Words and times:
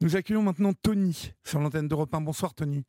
Nous 0.00 0.14
accueillons 0.14 0.42
maintenant 0.42 0.72
Tony 0.72 1.32
sur 1.44 1.58
l'antenne 1.58 1.88
d'Europe 1.88 2.14
1. 2.14 2.20
Bonsoir 2.20 2.54
Tony. 2.54 2.84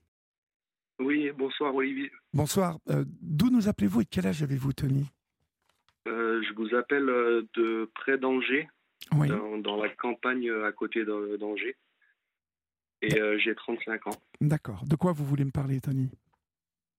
Oui, 0.99 1.31
bonsoir 1.31 1.73
Olivier. 1.73 2.11
Bonsoir. 2.33 2.77
Euh, 2.89 3.03
d'où 3.21 3.49
nous 3.49 3.67
appelez-vous 3.67 4.01
et 4.01 4.05
quel 4.05 4.27
âge 4.27 4.43
avez-vous 4.43 4.73
Tony? 4.73 5.05
Euh, 6.07 6.41
Je 6.43 6.53
vous 6.53 6.75
appelle 6.75 7.09
euh, 7.09 7.47
de 7.55 7.89
près 7.95 8.17
d'Angers, 8.19 8.67
Oui. 9.15 9.27
dans, 9.27 9.81
la 9.81 9.89
campagne 9.89 10.51
à 10.51 10.71
côté 10.71 11.03
d'Angers. 11.05 11.77
Et 13.01 13.17
j'ai 13.39 13.55
35 13.55 14.07
ans. 14.07 14.21
D'accord. 14.41 14.83
De 14.85 14.97
quoi 14.97 15.13
vous 15.13 15.25
voulez 15.25 15.45
me 15.45 15.51
parler 15.51 15.79
Tony? 15.79 16.09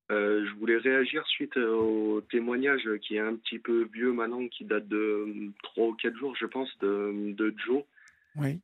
Je 0.08 0.54
voulais 0.58 0.78
réagir 0.78 1.24
suite 1.26 1.56
au 1.58 2.20
témoignage 2.30 2.88
qui 3.02 3.16
est 3.16 3.20
un 3.20 3.36
petit 3.36 3.58
peu 3.58 3.86
vieux 3.92 4.12
maintenant, 4.12 4.48
qui 4.48 4.64
date 4.64 4.88
de 4.88 5.52
3 5.62 5.88
ou 5.88 5.94
4 5.94 6.16
jours, 6.16 6.34
je 6.36 6.46
pense, 6.46 6.68
de, 6.78 7.32
de 7.36 7.54
Joe. 7.64 7.84
Oui. 8.36 8.58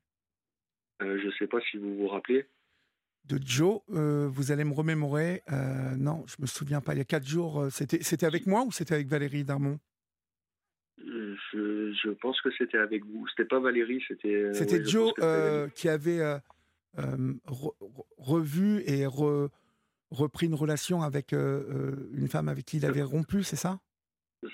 Je 1.01 1.27
ne 1.27 1.33
sais 1.39 1.47
pas 1.47 1.61
si 1.71 1.77
vous 1.77 1.97
vous 1.97 2.09
rappelez 2.09 2.47
de 3.27 3.39
Joe. 3.45 3.81
Euh, 3.91 4.29
vous 4.29 4.53
allez 4.53 4.65
me 4.65 4.73
remémorer. 4.73 5.43
Euh, 5.51 5.97
non, 5.97 6.25
je 6.27 6.37
me 6.41 6.47
souviens 6.47 6.81
pas. 6.81 6.95
Il 6.95 6.99
y 6.99 7.01
a 7.01 7.05
quatre 7.05 7.27
jours, 7.27 7.63
euh, 7.63 7.71
c'était 7.71 8.03
c'était 8.03 8.27
avec 8.27 8.47
moi 8.47 8.63
ou 8.65 8.73
c'était 8.73 8.95
avec 8.95 9.09
Valérie 9.09 9.45
Darmon? 9.45 9.79
Je, 11.53 12.11
pense 12.21 12.41
que 12.41 12.51
c'était 12.57 12.79
avec 12.79 13.05
vous. 13.05 13.27
C'était 13.29 13.47
pas 13.47 13.59
Valérie, 13.59 14.03
c'était. 14.07 14.53
C'était 14.53 14.85
Joe 14.85 15.13
qui 15.75 15.89
avait 15.89 16.41
revu 18.17 18.83
et 18.87 19.07
repris 19.07 20.47
une 20.47 20.55
relation 20.55 21.03
avec 21.03 21.33
une 21.33 22.29
femme 22.29 22.49
avec 22.49 22.65
qui 22.65 22.77
il 22.79 22.87
avait 22.87 23.03
rompu, 23.03 23.43
c'est 23.43 23.57
ça? 23.57 23.81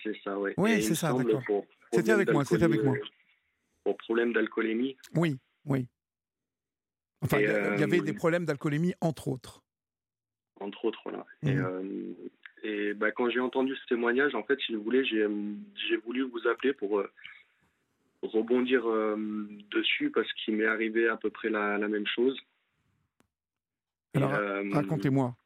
C'est 0.03 0.17
ça, 0.23 0.39
oui. 0.39 0.53
Oui, 0.57 0.83
c'est 0.83 0.95
ça, 0.95 1.13
d'accord. 1.13 1.65
C'était 1.93 2.13
avec 2.13 2.33
moi, 2.33 2.45
c'était 2.45 2.65
avec 2.65 2.83
moi. 2.83 2.97
Pour 3.85 3.97
problème 3.97 4.33
d'alcoolémie. 4.33 4.97
Oui, 5.15 5.39
oui. 5.65 5.89
Enfin, 7.23 7.39
il 7.39 7.45
y, 7.45 7.83
avait 7.83 8.01
des 8.01 8.11
euh, 8.11 8.15
problèmes 8.17 8.45
d'alcoolémie, 8.45 8.95
entre 9.01 9.29
autres. 9.29 9.63
Entre 10.61 10.85
autres, 10.85 11.01
voilà. 11.05 11.25
Et, 11.43 11.55
mmh. 11.55 12.15
euh, 12.65 12.95
bah, 12.95 13.13
quand 13.13 13.31
j'ai 13.31 13.41
entendu 13.41 13.77
ce 13.77 13.87
témoignage, 13.87 14.35
en 14.35 14.43
fait, 14.43 14.59
si 14.67 14.75
vous 14.75 14.83
voulez, 14.83 15.05
j'ai 15.05 15.27
voulu 16.05 16.23
vous 16.23 16.49
appeler 16.49 16.73
pour 16.73 16.99
euh, 16.99 17.11
rebondir 18.23 18.85
dessus 19.71 20.11
parce 20.11 20.31
qu'il 20.33 20.57
m'est 20.57 20.67
arrivé 20.67 21.09
à 21.09 21.17
peu 21.17 21.31
près 21.31 21.49
la, 21.49 21.79
même 21.79 22.07
chose. 22.07 22.39
Alors, 24.15 24.33
racontez-moi. 24.73 25.37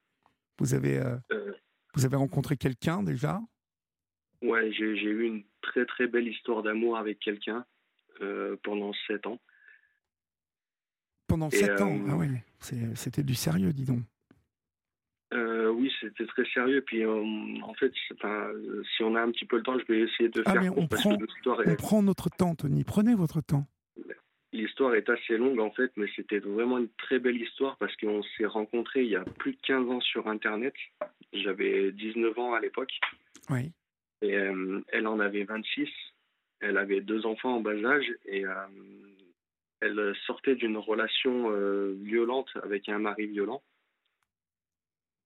Vous 0.58 0.72
avez, 0.72 1.02
vous 1.94 2.06
avez 2.06 2.16
rencontré 2.16 2.56
quelqu'un 2.56 3.02
déjà? 3.02 3.40
Ouais, 4.42 4.72
j'ai 4.72 4.84
eu 4.84 5.24
une 5.24 5.44
très 5.60 5.84
très 5.84 6.06
belle 6.06 6.28
histoire 6.28 6.62
d'amour 6.62 6.96
avec 6.96 7.18
quelqu'un 7.18 7.64
pendant 8.62 8.92
sept 9.06 9.26
ans. 9.26 9.38
Pendant 11.26 11.50
sept 11.50 11.80
ans 11.80 11.98
Ah 12.08 12.16
oui, 12.16 12.28
c'était 12.94 13.22
du 13.22 13.34
sérieux, 13.34 13.72
dis 13.72 13.84
donc. 13.84 14.00
Euh, 15.34 15.68
oui, 15.70 15.92
c'était 16.00 16.26
très 16.26 16.44
sérieux. 16.46 16.82
Puis, 16.82 17.04
euh, 17.04 17.22
en 17.62 17.74
fait, 17.74 17.92
si 17.94 19.02
on 19.02 19.14
a 19.14 19.20
un 19.20 19.30
petit 19.30 19.44
peu 19.44 19.56
le 19.56 19.62
temps, 19.62 19.78
je 19.78 19.92
vais 19.92 20.00
essayer 20.00 20.28
de 20.28 20.42
ah, 20.46 20.52
faire. 20.52 20.62
Mais 20.62 20.68
on, 20.68 20.86
prend, 20.86 21.16
on 21.44 21.74
prend 21.74 22.02
notre 22.02 22.30
temps, 22.30 22.54
Tony. 22.54 22.84
Prenez 22.84 23.14
votre 23.14 23.40
temps. 23.40 23.66
L'histoire 24.52 24.94
est 24.94 25.08
assez 25.10 25.36
longue, 25.36 25.58
en 25.58 25.70
fait, 25.70 25.90
mais 25.96 26.06
c'était 26.14 26.38
vraiment 26.38 26.78
une 26.78 26.88
très 26.96 27.18
belle 27.18 27.40
histoire 27.40 27.76
parce 27.78 27.94
qu'on 27.96 28.22
s'est 28.36 28.46
rencontrés 28.46 29.02
il 29.02 29.10
y 29.10 29.16
a 29.16 29.24
plus 29.24 29.52
de 29.52 29.58
15 29.66 29.90
ans 29.90 30.00
sur 30.00 30.28
Internet. 30.28 30.74
J'avais 31.32 31.92
19 31.92 32.38
ans 32.38 32.54
à 32.54 32.60
l'époque. 32.60 32.92
Oui. 33.50 33.72
Et 34.22 34.34
euh, 34.36 34.80
elle 34.88 35.06
en 35.08 35.18
avait 35.18 35.44
26. 35.44 35.88
Elle 36.60 36.78
avait 36.78 37.00
deux 37.00 37.26
enfants 37.26 37.56
en 37.56 37.60
bas 37.60 37.74
âge. 37.84 38.06
Et 38.24 38.44
elle 39.80 40.14
sortait 40.26 40.54
d'une 40.54 40.78
relation 40.78 41.50
euh, 41.50 41.96
violente 42.00 42.50
avec 42.62 42.88
un 42.88 42.98
mari 42.98 43.26
violent. 43.26 43.62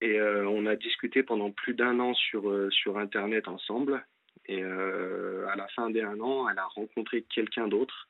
Et 0.00 0.18
euh, 0.18 0.48
on 0.48 0.66
a 0.66 0.76
discuté 0.76 1.22
pendant 1.22 1.50
plus 1.50 1.74
d'un 1.74 2.00
an 2.00 2.14
sur, 2.14 2.48
euh, 2.48 2.70
sur 2.70 2.98
Internet 2.98 3.48
ensemble. 3.48 4.04
Et 4.46 4.64
à 4.64 5.54
la 5.54 5.68
fin 5.76 5.90
d'un 5.90 6.18
an, 6.18 6.48
elle 6.48 6.58
a 6.58 6.64
rencontré 6.64 7.22
quelqu'un 7.22 7.68
d'autre. 7.68 8.08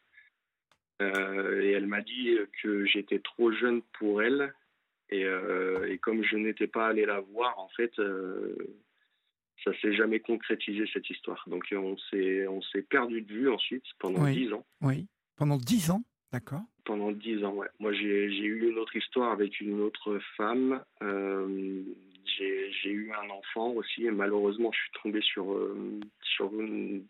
et 1.00 1.73
elle 1.73 1.87
m'a 1.87 2.00
dit 2.00 2.39
que 2.62 2.87
j'étais 2.87 3.19
trop 3.19 3.53
jeune 3.53 3.83
pour 3.99 4.23
elle. 4.23 4.55
Et, 5.11 5.27
et 5.89 5.99
comme 5.99 6.23
je 6.25 6.37
n'étais 6.37 6.69
pas 6.69 6.87
allé 6.87 7.05
la 7.05 7.21
voir, 7.21 7.59
en 7.59 7.69
fait, 7.69 7.93
ça 9.65 9.73
s'est 9.83 9.93
jamais 9.93 10.21
concrétisé 10.21 10.89
cette 10.95 11.11
histoire. 11.11 11.45
Donc 11.47 11.67
on 11.73 11.99
s'est 12.11 12.47
on 12.47 12.62
s'est 12.62 12.83
perdu 12.83 13.21
de 13.21 13.33
vue 13.33 13.50
ensuite 13.50 13.84
pendant 13.99 14.25
dix 14.31 14.50
ans. 14.55 14.65
Oui, 14.81 15.09
pendant 15.37 15.59
dix 15.59 15.91
ans? 15.91 16.03
D'accord. 16.33 16.63
Pendant 16.85 17.11
dix 17.11 17.45
ans, 17.45 17.55
ouais. 17.55 17.69
Moi, 17.81 17.93
j'ai 17.93 18.29
eu 18.29 18.71
une 18.71 18.79
autre 18.79 18.95
histoire 18.97 19.33
avec 19.33 19.61
une 19.61 19.81
autre 19.81 20.19
femme. 20.37 20.83
Euh, 21.03 21.83
j'ai 22.39 22.91
eu 22.91 23.13
un 23.13 23.31
enfant 23.31 23.71
aussi, 23.71 24.07
et 24.07 24.11
malheureusement, 24.11 24.71
je 24.73 24.79
suis 24.79 25.03
tombé 25.03 25.21
sur, 25.21 25.53
euh, 25.53 26.01
sur 26.23 26.49
une, 26.59 27.05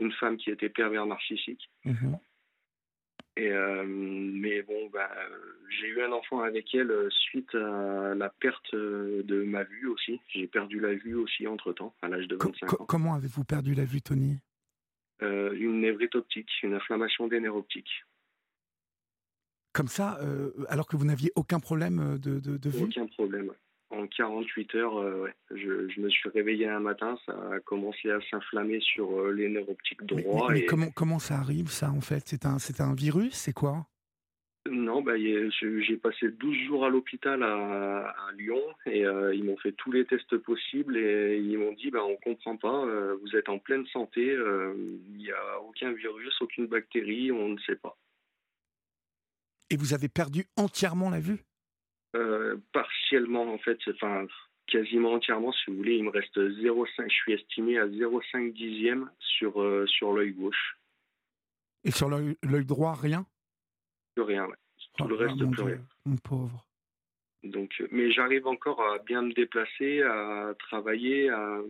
une, 0.00 0.12
femme 0.12 0.36
qui 0.36 0.50
était 0.50 0.70
pervers 0.70 1.06
narcissique. 1.06 1.70
Mhm. 1.84 2.18
Et, 3.36 3.52
euh, 3.52 3.84
mais 3.86 4.62
bon, 4.62 4.88
bah, 4.92 5.10
j'ai 5.68 5.88
eu 5.88 6.02
un 6.02 6.10
enfant 6.10 6.40
avec 6.40 6.74
elle 6.74 6.92
suite 7.10 7.54
à 7.54 8.14
la 8.16 8.30
perte 8.30 8.74
de 8.74 9.44
ma 9.44 9.62
vue 9.62 9.86
aussi. 9.86 10.20
J'ai 10.30 10.48
perdu 10.48 10.80
la 10.80 10.94
vue 10.94 11.14
aussi 11.14 11.46
entre 11.46 11.72
temps, 11.72 11.94
à 12.02 12.08
l'âge 12.08 12.26
de 12.26 12.36
25 12.36 12.80
ans. 12.80 12.86
Comment 12.86 13.14
avez-vous 13.14 13.44
perdu 13.44 13.74
la 13.74 13.84
vue, 13.84 14.00
Tony? 14.00 14.38
Une 15.20 15.80
névrite 15.80 16.14
optique, 16.14 16.50
une 16.62 16.74
inflammation 16.74 17.28
des 17.28 17.40
nerfs 17.40 17.54
optiques. 17.56 18.04
Comme 19.78 19.86
ça, 19.86 20.18
euh, 20.22 20.50
alors 20.68 20.88
que 20.88 20.96
vous 20.96 21.04
n'aviez 21.04 21.30
aucun 21.36 21.60
problème 21.60 22.00
euh, 22.00 22.18
de, 22.18 22.40
de, 22.40 22.68
vue? 22.68 22.82
Aucun 22.82 23.06
problème. 23.06 23.52
En 23.90 24.08
48 24.08 24.74
heures, 24.74 24.98
euh, 24.98 25.28
je, 25.52 25.88
je, 25.88 26.00
me 26.00 26.10
suis 26.10 26.28
réveillé 26.30 26.66
un 26.66 26.80
matin, 26.80 27.16
ça 27.24 27.32
a 27.52 27.60
commencé 27.60 28.10
à 28.10 28.18
s'inflammer 28.28 28.80
sur 28.80 29.30
les 29.30 29.48
nerfs 29.48 29.68
optiques 29.68 30.02
droits. 30.02 30.50
Mais, 30.50 30.64
comment, 30.64 30.90
comment 30.90 31.20
ça 31.20 31.36
arrive, 31.36 31.68
ça, 31.68 31.92
en 31.92 32.00
fait? 32.00 32.24
C'est 32.26 32.44
un, 32.44 32.56
un 32.80 32.94
virus 32.94 33.34
C'est 33.34 33.52
quoi? 33.52 33.86
Non, 34.68 35.00
bah, 35.00 35.12
j'ai 35.16 35.96
passé 35.96 36.28
12 36.28 36.56
jours 36.66 36.84
à 36.84 36.88
l'hôpital 36.88 37.44
à, 37.44 38.12
Lyon 38.36 38.60
et 38.86 39.04
ils 39.32 39.44
m'ont 39.44 39.56
fait 39.58 39.72
tous 39.72 39.92
les 39.92 40.06
tests 40.06 40.38
possibles 40.38 40.96
et 40.96 41.38
ils 41.38 41.56
m'ont 41.56 41.72
dit 41.72 41.92
bah, 41.92 42.04
on 42.04 42.16
comprend 42.16 42.56
pas, 42.56 42.84
vous 43.22 43.36
êtes 43.36 43.48
en 43.48 43.60
pleine 43.60 43.86
santé, 43.86 44.24
il 44.24 45.16
n'y 45.16 45.30
a 45.30 45.60
aucun 45.62 45.92
virus, 45.92 46.34
aucune 46.42 46.66
bactérie, 46.66 47.30
on 47.30 47.50
ne 47.50 47.58
sait 47.60 47.76
pas. 47.76 47.96
Et 49.70 49.76
vous 49.76 49.94
avez 49.94 50.08
perdu 50.08 50.46
entièrement 50.56 51.10
la 51.10 51.20
vue? 51.20 51.44
Euh, 52.16 52.56
Partiellement, 52.72 53.52
en 53.52 53.58
fait. 53.58 53.78
Enfin, 53.88 54.26
quasiment 54.66 55.12
entièrement, 55.12 55.52
si 55.52 55.70
vous 55.70 55.76
voulez. 55.76 55.96
Il 55.96 56.04
me 56.04 56.10
reste 56.10 56.36
0,5. 56.36 57.04
Je 57.08 57.14
suis 57.14 57.32
estimé 57.32 57.78
à 57.78 57.86
0,5 57.86 58.52
dixième 58.52 59.10
sur, 59.18 59.60
euh, 59.60 59.86
sur 59.86 60.12
l'œil 60.12 60.32
gauche. 60.32 60.78
Et 61.84 61.90
sur 61.90 62.08
l'œil 62.08 62.36
droit, 62.64 62.94
rien? 62.94 63.26
Plus 64.14 64.24
rien, 64.24 64.46
ouais. 64.46 64.56
Tout 64.96 65.06
le 65.06 65.14
oh, 65.14 65.18
reste, 65.18 65.50
plus 65.50 65.62
rien. 65.62 65.84
Mon 66.04 66.16
pauvre. 66.16 66.67
Donc, 67.44 67.72
euh, 67.80 67.86
mais 67.92 68.10
j'arrive 68.10 68.46
encore 68.48 68.82
à 68.82 68.98
bien 68.98 69.22
me 69.22 69.32
déplacer, 69.32 70.02
à 70.02 70.54
travailler. 70.58 71.30
À, 71.30 71.60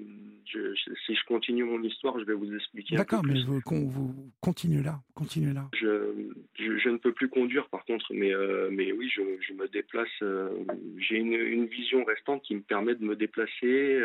si 0.46 1.14
je 1.14 1.24
continue 1.26 1.64
mon 1.64 1.82
histoire, 1.82 2.18
je 2.18 2.24
vais 2.24 2.32
vous 2.32 2.54
expliquer. 2.54 2.96
D'accord, 2.96 3.22
mais 3.22 3.42
vous, 3.42 3.60
vous 3.66 4.32
continuez 4.40 4.82
là, 4.82 5.00
continuez 5.14 5.52
là. 5.52 5.68
Je, 5.78 6.32
je, 6.54 6.88
ne 6.88 6.96
peux 6.96 7.12
plus 7.12 7.28
conduire, 7.28 7.68
par 7.68 7.84
contre, 7.84 8.14
mais 8.14 8.32
euh, 8.32 8.70
mais 8.72 8.92
oui, 8.92 9.10
je, 9.14 9.52
me 9.52 9.68
déplace. 9.68 10.08
Euh, 10.22 10.48
j'ai 10.96 11.16
une, 11.16 11.34
une, 11.34 11.66
vision 11.66 12.02
restante 12.04 12.42
qui 12.42 12.54
me 12.54 12.62
permet 12.62 12.94
de 12.94 13.04
me 13.04 13.14
déplacer 13.14 14.00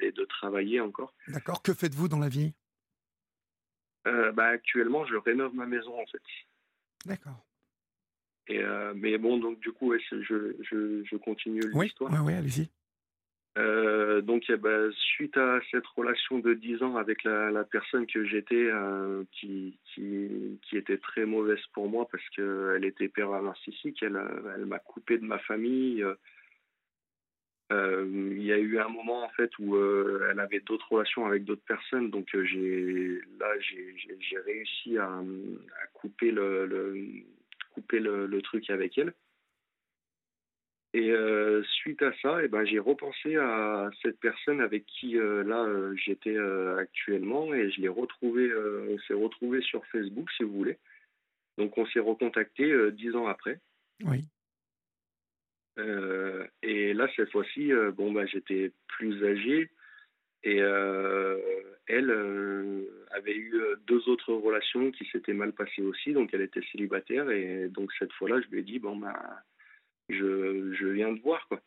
et 0.00 0.12
de 0.12 0.24
travailler 0.24 0.80
encore. 0.80 1.12
D'accord. 1.28 1.62
Que 1.62 1.74
faites-vous 1.74 2.08
dans 2.08 2.18
la 2.18 2.28
vie? 2.28 2.54
Bah, 4.04 4.46
actuellement, 4.46 5.04
je 5.06 5.16
rénove 5.16 5.54
ma 5.54 5.66
maison 5.66 6.00
en 6.00 6.06
fait. 6.06 6.22
D'accord. 7.04 7.44
Et, 8.48 8.60
euh, 8.62 8.92
mais 8.94 9.16
bon, 9.18 9.38
donc 9.38 9.58
du 9.60 9.72
coup, 9.72 9.94
je, 9.94 10.22
je, 10.22 11.02
je, 11.04 11.16
continue 11.16 11.62
l'histoire. 11.74 12.12
Oui, 12.12 12.18
oui, 12.24 12.34
allez-y. 12.34 12.68
Euh, 13.56 14.20
donc, 14.20 14.50
bah, 14.52 14.90
suite 14.92 15.36
à 15.36 15.60
cette 15.70 15.86
relation 15.86 16.40
de 16.40 16.54
10 16.54 16.82
ans 16.82 16.96
avec 16.96 17.22
la, 17.24 17.50
la 17.50 17.64
personne 17.64 18.06
que 18.06 18.24
j'étais, 18.24 18.66
euh, 18.66 19.22
qui, 19.32 19.78
qui, 19.94 20.58
qui, 20.62 20.76
était 20.76 20.98
très 20.98 21.24
mauvaise 21.24 21.64
pour 21.72 21.88
moi 21.88 22.06
parce 22.10 22.28
qu'elle 22.30 22.84
était 22.84 23.08
pervers 23.08 23.42
narcissique, 23.42 24.02
elle, 24.02 24.20
elle 24.56 24.66
m'a 24.66 24.80
coupé 24.80 25.18
de 25.18 25.24
ma 25.24 25.38
famille. 25.38 26.04
il 27.70 28.42
y 28.42 28.52
a 28.52 28.58
eu 28.58 28.78
un 28.78 28.88
moment 28.88 29.24
en 29.24 29.28
fait 29.30 29.50
où 29.58 29.76
elle 29.76 30.40
avait 30.40 30.60
d'autres 30.60 30.92
relations 30.92 31.24
avec 31.24 31.44
d'autres 31.44 31.64
personnes, 31.66 32.10
donc 32.10 32.28
j'ai 32.32 33.20
là 33.38 33.46
j'ai 33.60 34.38
réussi 34.44 34.98
à, 34.98 35.08
à 35.08 35.86
couper 35.92 36.30
le, 36.30 36.66
le 36.66 37.24
couper 37.74 37.98
le, 37.98 38.40
truc 38.42 38.70
avec 38.70 38.96
elle. 38.98 39.12
Et 40.94 41.10
euh, 41.10 41.62
suite 41.64 42.02
à 42.02 42.12
ça, 42.22 42.40
et 42.40 42.44
eh 42.44 42.48
ben, 42.48 42.64
j'ai 42.64 42.78
repensé 42.78 43.36
à 43.36 43.90
cette 44.00 44.20
personne 44.20 44.60
avec 44.60 44.86
qui 44.86 45.18
euh, 45.18 45.42
là 45.42 45.64
euh, 45.64 45.92
j'étais 45.96 46.36
actuellement 46.78 47.52
et 47.52 47.68
je 47.72 47.80
l'ai 47.80 47.88
retrouvé, 47.88 48.48
on 48.54 48.98
s'est 49.00 49.14
retrouvé 49.14 49.60
sur 49.62 49.84
Facebook 49.86 50.30
si 50.36 50.44
vous 50.44 50.52
voulez. 50.52 50.78
Donc 51.58 51.76
on 51.78 51.86
s'est 51.86 52.00
recontacté 52.00 52.92
dix 52.92 53.14
ans 53.16 53.26
après. 53.26 53.58
Oui. 54.04 54.24
et 56.62 56.94
là, 56.94 57.08
cette 57.16 57.30
fois-ci, 57.30 57.72
bon, 57.96 58.12
bah, 58.12 58.26
j'étais 58.26 58.70
plus 58.86 59.24
âgé. 59.24 59.70
Et 60.44 60.58
elle 61.86 62.10
avait 63.10 63.36
eu 63.36 63.54
deux 63.86 64.08
autres 64.08 64.32
relations 64.32 64.90
qui 64.90 65.06
s'étaient 65.06 65.32
mal 65.32 65.52
passées 65.52 65.82
aussi, 65.82 66.12
donc 66.12 66.32
elle 66.32 66.42
était 66.42 66.62
célibataire. 66.70 67.30
Et 67.30 67.68
donc 67.68 67.90
cette 67.98 68.12
fois-là, 68.12 68.40
je 68.42 68.48
lui 68.48 68.60
ai 68.60 68.62
dit, 68.62 68.78
bon, 68.78 68.96
bah, 68.96 69.42
je, 70.10 70.74
je 70.74 70.86
viens 70.86 71.12
de 71.12 71.20
voir, 71.20 71.46
quoi. 71.48 71.60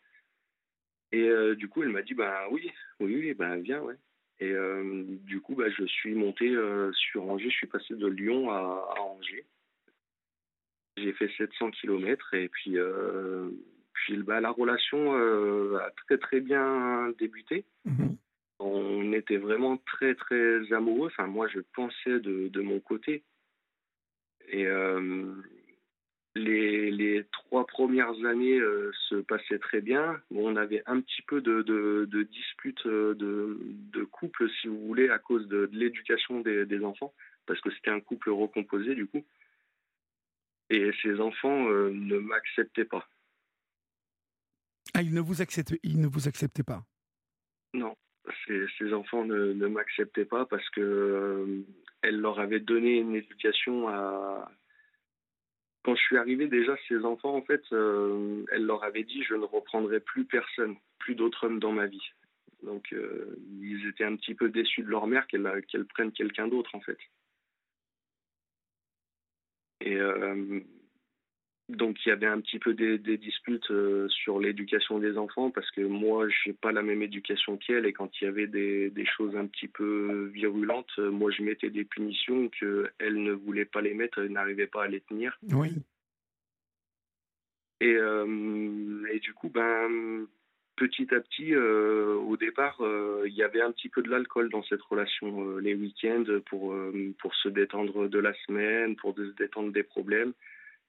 Et 1.10 1.28
du 1.56 1.68
coup, 1.68 1.82
elle 1.82 1.88
m'a 1.88 2.02
dit, 2.02 2.14
bah 2.14 2.46
oui, 2.50 2.70
oui, 3.00 3.16
oui, 3.16 3.34
bah 3.34 3.56
viens, 3.56 3.80
ouais. 3.80 3.96
Et 4.40 4.54
du 5.24 5.40
coup, 5.40 5.56
bah, 5.56 5.68
je 5.70 5.84
suis 5.84 6.14
monté 6.14 6.54
sur 6.92 7.28
Angers, 7.28 7.50
je 7.50 7.56
suis 7.56 7.66
passé 7.66 7.94
de 7.94 8.06
Lyon 8.06 8.50
à, 8.50 8.94
Angers. 9.00 9.44
J'ai 10.96 11.12
fait 11.12 11.30
700 11.36 11.72
km 11.72 12.34
et 12.34 12.48
puis, 12.48 12.76
puis 13.92 14.16
bah, 14.18 14.40
la 14.40 14.50
relation 14.50 15.14
a 15.76 15.90
très 16.06 16.18
très 16.18 16.40
bien 16.40 17.12
débuté. 17.18 17.64
Mmh 17.84 18.14
on 18.58 19.12
était 19.12 19.36
vraiment 19.36 19.76
très 19.78 20.14
très 20.14 20.72
amoureux. 20.72 21.08
Enfin, 21.08 21.26
moi, 21.26 21.48
je 21.48 21.60
pensais 21.74 22.20
de, 22.20 22.48
de 22.48 22.60
mon 22.60 22.80
côté. 22.80 23.24
Et 24.48 24.66
euh, 24.66 25.34
les, 26.34 26.90
les, 26.90 27.26
trois 27.30 27.66
premières 27.66 28.24
années 28.24 28.58
euh, 28.58 28.90
se 29.08 29.16
passaient 29.16 29.58
très 29.58 29.80
bien. 29.80 30.20
Bon, 30.30 30.52
on 30.52 30.56
avait 30.56 30.82
un 30.86 31.00
petit 31.00 31.22
peu 31.22 31.40
de, 31.40 31.62
de, 31.62 32.08
de 32.10 32.22
disputes 32.24 32.86
euh, 32.86 33.14
de, 33.14 33.58
de, 33.92 34.04
couple, 34.04 34.48
si 34.60 34.68
vous 34.68 34.86
voulez, 34.86 35.10
à 35.10 35.18
cause 35.18 35.46
de, 35.48 35.68
l'éducation 35.72 36.40
des, 36.40 36.66
des, 36.66 36.84
enfants, 36.84 37.14
parce 37.46 37.60
que 37.60 37.70
c'était 37.70 37.90
un 37.90 38.00
couple 38.00 38.30
recomposé 38.30 38.94
du 38.94 39.06
coup. 39.06 39.24
Et 40.70 40.90
ces 41.02 41.18
enfants 41.18 41.64
ne 41.64 42.18
m'acceptaient 42.18 42.84
pas. 42.84 43.08
Ah, 44.92 45.00
ils 45.00 45.14
ne 45.14 45.20
vous 45.20 45.40
acceptaient, 45.40 45.80
ils 45.82 45.98
ne 45.98 46.06
vous 46.06 46.28
acceptaient 46.28 46.62
pas? 46.62 46.84
Non 47.72 47.96
ces, 48.46 48.92
enfants 48.92 49.24
ne, 49.24 49.52
m'acceptaient 49.66 50.24
pas 50.24 50.46
parce 50.46 50.68
que 50.70 50.80
euh, 50.80 51.64
elle 52.02 52.20
leur 52.20 52.40
avait 52.40 52.60
donné 52.60 52.98
une 52.98 53.14
éducation 53.14 53.88
à. 53.88 54.50
Quand 55.84 55.94
je 55.94 56.02
suis 56.02 56.18
arrivé, 56.18 56.48
déjà, 56.48 56.76
ces 56.88 57.04
enfants, 57.04 57.34
en 57.34 57.42
fait, 57.42 57.62
euh, 57.72 58.44
elle 58.52 58.66
leur 58.66 58.84
avait 58.84 59.04
dit 59.04 59.22
je 59.22 59.34
ne 59.34 59.44
reprendrai 59.44 60.00
plus 60.00 60.24
personne, 60.24 60.76
plus 60.98 61.14
d'autres 61.14 61.44
hommes 61.44 61.60
dans 61.60 61.72
ma 61.72 61.86
vie. 61.86 62.06
Donc, 62.62 62.92
euh, 62.92 63.36
ils 63.60 63.86
étaient 63.88 64.04
un 64.04 64.16
petit 64.16 64.34
peu 64.34 64.48
déçus 64.48 64.82
de 64.82 64.88
leur 64.88 65.06
mère 65.06 65.26
qu'elle 65.28 65.86
prenne 65.94 66.12
quelqu'un 66.12 66.48
d'autre, 66.48 66.74
en 66.74 66.80
fait. 66.80 66.98
Et 69.80 69.96
donc 71.68 71.98
il 72.04 72.08
y 72.08 72.12
avait 72.12 72.26
un 72.26 72.40
petit 72.40 72.58
peu 72.58 72.72
des, 72.72 72.98
disputes 73.18 73.70
euh, 73.70 74.08
sur 74.08 74.40
l'éducation 74.40 74.98
des 74.98 75.18
enfants 75.18 75.50
parce 75.50 75.70
que 75.70 75.82
moi 75.82 76.26
je 76.28 76.48
n'ai 76.48 76.54
pas 76.54 76.72
la 76.72 76.82
même 76.82 77.02
éducation 77.02 77.58
qu'elle 77.58 77.84
et 77.84 77.92
quand 77.92 78.10
il 78.20 78.24
y 78.24 78.26
avait 78.26 78.46
des, 78.46 79.06
choses 79.16 79.36
un 79.36 79.46
petit 79.46 79.68
peu 79.68 80.30
virulentes, 80.32 80.90
euh, 80.98 81.10
moi 81.10 81.30
je 81.30 81.42
mettais 81.42 81.70
des 81.70 81.84
punitions 81.84 82.50
que 82.58 82.90
elle 82.98 83.22
ne 83.22 83.32
voulait 83.32 83.66
pas 83.66 83.82
les 83.82 83.92
mettre, 83.92 84.18
elle 84.18 84.32
n'arrivait 84.32 84.66
pas 84.66 84.84
à 84.84 84.88
les 84.88 85.00
tenir. 85.00 85.38
Oui. 85.52 85.68
Et, 87.80 87.94
euh, 87.94 89.06
et 89.12 89.18
du 89.20 89.34
coup 89.34 89.50
ben 89.50 90.26
petit 90.76 91.12
à 91.14 91.20
petit 91.20 91.54
au 91.54 92.36
départ 92.36 92.80
il 93.26 93.34
y 93.34 93.42
avait 93.42 93.60
un 93.60 93.72
petit 93.72 93.88
peu 93.88 94.00
de 94.00 94.08
l'alcool 94.08 94.48
dans 94.48 94.62
cette 94.62 94.82
relation 94.82 95.58
les 95.58 95.74
week-ends 95.74 96.24
pour 96.46 96.74
pour 97.18 97.34
se 97.34 97.48
détendre 97.48 98.08
de 98.08 98.18
la 98.18 98.32
semaine, 98.46 98.96
pour 98.96 99.14
se 99.16 99.34
détendre 99.36 99.72
des 99.72 99.82
problèmes 99.82 100.32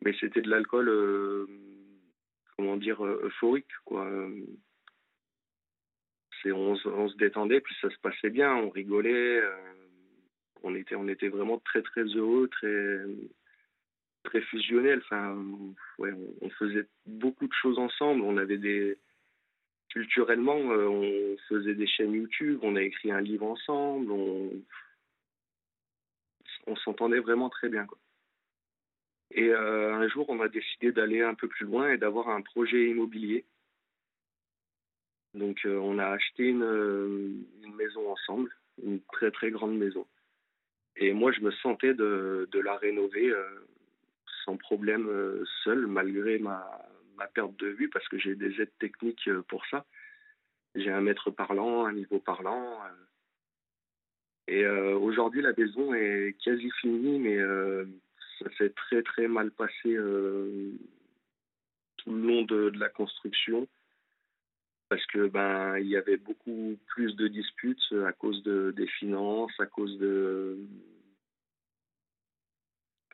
mais 0.03 0.13
c'était 0.19 0.41
de 0.41 0.49
l'alcool, 0.49 0.89
euh, 0.89 1.45
comment 2.57 2.77
dire, 2.77 3.03
euh, 3.05 3.21
euphorique, 3.25 3.71
quoi. 3.85 4.09
On, 6.45 6.75
se 6.77 7.17
détendait, 7.17 7.59
puis 7.59 7.75
ça 7.81 7.89
se 7.89 7.97
passait 7.97 8.29
bien, 8.29 8.55
on 8.55 8.69
rigolait, 8.69 9.41
euh, 9.41 9.51
on 10.63 10.73
était, 10.73 10.95
on 10.95 11.09
était 11.09 11.27
vraiment 11.27 11.59
très 11.59 11.81
très 11.81 12.03
heureux, 12.03 12.47
très 12.47 12.99
très 14.23 14.41
fusionnel. 14.41 15.01
Enfin, 15.03 15.37
ouais, 15.97 16.13
on, 16.41 16.49
faisait 16.51 16.87
beaucoup 17.05 17.47
de 17.47 17.53
choses 17.53 17.77
ensemble. 17.77 18.21
On 18.21 18.37
avait 18.37 18.57
des 18.57 18.97
culturellement, 19.89 20.55
on 20.55 21.35
faisait 21.49 21.75
des 21.75 21.87
chaînes 21.87 22.13
YouTube, 22.13 22.59
on 22.61 22.75
a 22.75 22.83
écrit 22.83 23.11
un 23.11 23.21
livre 23.21 23.45
ensemble, 23.45 24.11
on, 24.11 24.51
s'entendait 26.85 27.19
vraiment 27.19 27.49
très 27.49 27.67
bien. 27.67 27.87
Et 29.31 29.49
euh, 29.49 29.93
un 29.93 30.07
jour, 30.07 30.25
on 30.29 30.39
a 30.41 30.47
décidé 30.47 30.91
d'aller 30.91 31.21
un 31.21 31.35
peu 31.35 31.47
plus 31.47 31.65
loin 31.65 31.91
et 31.91 31.97
d'avoir 31.97 32.29
un 32.29 32.41
projet 32.41 32.89
immobilier. 32.89 33.45
Donc, 35.35 35.59
euh, 35.65 35.77
on 35.77 35.99
a 35.99 36.07
acheté 36.07 36.47
une, 36.47 36.63
euh, 36.63 37.29
une, 37.63 37.75
maison 37.75 38.11
ensemble, 38.11 38.49
une 38.83 38.99
très 39.13 39.29
très 39.29 39.51
grande 39.51 39.77
maison. 39.77 40.07
Et 40.95 41.13
moi, 41.13 41.31
je 41.31 41.41
me 41.41 41.51
sentais 41.51 41.93
de, 41.93 42.49
la 42.53 42.75
rénover 42.77 43.31
sans 44.43 44.57
problème 44.57 45.07
seul, 45.63 45.87
malgré 45.87 46.39
ma, 46.39 46.67
ma, 47.15 47.27
perte 47.27 47.55
de 47.57 47.67
vue, 47.67 47.89
parce 47.89 48.05
que 48.09 48.17
j'ai 48.17 48.35
des 48.35 48.59
aides 48.61 48.77
techniques 48.79 49.29
pour 49.47 49.65
ça. 49.67 49.85
J'ai 50.75 50.91
un 50.91 50.99
mètre 50.99 51.31
parlant, 51.31 51.85
un 51.85 51.93
niveau 51.93 52.19
parlant. 52.19 52.81
Et 54.47 54.67
aujourd'hui, 54.67 55.41
la 55.41 55.53
maison 55.57 55.93
est 55.93 56.35
quasi 56.43 56.69
finie, 56.81 57.19
mais 57.19 57.37
ça 58.39 58.49
s'est 58.57 58.71
très 58.71 59.03
très 59.03 59.27
mal 59.27 59.51
passé 59.51 59.93
euh, 59.95 60.71
tout 61.97 62.11
le 62.11 62.21
long 62.21 62.41
de, 62.43 62.71
la 62.77 62.89
construction. 62.89 63.67
Parce 64.89 65.05
que 65.07 65.27
ben 65.27 65.77
il 65.77 65.87
y 65.87 65.97
avait 65.97 66.17
beaucoup 66.17 66.77
plus 66.87 67.15
de 67.15 67.27
disputes 67.27 67.93
à 68.07 68.11
cause 68.11 68.41
de, 68.43 68.71
des 68.75 68.87
finances, 68.87 69.53
à 69.59 69.67
cause 69.67 69.97
de 69.99 70.57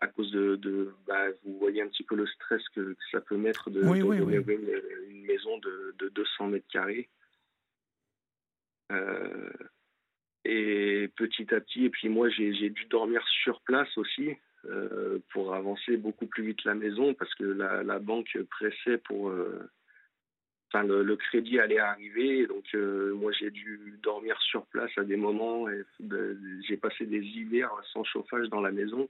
à 0.01 0.07
cause 0.07 0.31
de, 0.31 0.93
bah, 1.07 1.31
vous 1.43 1.57
voyez 1.57 1.81
un 1.81 1.87
petit 1.87 2.03
peu 2.03 2.15
le 2.15 2.27
stress 2.27 2.61
que, 2.69 2.95
ça 3.11 3.21
peut 3.21 3.37
mettre 3.37 3.69
de, 3.69 3.81
oui, 3.83 3.99
Une, 3.99 5.25
maison 5.25 5.57
de, 5.59 6.09
200 6.09 6.47
mètres 6.47 6.67
carrés. 6.71 7.09
Euh, 8.91 9.49
et 10.43 11.09
petit 11.15 11.53
à 11.53 11.59
petit, 11.59 11.85
et 11.85 11.89
puis 11.89 12.07
moi 12.07 12.29
j'ai 12.29 12.69
dû 12.69 12.85
dormir 12.85 13.25
sur 13.43 13.61
place 13.61 13.97
aussi 13.97 14.35
euh, 14.69 15.19
pour 15.31 15.53
avancer 15.53 15.97
beaucoup 15.97 16.25
plus 16.25 16.43
vite 16.43 16.63
la 16.63 16.75
maison 16.75 17.13
parce 17.13 17.33
que 17.35 17.43
la, 17.43 17.99
banque 17.99 18.37
pressait 18.49 18.97
pour. 18.97 19.29
Euh, 19.29 19.69
enfin, 20.67 20.83
le, 20.83 21.15
crédit 21.15 21.59
allait 21.59 21.79
arriver, 21.79 22.47
donc 22.47 22.65
euh, 22.73 23.13
moi 23.13 23.31
j'ai 23.31 23.51
dû 23.51 23.99
dormir 24.01 24.39
sur 24.41 24.65
place 24.67 24.91
à 24.97 25.03
des 25.03 25.17
moments. 25.17 25.69
et 25.69 25.83
J'ai 26.67 26.77
passé 26.77 27.05
des 27.05 27.21
hivers 27.21 27.71
sans 27.93 28.03
chauffage 28.03 28.49
dans 28.49 28.61
la 28.61 28.71
maison 28.71 29.07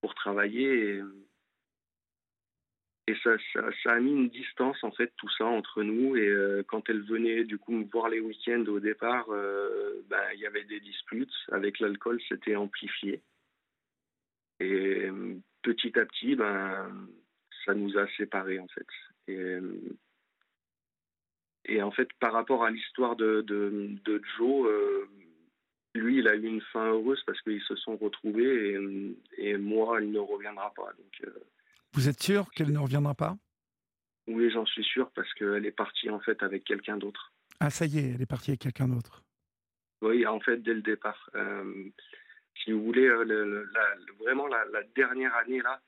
pour 0.00 0.14
travailler. 0.14 1.02
Et, 3.08 3.14
ça, 3.22 3.36
ça, 3.82 3.92
a 3.92 4.00
mis 4.00 4.10
une 4.10 4.28
distance 4.28 4.82
en 4.82 4.90
fait 4.90 5.12
tout 5.16 5.30
ça 5.38 5.44
entre 5.44 5.82
nous 5.84 6.16
et 6.16 6.28
quand 6.66 6.90
elle 6.90 7.02
venait 7.02 7.44
du 7.44 7.56
coup 7.56 7.70
me 7.72 7.84
voir 7.84 8.08
les 8.08 8.18
week-ends 8.18 8.64
au 8.66 8.80
départ 8.80 9.26
ben, 9.28 10.22
il 10.34 10.40
y 10.40 10.46
avait 10.46 10.64
des 10.64 10.80
disputes 10.80 11.32
avec 11.52 11.78
l'alcool 11.78 12.20
c'était 12.28 12.56
amplifié 12.56 13.22
et 14.60 15.08
petit 15.62 15.98
à 15.98 16.06
petit, 16.06 16.34
ben, 16.36 17.08
ça 17.64 17.74
nous 17.74 17.96
a 17.98 18.06
séparés 18.16 18.58
en 18.58 18.68
fait. 18.68 18.86
Et, 19.28 19.58
et 21.66 21.82
en 21.82 21.90
fait, 21.90 22.08
par 22.20 22.32
rapport 22.32 22.64
à 22.64 22.70
l'histoire 22.70 23.16
de, 23.16 23.42
de, 23.42 23.90
de 24.04 24.22
Joe, 24.36 24.68
euh, 24.68 25.08
lui, 25.94 26.18
il 26.18 26.28
a 26.28 26.36
eu 26.36 26.44
une 26.44 26.60
fin 26.72 26.86
heureuse 26.86 27.22
parce 27.26 27.40
qu'ils 27.42 27.62
se 27.62 27.74
sont 27.76 27.96
retrouvés 27.96 28.72
et, 28.72 29.48
et, 29.50 29.56
moi, 29.56 30.00
il 30.00 30.12
ne 30.12 30.18
reviendra 30.18 30.72
pas. 30.74 30.92
Donc, 30.96 31.20
euh, 31.24 31.40
Vous 31.94 32.08
êtes 32.08 32.22
sûr 32.22 32.50
qu'elle 32.52 32.72
ne 32.72 32.78
reviendra 32.78 33.14
pas? 33.14 33.36
Oui, 34.28 34.50
j'en 34.50 34.66
suis 34.66 34.84
sûr 34.84 35.10
parce 35.12 35.32
qu'elle 35.34 35.66
est 35.66 35.72
partie 35.72 36.10
en 36.10 36.20
fait 36.20 36.42
avec 36.42 36.64
quelqu'un 36.64 36.96
d'autre. 36.96 37.32
Ah, 37.60 37.70
ça 37.70 37.86
y 37.86 37.98
est, 37.98 38.10
elle 38.14 38.22
est 38.22 38.26
partie 38.26 38.50
avec 38.50 38.60
quelqu'un 38.60 38.88
d'autre. 38.88 39.22
Oui, 40.02 40.26
en 40.26 40.40
fait, 40.40 40.58
dès 40.58 40.74
le 40.74 40.82
départ. 40.82 41.30
Euh, 41.34 41.90
si 42.62 42.72
vous 42.72 42.82
voulez, 42.82 43.06
euh, 43.06 43.68
vraiment 44.18 44.46
la, 44.46 44.82
dernière 44.94 45.34
année 45.36 45.60
là, 45.60 45.80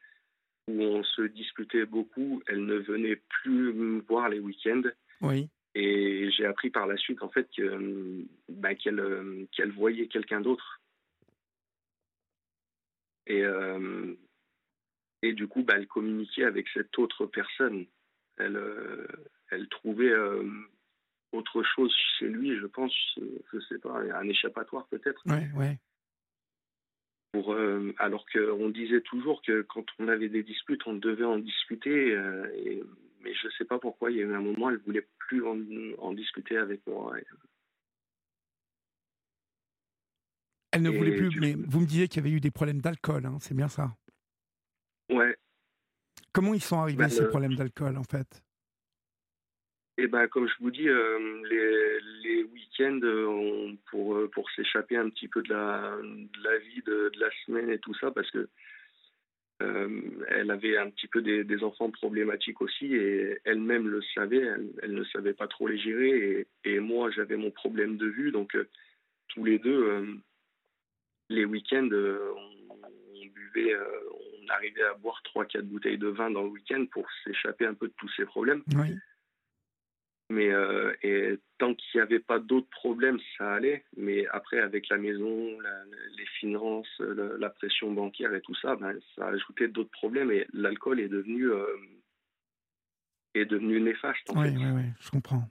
où 0.68 0.82
on 0.82 1.02
se 1.02 1.22
disputait 1.22 1.86
beaucoup, 1.86 2.42
elle 2.46 2.64
ne 2.64 2.76
venait 2.76 3.16
plus 3.16 3.72
me 3.72 4.00
voir 4.02 4.28
les 4.28 4.38
week-ends. 4.38 4.82
Oui. 5.20 5.48
Et 5.74 6.30
j'ai 6.30 6.46
appris 6.46 6.70
par 6.70 6.86
la 6.86 6.96
suite 6.96 7.22
en 7.22 7.28
fait 7.28 7.48
que, 7.56 8.24
bah, 8.48 8.74
qu'elle, 8.74 9.00
euh, 9.00 9.46
qu'elle 9.52 9.72
voyait 9.72 10.08
quelqu'un 10.08 10.40
d'autre. 10.40 10.80
Et, 13.26 13.44
euh, 13.44 14.14
et 15.22 15.32
du 15.32 15.46
coup, 15.48 15.62
bah, 15.62 15.74
elle 15.76 15.86
communiquait 15.86 16.44
avec 16.44 16.68
cette 16.72 16.98
autre 16.98 17.26
personne. 17.26 17.86
Elle, 18.38 18.58
elle 19.50 19.68
trouvait 19.68 20.14
autre 21.32 21.62
chose 21.62 21.94
chez 22.18 22.28
lui, 22.28 22.56
je 22.56 22.66
pense, 22.66 22.94
je 23.16 23.60
sais 23.68 23.78
pas, 23.78 23.98
un 23.98 24.28
échappatoire 24.28 24.86
peut-être. 24.86 25.20
Ouais, 25.26 25.48
ouais. 25.56 25.78
Pour, 27.40 27.56
alors 27.98 28.24
qu'on 28.32 28.68
disait 28.68 29.00
toujours 29.02 29.42
que 29.42 29.62
quand 29.62 29.84
on 29.98 30.08
avait 30.08 30.28
des 30.28 30.42
disputes, 30.42 30.86
on 30.86 30.94
devait 30.94 31.24
en 31.24 31.38
discuter. 31.38 32.12
Et, 32.56 32.82
mais 33.22 33.34
je 33.34 33.46
ne 33.46 33.52
sais 33.52 33.64
pas 33.64 33.78
pourquoi, 33.78 34.10
il 34.10 34.16
y 34.16 34.20
a 34.20 34.24
eu 34.24 34.34
un 34.34 34.40
moment, 34.40 34.70
elle 34.70 34.76
ne 34.76 34.82
voulait 34.82 35.06
plus 35.18 35.44
en, 35.46 36.12
discuter 36.12 36.56
avec 36.56 36.86
moi. 36.86 37.14
Elle 40.72 40.82
ne 40.82 40.90
voulait 40.90 41.16
plus, 41.16 41.38
mais 41.40 41.54
vous 41.54 41.80
me 41.80 41.86
disiez 41.86 42.08
qu'il 42.08 42.22
y 42.22 42.26
avait 42.26 42.36
eu 42.36 42.40
des 42.40 42.50
problèmes 42.50 42.80
d'alcool, 42.80 43.26
hein, 43.26 43.36
c'est 43.40 43.54
bien 43.54 43.68
ça 43.68 43.96
Ouais. 45.10 45.36
Comment 46.32 46.54
ils 46.54 46.62
sont 46.62 46.78
arrivés, 46.78 46.98
bah, 46.98 47.08
ces 47.08 47.26
problèmes 47.26 47.54
d'alcool, 47.54 47.96
en 47.96 48.04
fait? 48.04 48.42
Eh 50.00 50.06
ben, 50.06 50.28
comme 50.28 50.46
je 50.48 50.54
vous 50.60 50.70
dis, 50.70 50.88
euh, 50.88 51.42
les, 52.22 52.44
week-ends 52.44 53.00
euh, 53.02 53.72
pour, 53.90 54.16
euh, 54.16 54.30
pour 54.32 54.48
s'échapper 54.52 54.96
un 54.96 55.10
petit 55.10 55.26
peu 55.26 55.42
de 55.42 55.52
la, 55.52 55.98
de 56.00 56.42
la 56.44 56.58
vie 56.58 56.82
de, 56.86 57.10
de, 57.12 57.20
la 57.20 57.28
semaine 57.44 57.68
et 57.70 57.78
tout 57.80 57.94
ça, 57.94 58.10
parce 58.12 58.30
que 58.30 58.48
elle 59.60 60.52
avait 60.52 60.78
un 60.78 60.88
petit 60.88 61.08
peu 61.08 61.20
des, 61.20 61.64
enfants 61.64 61.90
problématiques 61.90 62.60
aussi 62.60 62.94
et 62.94 63.38
elle-même 63.44 63.88
le 63.88 64.00
savait, 64.14 64.48
elle, 64.82 64.94
ne 64.94 65.02
savait 65.02 65.32
pas 65.32 65.48
trop 65.48 65.66
les 65.66 65.78
gérer 65.78 66.46
et, 66.64 66.74
et 66.74 66.78
moi 66.78 67.10
j'avais 67.10 67.36
mon 67.36 67.50
problème 67.50 67.96
de 67.96 68.06
vue, 68.06 68.30
donc 68.30 68.56
tous 69.26 69.44
les 69.44 69.58
deux, 69.58 70.06
les 71.28 71.44
week-ends, 71.44 71.88
on, 71.90 72.70
on, 72.70 73.26
buvait, 73.34 73.74
on 74.12 74.48
arrivait 74.48 74.84
à 74.84 74.94
boire 74.94 75.20
3-4 75.34 75.62
bouteilles 75.62 75.98
de 75.98 76.06
vin 76.06 76.30
dans 76.30 76.44
le 76.44 76.50
week-end 76.50 76.86
pour 76.92 77.08
s'échapper 77.24 77.66
un 77.66 77.74
peu 77.74 77.88
de 77.88 77.94
tous 77.96 78.10
ces 78.16 78.26
problèmes. 78.26 78.62
Oui. 78.76 78.94
Mais 80.30 80.50
euh, 80.50 80.92
et 81.02 81.38
tant 81.56 81.74
qu'il 81.74 81.98
n'y 81.98 82.02
avait 82.02 82.18
pas 82.18 82.38
d'autres 82.38 82.68
problèmes, 82.68 83.18
ça 83.38 83.54
allait. 83.54 83.84
Mais 83.96 84.26
après, 84.28 84.60
avec 84.60 84.88
la 84.90 84.98
maison, 84.98 85.58
les 86.18 86.26
finances, 86.38 87.00
la 87.00 87.48
pression 87.48 87.92
bancaire 87.92 88.34
et 88.34 88.42
tout 88.42 88.54
ça, 88.56 88.76
ben, 88.76 88.94
ça 89.16 89.26
a 89.26 89.32
ajouté 89.32 89.68
d'autres 89.68 89.90
problèmes. 89.90 90.30
Et 90.30 90.46
l'alcool 90.52 91.00
est 91.00 91.08
devenu 91.08 91.50
euh, 91.50 91.64
est 93.34 93.46
devenu 93.46 93.80
néfaste. 93.80 94.30
oui, 94.34 94.48
oui, 94.54 94.70
oui, 94.74 94.82
je 95.00 95.10
comprends. 95.10 95.44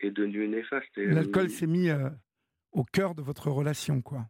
Est 0.00 0.10
devenu 0.10 0.48
néfaste. 0.48 0.96
L'alcool 0.96 1.48
s'est 1.48 1.66
mis 1.66 1.88
euh, 1.88 2.10
au 2.72 2.84
cœur 2.84 3.14
de 3.14 3.22
votre 3.22 3.50
relation, 3.50 4.02
quoi. 4.02 4.26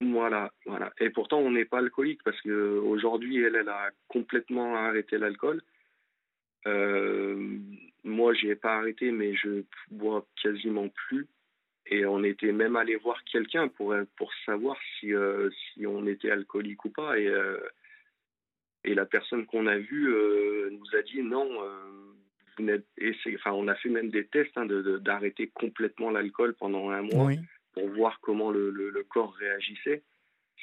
Voilà, 0.00 0.50
voilà. 0.64 0.92
Et 0.98 1.10
pourtant, 1.10 1.38
on 1.38 1.50
n'est 1.50 1.66
pas 1.66 1.78
alcoolique 1.78 2.22
parce 2.24 2.40
que 2.40 2.78
aujourd'hui, 2.78 3.42
elle, 3.42 3.56
elle 3.56 3.68
a 3.68 3.90
complètement 4.08 4.76
arrêté 4.76 5.18
l'alcool. 5.18 5.62
Euh, 6.66 7.58
moi, 8.04 8.34
j'ai 8.34 8.54
pas 8.54 8.76
arrêté, 8.78 9.10
mais 9.10 9.34
je 9.34 9.64
bois 9.90 10.26
quasiment 10.42 10.88
plus. 10.88 11.26
Et 11.86 12.04
on 12.04 12.22
était 12.22 12.52
même 12.52 12.76
allé 12.76 12.96
voir 12.96 13.22
quelqu'un 13.24 13.68
pour, 13.68 13.94
pour 14.16 14.32
savoir 14.46 14.76
si, 14.98 15.12
euh, 15.14 15.50
si 15.50 15.86
on 15.86 16.06
était 16.06 16.30
alcoolique 16.30 16.84
ou 16.84 16.90
pas. 16.90 17.18
Et, 17.18 17.26
euh, 17.26 17.58
et 18.84 18.94
la 18.94 19.06
personne 19.06 19.46
qu'on 19.46 19.66
a 19.66 19.76
vue 19.76 20.08
nous 20.70 20.96
a 20.96 21.02
dit 21.02 21.22
non, 21.22 21.48
vous 22.56 22.70
et 22.70 23.14
enfin, 23.34 23.52
on 23.52 23.68
a 23.68 23.74
fait 23.74 23.88
même 23.88 24.10
des 24.10 24.26
tests 24.26 24.56
hein, 24.56 24.66
d'arrêter 24.66 25.48
complètement 25.48 26.10
l'alcool 26.10 26.54
pendant 26.54 26.90
un 26.90 27.02
mois 27.02 27.32
pour 27.72 27.88
voir 27.88 28.20
comment 28.20 28.50
le, 28.50 28.70
le, 28.70 29.02
corps 29.04 29.34
réagissait. 29.34 30.02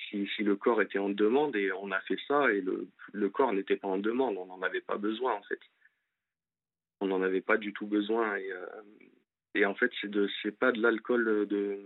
Si, 0.10 0.28
si, 0.36 0.44
le 0.44 0.56
corps 0.56 0.82
était 0.82 1.00
en 1.00 1.10
demande, 1.10 1.56
et 1.56 1.72
on 1.72 1.92
a 1.92 2.00
fait 2.02 2.18
ça, 2.28 2.52
et 2.52 2.62
le, 2.62 2.88
le 3.14 3.30
corps 3.30 3.54
n'était 3.54 3.78
pas 3.78 3.88
en 3.88 3.98
demande, 3.98 4.38
on 4.38 4.46
n'en 4.46 4.62
avait 4.62 4.82
pas 4.82 4.98
besoin 4.98 5.34
en 5.34 5.42
fait 5.44 5.60
on 7.00 7.08
n'en 7.08 7.22
avait 7.22 7.42
pas 7.42 7.58
du 7.58 7.74
tout 7.74 7.88
besoin. 7.88 8.36
Et, 8.38 8.52
euh, 8.52 8.66
et 9.56 9.66
en 9.66 9.76
fait, 9.76 9.92
c'est 10.02 10.10
de, 10.10 10.30
c'est 10.42 10.58
pas 10.58 10.72
de 10.72 10.82
l'alcool 10.82 11.48
de, 11.48 11.80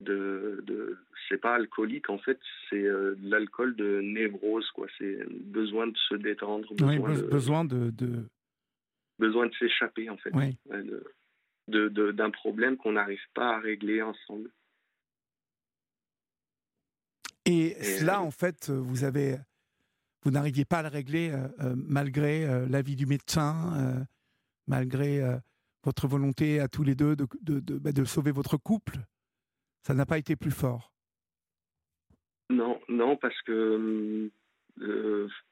de, 0.00 0.62
de 0.64 0.98
c'est 1.28 1.38
pas 1.38 1.54
alcoolique 1.54 2.08
en 2.10 2.18
fait, 2.18 2.38
c'est 2.68 2.84
euh, 2.84 3.14
de 3.16 3.30
l'alcool 3.30 3.74
de 3.76 4.00
névrose 4.00 4.70
quoi. 4.72 4.86
C'est 4.98 5.24
besoin 5.28 5.86
de 5.88 5.96
se 6.08 6.14
détendre, 6.14 6.68
besoin, 6.74 7.14
de, 7.14 7.22
besoin 7.22 7.64
de, 7.64 7.90
de, 7.90 8.24
besoin 9.18 9.46
de 9.46 9.54
s'échapper 9.54 10.08
en 10.10 10.16
fait, 10.16 10.32
de, 11.68 12.12
d'un 12.12 12.30
problème 12.30 12.76
qu'on 12.76 12.92
n'arrive 12.92 13.26
pas 13.34 13.56
à 13.56 13.58
régler 13.58 14.02
ensemble. 14.02 14.50
Et, 17.44 17.68
et 17.68 17.82
cela, 17.82 18.20
euh, 18.20 18.24
en 18.24 18.30
fait, 18.30 18.68
vous 18.70 19.04
avez 19.04 19.36
vous 20.22 20.30
n'arriviez 20.30 20.64
pas 20.64 20.78
à 20.78 20.82
le 20.82 20.88
régler 20.88 21.30
euh, 21.30 21.48
euh, 21.60 21.74
malgré 21.76 22.44
euh, 22.44 22.66
l'avis 22.68 22.96
du 22.96 23.06
médecin, 23.06 24.06
malgré 24.66 25.22
votre 25.84 26.06
volonté 26.06 26.60
à 26.60 26.68
tous 26.68 26.82
les 26.82 26.94
deux 26.94 27.16
de, 27.16 27.26
de, 27.42 27.78
bah, 27.78 27.92
de, 27.92 28.04
sauver 28.04 28.32
votre 28.32 28.56
couple? 28.56 28.98
Ça 29.82 29.94
n'a 29.94 30.04
pas 30.04 30.18
été 30.18 30.36
plus 30.36 30.50
fort? 30.50 30.92
Non, 32.50 32.80
non, 32.88 33.16
parce 33.16 33.40
que 33.42 34.30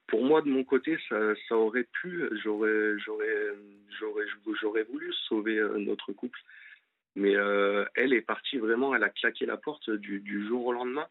pour 0.06 0.24
moi, 0.24 0.42
de 0.42 0.48
mon 0.48 0.64
côté, 0.64 0.98
ça, 1.08 1.56
aurait 1.56 1.88
pu, 2.00 2.28
j'aurais, 2.42 2.98
j'aurais, 2.98 3.54
j'aurais, 3.98 4.24
j'aurais 4.60 4.84
voulu 4.84 5.12
sauver 5.28 5.66
notre 5.78 6.12
couple. 6.12 6.38
Mais 7.14 7.32
elle 7.94 8.12
est 8.12 8.20
partie 8.20 8.58
vraiment, 8.58 8.94
elle 8.94 9.04
a 9.04 9.10
claqué 9.10 9.46
la 9.46 9.56
porte 9.56 9.90
du 9.90 10.46
jour 10.46 10.66
au 10.66 10.72
lendemain. 10.72 11.06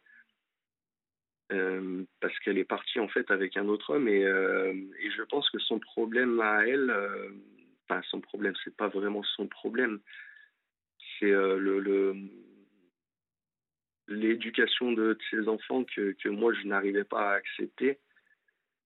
Euh, 1.52 2.04
parce 2.22 2.38
qu'elle 2.40 2.58
est 2.58 2.66
partie 2.66 3.00
en 3.00 3.08
fait 3.08 3.30
avec 3.30 3.56
un 3.56 3.68
autre 3.68 3.94
homme 3.94 4.08
et, 4.08 4.26
euh, 4.26 4.74
je 5.16 5.22
pense 5.24 5.48
que 5.52 5.60
son 5.60 5.78
problème 5.78 6.40
à 6.40 6.66
elle, 6.66 6.90
euh, 6.90 7.30
son 8.10 8.20
problème, 8.20 8.54
c'est 8.64 8.76
pas 8.76 8.88
vraiment 8.88 9.22
son 9.22 9.48
problème, 9.48 10.00
c'est 11.20 11.30
le, 11.30 12.16
l'éducation 14.08 14.92
de, 14.92 15.16
ses 15.30 15.48
enfants 15.48 15.84
que, 15.84 16.30
moi 16.30 16.52
je 16.54 16.66
n'arrivais 16.66 17.04
pas 17.04 17.34
à 17.34 17.36
accepter. 17.36 18.00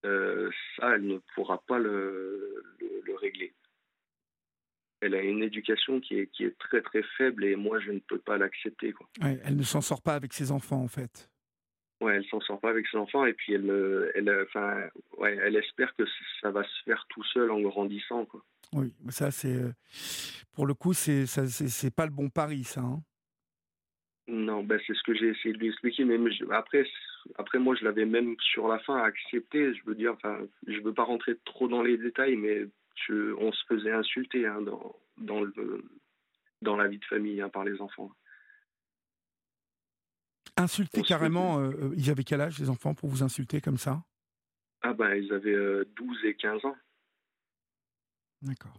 ça, 0.04 0.96
elle 0.96 1.08
ne 1.08 1.20
pourra 1.36 1.64
pas 1.66 1.80
le, 1.80 2.62
le, 2.82 3.16
régler. 3.16 3.54
Elle 5.00 5.16
a 5.16 5.22
une 5.22 5.44
éducation 5.44 6.02
qui 6.02 6.20
est, 6.20 6.58
très 6.60 6.82
très 6.82 7.04
faible 7.18 7.46
et 7.46 7.56
moi 7.56 7.80
je 7.80 7.92
ne 7.92 8.00
peux 8.00 8.20
pas 8.20 8.38
l'accepter. 8.38 8.94
Elle 9.22 9.56
ne 9.56 9.64
s'en 9.64 9.80
sort 9.80 10.02
pas 10.02 10.16
avec 10.16 10.34
ses 10.34 10.52
enfants 10.52 10.84
en 10.84 10.90
fait. 10.90 11.30
Ouais, 12.02 12.16
elle 12.16 12.26
s'en 12.28 12.40
sort 12.42 12.60
pas 12.60 12.70
avec 12.70 12.88
ses 12.88 12.98
enfants 12.98 13.26
et 13.26 13.34
puis 13.34 13.54
elle, 13.54 13.70
euh, 13.70 14.12
elle, 14.16 14.30
euh, 14.30 14.46
enfin, 14.48 14.84
ouais, 15.18 15.38
elle 15.44 15.58
espère 15.58 15.94
que 15.96 16.04
ça 16.42 16.50
va 16.50 16.64
se 16.64 16.84
faire 16.86 17.06
tout 17.10 17.24
seul 17.26 17.52
en 17.52 17.60
grandissant, 17.60 18.26
quoi. 18.26 18.42
Oui, 18.72 18.94
ça 19.10 19.32
c'est, 19.32 19.56
euh, 19.56 19.74
pour 20.54 20.66
le 20.66 20.74
coup, 20.74 20.94
c'est, 20.94 21.26
ça, 21.26 21.46
c'est, 21.48 21.94
pas 21.94 22.06
le 22.06 22.12
bon 22.12 22.30
pari, 22.30 22.64
ça. 22.64 22.82
Hein. 22.82 23.02
non, 24.28 24.64
ben 24.64 24.80
c'est 24.86 24.94
ce 24.94 25.04
que 25.04 25.14
j'ai 25.14 25.30
essayé 25.30 25.54
de 25.54 25.60
lui 25.60 25.70
expliquer, 25.70 26.06
mais 26.06 26.18
après, 26.52 26.86
après 27.36 27.60
moi, 27.60 27.76
je 27.76 27.84
l'avais 27.84 28.06
même 28.06 28.36
sur 28.40 28.68
la 28.68 28.80
fin 28.80 28.98
accepté. 29.04 29.74
Je 29.74 29.82
veux 29.86 29.96
dire, 29.96 30.14
enfin, 30.14 30.40
je 30.68 30.80
veux 30.80 30.94
pas 30.94 31.04
rentrer 31.04 31.36
trop 31.46 31.68
dans 31.68 31.82
les 31.82 31.98
détails, 31.98 32.38
mais 32.38 32.66
je, 33.08 33.34
on 33.34 33.52
se 33.52 33.66
faisait 33.66 33.92
insulter 33.92 34.46
hein, 34.46 34.62
dans, 34.62 34.96
dans 35.18 35.42
le, 35.42 35.84
dans 36.62 36.78
la 36.78 36.88
vie 36.88 37.00
de 37.00 37.06
famille 37.06 37.42
hein, 37.42 37.50
par 37.50 37.64
les 37.64 37.82
enfants. 37.82 38.12
Insulter 40.60 41.04
carrément, 41.04 41.60
euh, 41.60 41.70
euh, 41.70 41.94
ils 41.96 42.10
avaient 42.10 42.24
quel 42.24 42.42
âge 42.42 42.60
les 42.60 42.70
enfants 42.70 42.94
pour 42.94 43.10
vous 43.10 43.24
insulter 43.24 43.62
comme 43.62 43.78
ça? 43.78 44.04
Ah 44.82 44.94
ben 44.94 45.14
ils 45.14 45.32
avaient 45.34 45.86
12 45.96 46.26
et 46.26 46.36
15 46.36 46.66
ans. 46.66 46.76
D'accord. 48.42 48.74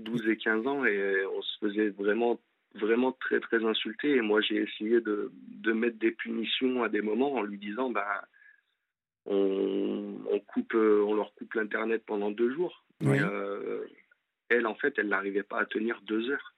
12 0.00 0.28
et 0.28 0.36
15 0.36 0.66
ans 0.66 0.84
et 0.84 1.24
on 1.26 1.42
se 1.42 1.58
faisait 1.58 1.88
vraiment 1.90 2.40
vraiment 2.74 3.12
très 3.12 3.40
très 3.40 3.64
insulter. 3.64 4.16
Et 4.16 4.20
moi 4.20 4.40
j'ai 4.40 4.56
essayé 4.56 5.00
de, 5.00 5.32
de, 5.32 5.72
mettre 5.72 5.98
des 5.98 6.12
punitions 6.12 6.82
à 6.82 6.88
des 6.88 7.02
moments 7.02 7.34
en 7.34 7.42
lui 7.42 7.58
disant 7.58 7.90
bah 7.90 8.26
on, 9.24 10.18
on 10.30 10.40
coupe 10.40 10.74
on 10.74 11.14
leur 11.14 11.34
coupe 11.34 11.54
l'internet 11.54 12.04
pendant 12.06 12.30
deux 12.30 12.54
jours. 12.54 12.84
Euh, 13.02 13.86
elle 14.48 14.66
en 14.66 14.74
fait 14.74 14.94
elle 14.98 15.08
n'arrivait 15.08 15.42
pas 15.42 15.60
à 15.60 15.66
tenir 15.66 16.00
deux 16.02 16.30
heures 16.30 16.55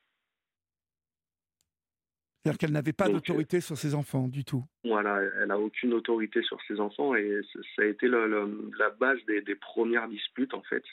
c'est-à-dire 2.43 2.59
qu'elle 2.59 2.73
n'avait 2.73 2.93
pas 2.93 3.09
d'autorité 3.09 3.61
sur 3.61 3.77
ses 3.77 3.95
enfants 3.95 4.29
du 4.29 4.45
tout. 4.45 4.65
Voilà, 4.85 5.21
elle 5.41 5.49
n'a 5.49 5.59
aucune 5.59 5.93
autorité 5.93 6.43
sur 6.43 6.59
ses 6.69 6.79
enfants 6.79 7.15
et 7.15 7.41
ça 7.77 7.83
a 7.83 7.85
été 7.85 8.07
la 8.09 8.91
base 8.99 9.19
des, 9.27 9.55
premières 9.57 10.09
disputes 10.09 10.55
en 10.55 10.63
fait. 10.63 10.85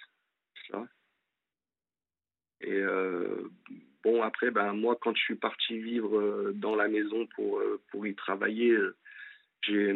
Ça. 0.71 0.87
Et 2.61 2.73
euh, 2.73 3.51
bon, 4.03 4.23
après, 4.23 4.49
ben, 4.49 4.73
moi, 4.73 4.97
quand 4.99 5.15
je 5.15 5.21
suis 5.21 5.35
parti 5.35 5.77
vivre 5.77 6.17
euh, 6.17 6.51
dans 6.55 6.75
la 6.75 6.87
maison 6.87 7.27
pour, 7.35 7.59
euh, 7.59 7.79
pour 7.91 8.07
y 8.07 8.15
travailler, 8.15 8.75
j'ai 9.61 9.93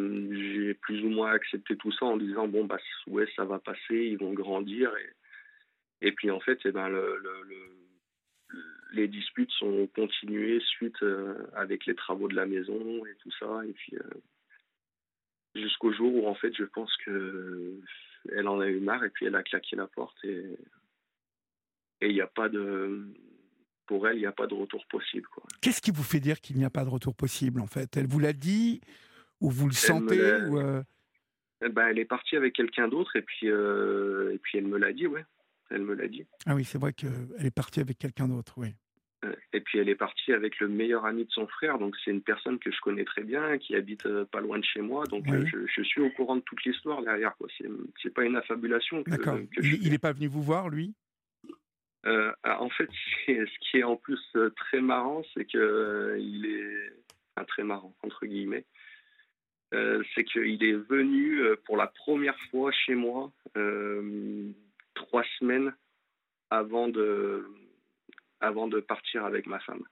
plus 0.76 1.04
ou 1.04 1.10
moins 1.10 1.32
accepté 1.32 1.76
tout 1.78 1.92
ça 1.94 2.06
en 2.06 2.18
disant 2.18 2.48
bon, 2.48 2.66
bah, 2.66 2.78
ouais, 3.08 3.28
ça 3.36 3.44
va 3.46 3.58
passer, 3.58 3.96
ils 3.96 4.20
vont 4.20 4.34
grandir. 4.34 4.92
Et, 6.02 6.08
et 6.10 6.12
puis 6.12 6.30
en 6.30 6.40
fait, 6.40 6.60
eh 6.66 6.72
ben, 6.72 6.90
le, 6.90 7.18
le 7.24 7.80
les 8.92 9.08
disputes 9.08 9.52
sont 9.52 9.88
continuées 9.96 10.60
suite 10.62 11.02
euh, 11.04 11.48
avec 11.56 11.86
les 11.86 11.96
travaux 11.96 12.28
de 12.28 12.36
la 12.36 12.46
maison 12.46 13.06
et 13.06 13.16
tout 13.22 13.32
ça. 13.40 13.62
Et 13.68 13.74
puis 13.74 13.96
euh, 13.96 14.10
jusqu'au 15.56 15.92
jour 15.94 16.14
où 16.14 16.28
en 16.28 16.36
fait 16.36 16.54
je 16.56 16.64
pense 16.64 16.96
que 17.06 17.80
elle 18.36 18.48
en 18.48 18.60
a 18.60 18.68
eu 18.68 18.80
marre 18.80 19.04
et 19.04 19.10
puis 19.10 19.26
elle 19.26 19.36
a 19.36 19.44
claqué 19.44 19.76
la 19.76 19.88
porte 19.88 20.18
et 20.24 20.58
il 22.02 22.14
n'y 22.14 22.22
a 22.22 22.28
pas 22.28 22.50
de 22.50 23.08
pour 23.90 24.08
elle, 24.08 24.18
il 24.18 24.20
n'y 24.20 24.28
a 24.28 24.32
pas 24.32 24.46
de 24.46 24.54
retour 24.54 24.86
possible. 24.86 25.28
Qu'est-ce 25.62 25.82
qui 25.82 25.90
vous 25.90 26.04
fait 26.04 26.20
dire 26.20 26.40
qu'il 26.42 26.58
n'y 26.58 26.64
a 26.64 26.70
pas 26.70 26.86
de 26.86 26.90
retour 26.90 27.16
possible, 27.16 27.60
en 27.60 27.66
fait? 27.66 27.98
Elle 27.98 28.06
vous 28.06 28.20
l'a 28.20 28.34
dit 28.34 28.82
Ou 29.42 29.50
vous 29.50 29.66
le 29.66 29.74
sentez 29.74 30.20
euh? 30.20 30.84
eh 31.66 31.70
ben, 31.70 31.88
Elle 31.88 31.98
est 31.98 32.06
partie 32.06 32.36
avec 32.36 32.54
quelqu'un 32.54 32.88
d'autre, 32.88 33.16
et, 33.16 33.24
puis 33.24 33.50
euh, 33.50 34.36
et 34.36 34.38
puis 34.38 34.60
elle 34.60 34.68
me 34.68 34.78
l'a 34.78 34.94
dit, 34.94 35.08
ouais. 35.08 35.26
Elle 35.70 35.84
me 35.84 35.94
l'a 35.94 36.08
dit. 36.08 36.26
Ah 36.46 36.56
oui, 36.56 36.64
c'est 36.64 36.80
vrai 36.80 36.94
qu'elle 36.94 37.12
est 37.40 37.52
partie 37.52 37.80
avec 37.80 37.98
quelqu'un 37.98 38.28
d'autre, 38.28 38.54
oui. 38.58 38.74
Et 39.52 39.60
puis 39.60 39.80
elle 39.80 39.90
est 39.90 39.96
partie 39.96 40.32
avec 40.32 40.60
le 40.60 40.70
meilleur 40.70 41.06
ami 41.06 41.26
de 41.26 41.32
son 41.32 41.46
frère, 41.46 41.78
donc 41.78 41.94
c'est 42.06 42.12
une 42.12 42.22
personne 42.22 42.58
que 42.58 42.72
je 42.72 42.80
connais 42.80 43.04
très 43.04 43.24
bien, 43.24 43.58
qui 43.58 43.76
habite 43.76 44.08
pas 44.32 44.40
loin 44.40 44.60
de 44.60 44.64
chez 44.64 44.80
moi, 44.80 45.04
donc 45.08 45.26
je, 45.28 45.84
suis 45.84 46.00
au 46.00 46.10
courant 46.12 46.38
de 46.38 46.42
toute 46.42 46.64
l'histoire 46.64 47.02
derrière. 47.02 47.34
C'est, 48.02 48.14
pas 48.14 48.24
une 48.24 48.38
affabulation. 48.38 49.04
D'accord. 49.06 49.38
il 49.62 49.90
n'est 49.90 49.98
pas 49.98 50.14
venu 50.14 50.28
vous 50.28 50.42
voir, 50.42 50.70
lui? 50.70 50.94
Euh, 52.06 52.32
ah, 52.44 52.62
en 52.62 52.70
fait, 52.70 52.90
ce 53.28 53.60
qui 53.60 53.78
est 53.78 53.84
en 53.84 53.96
plus 53.96 54.22
euh, 54.36 54.50
très 54.52 54.82
marrant, 54.82 55.22
c'est 55.34 55.46
que 55.46 55.58
euh, 55.58 56.18
il 56.20 56.46
est 56.46 56.94
enfin, 57.36 57.46
très 57.46 57.64
marrant 57.64 57.96
entre 58.04 58.26
guillemets. 58.26 58.66
c'est 59.72 60.24
qu'il 60.24 60.64
est 60.64 60.90
venu 60.90 61.42
pour 61.66 61.78
la 61.78 61.88
première 61.88 62.40
fois 62.50 62.72
chez 62.72 62.96
moi 62.96 63.32
trois 65.00 65.24
semaines 65.40 65.74
avant 66.52 66.88
de 66.88 67.48
avant 68.40 68.68
de 68.68 68.80
partir 68.80 69.26
avec 69.26 69.48
ma 69.48 69.60
femme. 69.60 69.84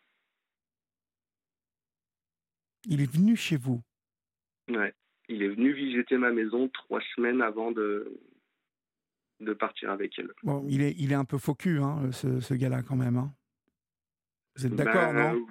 Il 2.86 3.02
est 3.02 3.12
venu 3.12 3.36
chez 3.36 3.58
vous? 3.58 3.82
Ouais, 4.70 4.94
il 5.28 5.44
est 5.44 5.50
venu 5.50 5.74
visiter 5.74 6.18
ma 6.18 6.32
maison 6.32 6.70
trois 6.70 7.02
semaines 7.16 7.42
avant 7.42 7.72
de 7.72 8.20
de 9.40 9.54
partir 9.54 9.92
avec 9.92 10.18
elle. 10.18 10.32
Bon, 10.44 10.66
il 10.68 10.82
est, 10.82 10.96
il 10.98 11.12
est 11.12 11.16
un 11.16 11.26
peu 11.26 11.38
faux 11.38 11.56
hein, 11.68 12.12
ce, 12.12 12.40
ce 12.40 12.54
gars-là, 12.54 12.82
quand 12.82 12.96
même. 12.96 13.18
Hein. 13.18 13.32
Vous 14.56 14.66
êtes 14.66 14.76
d'accord, 14.76 15.14
bah, 15.14 15.34
non? 15.34 15.48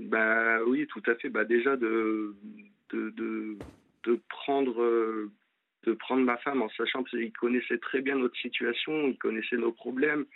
bah, 0.00 0.64
Oui, 0.64 0.86
tout 0.88 1.02
à 1.06 1.14
fait. 1.14 1.28
Bah, 1.28 1.44
déjà, 1.44 1.76
de, 1.76 2.34
de, 2.90 3.10
de, 4.02 4.20
prendre, 4.28 4.82
de 5.84 5.92
prendre 5.94 6.22
ma 6.22 6.36
femme 6.38 6.62
en 6.62 6.68
sachant 6.70 7.02
qu'il 7.04 7.32
connaissait 7.32 7.78
très 7.78 8.00
bien 8.00 8.16
notre 8.16 8.36
situation, 8.38 9.08
il 9.08 9.18
connaissait 9.18 9.56
nos 9.56 9.72
problèmes. 9.72 10.26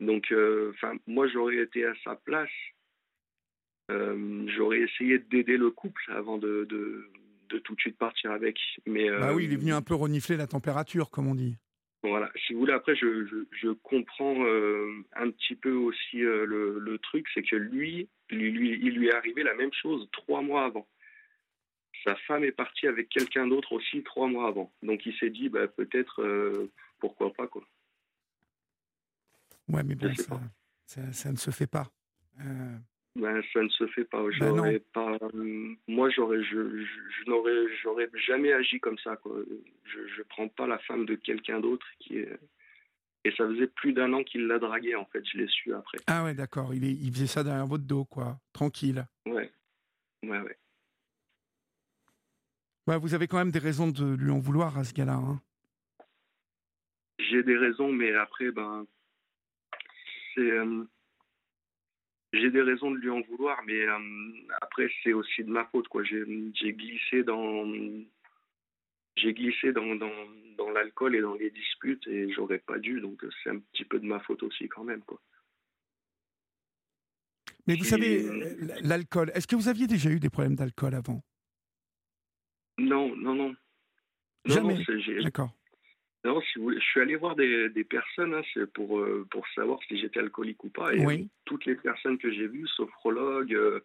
Donc, 0.00 0.30
euh, 0.32 0.72
enfin, 0.74 0.94
moi, 1.06 1.28
j'aurais 1.28 1.56
été 1.56 1.84
à 1.84 1.94
sa 2.04 2.16
place. 2.16 2.50
Euh, 3.90 4.46
j'aurais 4.56 4.80
essayé 4.80 5.18
d'aider 5.18 5.56
le 5.56 5.70
couple 5.70 6.02
avant 6.08 6.38
de, 6.38 6.66
de, 6.68 7.10
de, 7.50 7.58
tout 7.58 7.74
de 7.74 7.80
suite 7.80 7.98
partir 7.98 8.30
avec. 8.30 8.58
Mais, 8.86 9.10
bah 9.10 9.34
oui, 9.34 9.44
il 9.44 9.52
est 9.52 9.56
venu 9.56 9.72
euh, 9.72 9.76
un 9.76 9.82
peu 9.82 9.94
renifler 9.94 10.36
la 10.36 10.46
température, 10.46 11.10
comme 11.10 11.28
on 11.28 11.34
dit. 11.34 11.56
Voilà, 12.04 12.30
si 12.46 12.52
vous 12.52 12.60
voulez, 12.60 12.74
après, 12.74 12.94
je, 12.94 13.26
je, 13.50 13.68
comprends 13.70 14.44
euh, 14.44 15.02
un 15.16 15.30
petit 15.30 15.54
peu 15.54 15.72
aussi 15.72 16.22
euh, 16.22 16.44
le, 16.44 16.78
le, 16.78 16.98
truc, 16.98 17.26
c'est 17.32 17.42
que 17.42 17.56
lui, 17.56 18.10
lui, 18.28 18.50
lui, 18.50 18.78
il 18.82 18.98
lui 18.98 19.08
est 19.08 19.14
arrivé 19.14 19.42
la 19.42 19.54
même 19.54 19.72
chose 19.72 20.06
trois 20.12 20.42
mois 20.42 20.66
avant. 20.66 20.86
Sa 22.04 22.14
femme 22.16 22.44
est 22.44 22.52
partie 22.52 22.86
avec 22.86 23.08
quelqu'un 23.08 23.46
d'autre 23.46 23.72
aussi 23.72 24.02
trois 24.02 24.28
mois 24.28 24.48
avant. 24.48 24.70
Donc 24.82 25.04
il 25.06 25.16
s'est 25.16 25.30
dit, 25.30 25.48
bah, 25.48 25.66
peut-être, 25.66 26.22
euh, 26.22 26.70
pourquoi 26.98 27.32
pas, 27.32 27.46
quoi. 27.46 27.66
Ouais, 29.68 29.82
mais 29.82 29.94
bon, 29.94 30.14
ça, 30.14 30.40
ça, 30.84 31.12
ça, 31.12 31.32
ne 31.32 31.36
se 31.36 31.50
fait 31.50 31.66
pas. 31.66 31.90
Ben, 33.16 33.42
ça 33.52 33.62
ne 33.62 33.68
se 33.68 33.86
fait 33.86 34.04
pas. 34.04 34.22
Ben 34.40 34.80
pas. 34.92 35.18
Moi, 35.86 36.10
j'aurais, 36.10 36.42
je, 36.42 36.84
je, 36.84 37.30
n'aurais, 37.30 37.66
j'aurais 37.82 38.10
jamais 38.26 38.52
agi 38.52 38.80
comme 38.80 38.98
ça. 38.98 39.16
Quoi. 39.16 39.36
Je, 39.84 40.06
je 40.16 40.22
prends 40.22 40.48
pas 40.48 40.66
la 40.66 40.78
femme 40.80 41.06
de 41.06 41.14
quelqu'un 41.14 41.60
d'autre 41.60 41.86
qui 42.00 42.18
est. 42.18 42.38
Et 43.26 43.30
ça 43.30 43.46
faisait 43.48 43.68
plus 43.68 43.94
d'un 43.94 44.12
an 44.12 44.22
qu'il 44.22 44.46
l'a 44.46 44.58
draguée, 44.58 44.96
en 44.96 45.06
fait. 45.06 45.24
Je 45.32 45.38
l'ai 45.38 45.48
su 45.48 45.72
après. 45.72 45.96
Ah 46.06 46.24
ouais, 46.24 46.34
d'accord. 46.34 46.74
Il, 46.74 46.84
est, 46.84 46.92
il 46.92 47.10
faisait 47.10 47.26
ça 47.26 47.42
derrière 47.42 47.66
votre 47.66 47.84
dos, 47.84 48.04
quoi. 48.04 48.38
Tranquille. 48.52 49.06
Ouais. 49.24 49.50
Ouais, 50.22 50.40
ouais. 50.40 50.58
Ouais, 52.86 52.98
vous 52.98 53.14
avez 53.14 53.26
quand 53.26 53.38
même 53.38 53.50
des 53.50 53.58
raisons 53.58 53.88
de 53.88 54.14
lui 54.14 54.30
en 54.30 54.38
vouloir 54.38 54.76
à 54.76 54.84
ce 54.84 54.92
gars-là. 54.92 55.14
Hein. 55.14 55.40
J'ai 57.18 57.42
des 57.42 57.56
raisons, 57.56 57.92
mais 57.92 58.14
après, 58.14 58.50
ben, 58.50 58.86
c'est. 60.34 60.50
Euh, 60.50 60.84
j'ai 62.34 62.50
des 62.50 62.62
raisons 62.62 62.90
de 62.90 62.96
lui 62.96 63.10
en 63.10 63.20
vouloir, 63.22 63.62
mais 63.64 63.86
euh, 63.86 63.98
après 64.60 64.90
c'est 65.02 65.12
aussi 65.12 65.44
de 65.44 65.50
ma 65.50 65.64
faute 65.66 65.86
quoi. 65.86 66.02
J'ai 66.02 66.24
glissé 66.72 67.22
dans 67.22 67.64
j'ai 69.16 69.32
glissé 69.32 69.72
dans, 69.72 69.94
dans, 69.94 70.10
dans 70.58 70.70
l'alcool 70.70 71.14
et 71.14 71.20
dans 71.20 71.34
les 71.34 71.50
disputes 71.50 72.04
et 72.08 72.32
j'aurais 72.32 72.58
pas 72.58 72.78
dû, 72.78 73.00
donc 73.00 73.24
c'est 73.42 73.50
un 73.50 73.60
petit 73.60 73.84
peu 73.84 74.00
de 74.00 74.06
ma 74.06 74.18
faute 74.18 74.42
aussi 74.42 74.68
quand 74.68 74.82
même 74.82 75.02
quoi. 75.02 75.20
Mais 77.66 77.76
vous 77.76 77.84
savez, 77.84 78.26
l'alcool, 78.82 79.30
est-ce 79.34 79.46
que 79.46 79.56
vous 79.56 79.68
aviez 79.68 79.86
déjà 79.86 80.10
eu 80.10 80.20
des 80.20 80.28
problèmes 80.28 80.56
d'alcool 80.56 80.94
avant 80.94 81.22
Non, 82.76 83.16
non, 83.16 83.34
non. 83.34 83.54
Jamais. 84.44 84.78
D'accord. 85.22 85.50
Non, 86.24 86.40
si 86.40 86.58
vous 86.58 86.72
je 86.72 86.78
suis 86.78 87.00
allé 87.00 87.16
voir 87.16 87.36
des, 87.36 87.68
des 87.68 87.84
personnes 87.84 88.34
hein, 88.34 88.64
pour, 88.72 88.98
euh, 88.98 89.26
pour 89.30 89.46
savoir 89.48 89.78
si 89.86 89.98
j'étais 89.98 90.20
alcoolique 90.20 90.64
ou 90.64 90.70
pas. 90.70 90.94
Et 90.94 91.04
oui. 91.04 91.28
toutes 91.44 91.66
les 91.66 91.74
personnes 91.74 92.16
que 92.16 92.32
j'ai 92.32 92.46
vues, 92.46 92.66
sophrologues, 92.68 93.54
euh, 93.54 93.80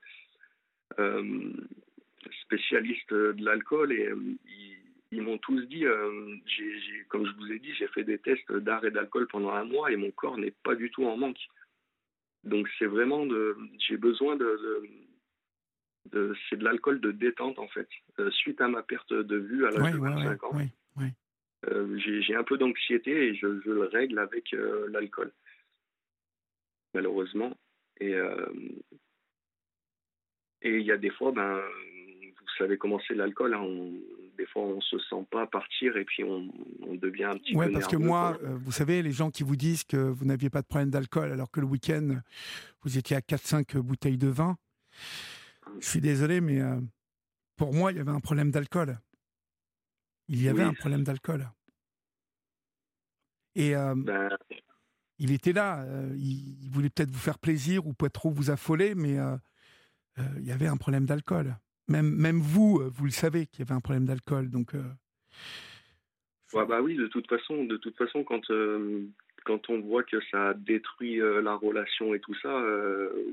euh, 0.99 1.51
spécialistes 2.43 3.13
de 3.13 3.43
l'alcool, 3.43 3.91
et 3.91 4.09
ils, 5.11 5.21
m'ont 5.21 5.37
tous 5.37 5.61
dit, 5.63 5.83
comme 7.09 7.25
je 7.25 7.31
vous 7.33 7.51
ai 7.51 7.59
dit, 7.59 7.73
j'ai 7.73 7.87
fait 7.87 8.05
des 8.05 8.19
tests 8.19 8.51
d'arrêt 8.53 8.91
d'alcool 8.91 9.27
pendant 9.27 9.51
un 9.51 9.65
mois 9.65 9.91
et 9.91 9.97
mon 9.97 10.11
corps 10.11 10.37
n'est 10.37 10.53
pas 10.63 10.75
du 10.75 10.89
tout 10.91 11.05
en 11.05 11.17
manque. 11.17 11.45
Donc 12.45 12.69
c'est 12.77 12.85
vraiment 12.85 13.25
de, 13.25 13.57
j'ai 13.79 13.97
besoin 13.97 14.37
de, 14.37 14.45
de, 14.45 14.89
c'est 16.49 16.57
de 16.57 16.63
l'alcool 16.63 17.01
de 17.01 17.11
détente 17.11 17.59
en 17.59 17.67
fait, 17.67 17.87
suite 18.31 18.61
à 18.61 18.67
ma 18.67 18.83
perte 18.83 19.13
de 19.13 19.37
vue 19.37 19.65
à 19.65 19.71
l'âge 19.71 19.93
de 19.93 19.97
25 19.97 20.43
ans. 20.43 20.57
Euh, 21.67 21.97
j'ai 21.97 22.35
un 22.35 22.43
peu 22.43 22.57
d'anxiété 22.57 23.11
et 23.11 23.35
je, 23.35 23.47
le 23.47 23.83
règle 23.83 24.19
avec 24.19 24.53
euh, 24.53 24.87
l'alcool, 24.89 25.31
malheureusement. 26.93 27.53
Et 27.99 28.13
euh, 28.15 28.45
et 30.61 30.77
il 30.77 30.85
y 30.85 30.91
a 30.91 30.97
des 30.97 31.09
fois, 31.09 31.31
ben, 31.31 31.55
vous 31.57 32.47
savez 32.57 32.77
comment 32.77 32.99
c'est 33.07 33.13
l'alcool. 33.13 33.53
Hein, 33.53 33.65
des 34.37 34.45
fois, 34.45 34.63
on 34.63 34.81
se 34.81 34.97
sent 34.99 35.25
pas 35.31 35.47
partir 35.47 35.97
et 35.97 36.05
puis 36.05 36.23
on, 36.23 36.49
devient 36.95 37.25
un 37.25 37.37
petit 37.37 37.55
ouais, 37.55 37.67
peu. 37.67 37.73
parce 37.73 37.87
que 37.87 37.95
moi, 37.95 38.37
vous 38.41 38.71
savez, 38.71 39.01
les 39.01 39.11
gens 39.11 39.31
qui 39.31 39.43
vous 39.43 39.55
disent 39.55 39.85
que 39.85 39.95
vous 39.95 40.25
n'aviez 40.25 40.49
pas 40.49 40.61
de 40.61 40.67
problème 40.67 40.89
d'alcool 40.89 41.31
alors 41.31 41.49
que 41.49 41.61
le 41.61 41.65
week-end, 41.65 42.21
vous 42.83 42.97
étiez 42.97 43.15
à 43.15 43.21
4-5 43.21 43.77
bouteilles 43.77 44.17
de 44.17 44.27
vin, 44.27 44.57
je 45.79 45.87
suis 45.87 46.01
désolé, 46.01 46.41
mais 46.41 46.61
pour 47.55 47.73
moi, 47.73 47.91
il 47.91 47.97
y 47.97 48.01
avait 48.01 48.11
un 48.11 48.19
problème 48.19 48.51
d'alcool. 48.51 48.99
Il 50.29 50.41
y 50.41 50.47
avait 50.47 50.63
un 50.63 50.73
problème 50.73 51.03
d'alcool. 51.03 51.49
Et 53.55 53.75
euh, 53.75 53.95
ben. 53.95 54.29
il 55.17 55.31
était 55.31 55.53
là. 55.53 55.83
Euh, 55.83 56.15
il, 56.17 56.69
voulait 56.71 56.89
peut-être 56.89 57.11
vous 57.11 57.19
faire 57.19 57.39
plaisir 57.39 57.87
ou 57.87 57.93
peut-être 57.93 58.13
trop 58.13 58.29
vous 58.29 58.51
affoler, 58.51 58.95
mais 58.95 59.19
euh, 59.19 59.35
il 60.37 60.45
y 60.45 60.51
avait 60.51 60.67
un 60.67 60.77
problème 60.77 61.05
d'alcool. 61.05 61.57
Même, 61.87 62.15
même 62.15 62.39
vous, 62.39 62.81
vous 62.89 63.05
le 63.05 63.11
savez 63.11 63.47
qu'il 63.47 63.59
y 63.59 63.67
avait 63.67 63.75
un 63.75 63.81
problème 63.81 64.05
d'alcool. 64.05 64.49
Donc. 64.49 64.75
bah 66.65 66.81
oui, 66.81 66.95
de 66.95 67.07
toute 67.07 67.27
façon, 67.27 67.65
de 67.65 67.77
toute 67.77 67.97
façon, 67.97 68.23
quand 68.23 68.49
quand 69.45 69.69
on 69.69 69.79
voit 69.79 70.03
que 70.03 70.21
ça 70.31 70.53
détruit 70.53 71.17
la 71.17 71.55
relation 71.55 72.13
et 72.13 72.19
tout 72.19 72.35
ça, 72.35 72.63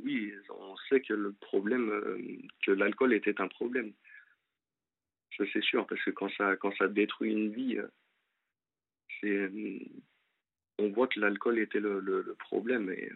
oui, 0.04 0.32
on 0.50 0.76
sait 0.88 1.00
que 1.00 1.14
le 1.14 1.32
problème, 1.32 1.90
que 2.64 2.72
l'alcool 2.72 3.12
était 3.12 3.40
un 3.40 3.48
problème 3.48 3.92
c'est 5.52 5.62
sûr, 5.62 5.86
parce 5.86 6.02
que 6.02 6.10
quand 6.10 6.30
ça, 6.36 6.56
quand 6.56 6.74
ça 6.76 6.88
détruit 6.88 7.32
une 7.32 7.52
vie, 7.52 7.76
euh, 7.76 7.88
c'est, 9.20 9.28
euh, 9.28 9.78
on 10.78 10.90
voit 10.90 11.08
que 11.08 11.20
l'alcool 11.20 11.58
était 11.58 11.80
le, 11.80 12.00
le, 12.00 12.34
problème. 12.38 12.90
Et, 12.90 13.10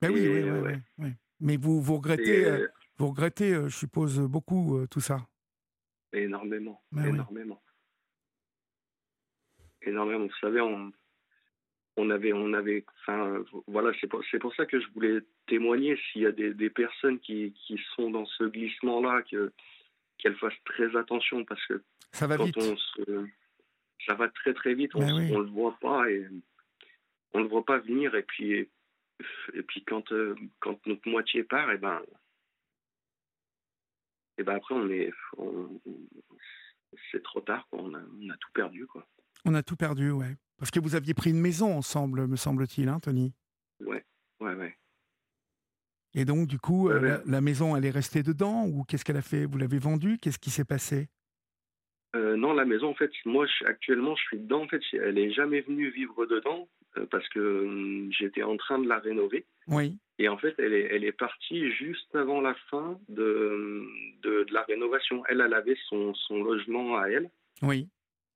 ben 0.00 0.10
oui, 0.10 0.28
oui, 0.28 0.42
oui, 0.42 0.72
oui, 0.98 1.08
Mais 1.40 1.56
vous, 1.56 1.80
vous 1.80 1.96
regrettez, 1.96 2.44
euh, 2.44 2.66
vous 2.98 3.08
regrettez, 3.08 3.54
je 3.54 3.76
suppose, 3.76 4.20
beaucoup 4.20 4.86
tout 4.90 5.00
ça. 5.00 5.26
Énormément, 6.12 6.82
ben 6.92 7.06
énormément. 7.06 7.62
Énormément. 9.82 10.26
Vous 10.26 10.38
savez, 10.40 10.60
on, 10.60 10.92
on 11.98 12.10
avait, 12.10 12.32
on 12.32 12.52
avait, 12.52 12.84
enfin, 13.00 13.44
voilà, 13.66 13.92
c'est 14.00 14.06
pour, 14.06 14.54
ça 14.54 14.66
que 14.66 14.80
je 14.80 14.86
voulais 14.94 15.20
témoigner 15.46 15.96
s'il 15.96 16.22
y 16.22 16.26
a 16.26 16.32
des, 16.32 16.54
des 16.54 16.70
personnes 16.70 17.18
qui, 17.18 17.52
qui, 17.52 17.80
sont 17.96 18.10
dans 18.10 18.26
ce 18.26 18.44
glissement-là, 18.44 19.22
que, 19.22 19.52
qu'elles 20.18 20.36
fassent 20.36 20.64
très 20.64 20.96
attention 20.96 21.44
parce 21.44 21.64
que 21.66 21.82
ça 22.12 22.26
va 22.26 22.36
vite. 22.36 22.56
ça 24.06 24.14
va 24.14 24.28
très 24.28 24.54
très 24.54 24.74
vite, 24.74 24.94
on, 24.94 25.00
ben 25.00 25.34
on 25.34 25.40
le 25.40 25.50
voit 25.50 25.76
pas 25.80 26.10
et 26.10 26.26
on 27.34 27.40
le 27.40 27.48
voit 27.48 27.64
pas 27.64 27.78
venir 27.78 28.14
et 28.14 28.22
puis 28.22 28.68
et 29.54 29.62
puis 29.62 29.84
quand 29.84 30.12
euh, 30.12 30.34
quand 30.60 30.86
notre 30.86 31.08
moitié 31.08 31.42
part, 31.42 31.70
et 31.70 31.74
eh 31.74 31.78
ben 31.78 32.02
et 34.38 34.42
ben 34.44 34.54
après 34.54 34.74
on 34.74 34.88
est 34.88 35.12
c'est 37.10 37.22
trop 37.22 37.40
tard, 37.40 37.66
quoi. 37.68 37.80
On 37.82 37.94
a, 37.94 37.98
on 37.98 38.30
a 38.30 38.36
tout 38.36 38.52
perdu 38.54 38.86
quoi. 38.86 39.06
On 39.44 39.54
a 39.54 39.62
tout 39.62 39.76
perdu, 39.76 40.10
ouais. 40.10 40.36
Parce 40.58 40.70
que 40.70 40.80
vous 40.80 40.94
aviez 40.94 41.14
pris 41.14 41.30
une 41.30 41.40
maison 41.40 41.76
ensemble, 41.76 42.26
me 42.26 42.36
semble-t-il, 42.36 42.88
hein, 42.88 42.98
Tony? 43.00 43.32
Ouais, 43.80 44.04
ouais, 44.40 44.54
ouais. 44.54 44.76
Et 46.14 46.24
donc, 46.24 46.48
du 46.48 46.58
coup, 46.58 46.88
euh, 46.88 47.18
la, 47.24 47.40
maison, 47.40 47.76
elle 47.76 47.84
est 47.84 47.90
restée 47.90 48.22
dedans 48.22 48.66
ou 48.66 48.82
qu'est-ce 48.84 49.04
qu'elle 49.04 49.16
a 49.16 49.22
fait? 49.22 49.44
Vous 49.44 49.58
l'avez 49.58 49.78
vendue? 49.78 50.18
Qu'est-ce 50.18 50.38
qui 50.38 50.50
s'est 50.50 50.64
passé? 50.64 51.08
Euh, 52.16 52.36
Non, 52.36 52.54
la 52.54 52.64
maison, 52.64 52.88
en 52.88 52.94
fait, 52.94 53.12
moi, 53.24 53.46
actuellement, 53.66 54.16
je 54.16 54.22
suis 54.22 54.38
dedans. 54.38 54.62
En 54.62 54.68
fait, 54.68 54.82
elle 54.94 55.14
n'est 55.14 55.32
jamais 55.32 55.60
venue 55.60 55.90
vivre 55.90 56.26
dedans 56.26 56.68
euh, 56.96 57.06
parce 57.10 57.28
que 57.28 57.38
hum, 57.38 58.10
j'étais 58.10 58.42
en 58.42 58.56
train 58.56 58.78
de 58.78 58.88
la 58.88 58.98
rénover. 58.98 59.46
Oui. 59.68 59.96
Et 60.18 60.28
en 60.28 60.38
fait, 60.38 60.54
elle 60.58 60.72
est, 60.72 60.88
elle 60.90 61.04
est 61.04 61.12
partie 61.12 61.70
juste 61.70 62.12
avant 62.16 62.40
la 62.40 62.54
fin 62.70 62.98
de, 63.08 63.86
de, 64.22 64.44
de 64.44 64.52
la 64.52 64.62
rénovation. 64.62 65.22
Elle, 65.28 65.40
elle 65.40 65.54
avait 65.54 65.78
son, 65.88 66.14
son 66.14 66.42
logement 66.42 66.96
à 66.96 67.08
elle. 67.08 67.30
Oui. 67.62 67.88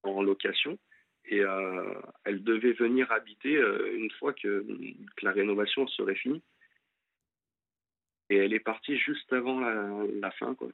En 0.04 0.22
location 0.22 0.78
et 1.24 1.40
euh, 1.40 1.94
elle 2.24 2.42
devait 2.42 2.72
venir 2.72 3.10
habiter 3.12 3.56
euh, 3.56 3.96
une 3.96 4.10
fois 4.12 4.32
que, 4.32 4.66
que, 5.16 5.24
la 5.24 5.32
rénovation 5.32 5.86
serait 5.88 6.14
finie. 6.14 6.42
Et 8.30 8.36
elle 8.36 8.52
est 8.52 8.60
partie 8.60 8.96
juste 8.96 9.32
avant 9.32 9.60
la, 9.60 10.06
la 10.20 10.30
fin, 10.32 10.54
quoi. 10.54 10.68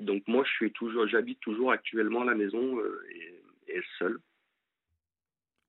Donc 0.00 0.26
moi, 0.26 0.44
je 0.44 0.50
suis 0.50 0.72
toujours, 0.72 1.06
j'habite 1.06 1.40
toujours 1.40 1.72
actuellement 1.72 2.24
la 2.24 2.34
maison 2.34 2.78
euh, 2.78 3.06
et, 3.14 3.76
et 3.76 3.82
seul. 3.98 4.18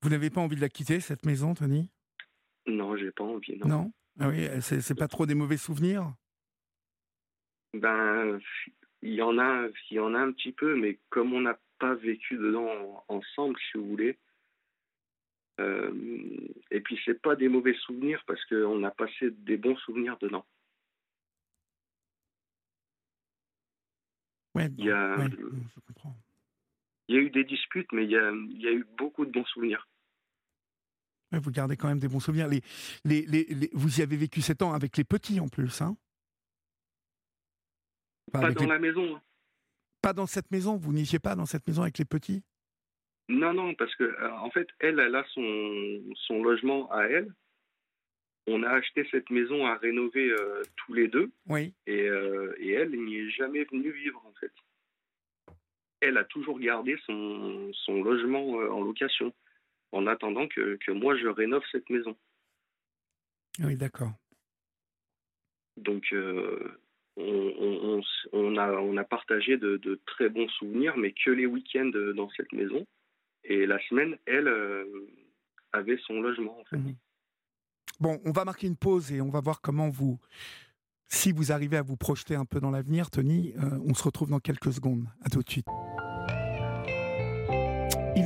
Vous 0.02 0.08
n'avez 0.08 0.30
pas 0.30 0.40
envie 0.40 0.56
de 0.56 0.60
la 0.60 0.68
quitter 0.68 1.00
cette 1.00 1.24
maison, 1.24 1.54
Tony? 1.54 1.90
Non, 2.66 2.96
j'ai 2.96 3.12
pas 3.12 3.24
envie. 3.24 3.56
Non. 3.58 3.68
non? 3.68 3.92
Ah 4.18 4.28
oui, 4.28 4.48
c'est 4.60 4.98
pas 4.98 5.08
trop 5.08 5.26
des 5.26 5.34
mauvais 5.34 5.58
souvenirs? 5.58 6.14
Ben, 7.74 8.40
il 9.02 9.14
y 9.14 9.22
en 9.22 9.38
a, 9.38 9.68
il 9.90 9.96
y 9.96 10.00
en 10.00 10.14
a 10.14 10.18
un 10.18 10.32
petit 10.32 10.52
peu, 10.52 10.74
mais 10.76 10.98
comme 11.10 11.32
on 11.34 11.42
n'a 11.42 11.58
pas 11.78 11.94
vécu 11.94 12.36
dedans 12.36 13.04
ensemble, 13.08 13.56
si 13.70 13.78
vous 13.78 13.88
voulez. 13.88 14.18
Euh, 15.58 15.90
et 16.70 16.80
puis 16.80 17.00
c'est 17.04 17.20
pas 17.20 17.34
des 17.34 17.48
mauvais 17.48 17.74
souvenirs 17.74 18.22
parce 18.26 18.44
qu'on 18.44 18.82
a 18.84 18.90
passé 18.90 19.30
des 19.30 19.56
bons 19.56 19.76
souvenirs 19.76 20.18
dedans. 20.18 20.44
Ouais, 24.54 24.68
il, 24.78 24.86
y 24.86 24.90
a, 24.90 25.16
il 27.08 27.14
y 27.14 27.18
a 27.18 27.20
eu 27.20 27.30
des 27.30 27.44
disputes, 27.44 27.92
mais 27.92 28.04
il 28.04 28.10
y 28.10 28.16
a, 28.16 28.30
il 28.30 28.60
y 28.60 28.66
a 28.66 28.72
eu 28.72 28.86
beaucoup 28.96 29.26
de 29.26 29.30
bons 29.30 29.44
souvenirs. 29.44 29.86
vous 31.30 31.50
gardez 31.50 31.76
quand 31.76 31.88
même 31.88 31.98
des 31.98 32.08
bons 32.08 32.20
souvenirs. 32.20 32.48
Les, 32.48 32.62
les, 33.04 33.22
les, 33.26 33.70
vous 33.74 34.00
y 34.00 34.02
avez 34.02 34.16
vécu 34.16 34.40
sept 34.40 34.62
ans 34.62 34.72
avec 34.72 34.96
les 34.96 35.04
petits 35.04 35.40
en 35.40 35.48
plus, 35.48 35.82
hein? 35.82 35.96
Pas 38.32 38.50
dans 38.50 38.66
la 38.66 38.78
maison. 38.78 39.20
Pas 40.02 40.12
dans 40.12 40.26
cette 40.26 40.50
maison 40.50 40.76
Vous 40.76 40.92
n'étiez 40.92 41.18
pas 41.18 41.34
dans 41.34 41.46
cette 41.46 41.66
maison 41.66 41.82
avec 41.82 41.98
les 41.98 42.04
petits? 42.04 42.42
Non, 43.28 43.52
non, 43.52 43.74
parce 43.74 43.94
que 43.96 44.04
euh, 44.04 44.32
en 44.38 44.50
fait, 44.50 44.68
elle, 44.78 45.00
elle 45.00 45.14
a 45.16 45.24
son, 45.34 46.00
son 46.26 46.42
logement 46.42 46.90
à 46.92 47.04
elle. 47.04 47.32
On 48.46 48.62
a 48.62 48.70
acheté 48.70 49.06
cette 49.10 49.30
maison 49.30 49.66
à 49.66 49.76
rénover 49.76 50.30
euh, 50.30 50.62
tous 50.76 50.94
les 50.94 51.08
deux. 51.08 51.32
Oui. 51.48 51.74
Et, 51.86 52.08
euh, 52.08 52.54
et 52.58 52.70
elle 52.70 52.92
n'y 52.92 53.16
est 53.16 53.30
jamais 53.30 53.64
venue 53.64 53.90
vivre, 53.90 54.24
en 54.24 54.32
fait. 54.34 54.52
Elle 56.00 56.18
a 56.18 56.24
toujours 56.24 56.60
gardé 56.60 56.96
son, 57.06 57.72
son 57.72 58.04
logement 58.04 58.50
en 58.50 58.82
location, 58.82 59.34
en 59.90 60.06
attendant 60.06 60.46
que, 60.46 60.76
que 60.76 60.92
moi 60.92 61.16
je 61.16 61.26
rénove 61.26 61.64
cette 61.72 61.90
maison. 61.90 62.16
Oui, 63.58 63.74
d'accord. 63.76 64.12
Donc, 65.78 66.14
on, 67.16 68.96
a, 68.96 69.04
partagé 69.04 69.56
de, 69.56 70.00
très 70.06 70.28
bons 70.28 70.48
souvenirs, 70.50 70.96
mais 70.96 71.12
que 71.12 71.30
les 71.30 71.46
week-ends 71.46 71.90
dans 72.14 72.28
cette 72.36 72.52
maison. 72.52 72.86
Et 73.44 73.66
la 73.66 73.78
semaine, 73.88 74.16
elle 74.26 74.48
euh, 74.48 74.84
avait 75.72 75.98
son 76.06 76.20
logement. 76.20 76.58
Mhm. 76.72 76.94
Bon, 78.00 78.20
on 78.24 78.32
va 78.32 78.44
marquer 78.44 78.66
une 78.66 78.76
pause 78.76 79.12
et 79.12 79.20
on 79.20 79.30
va 79.30 79.40
voir 79.40 79.60
comment 79.60 79.88
vous, 79.88 80.18
si 81.08 81.32
vous 81.32 81.52
arrivez 81.52 81.76
à 81.76 81.82
vous 81.82 81.96
projeter 81.96 82.34
un 82.34 82.44
peu 82.44 82.60
dans 82.60 82.70
l'avenir, 82.70 83.10
Tony, 83.10 83.54
euh, 83.56 83.78
on 83.84 83.94
se 83.94 84.02
retrouve 84.02 84.30
dans 84.30 84.40
quelques 84.40 84.72
secondes. 84.72 85.06
À 85.22 85.30
tout 85.30 85.42
de 85.42 85.48
suite. 85.48 85.66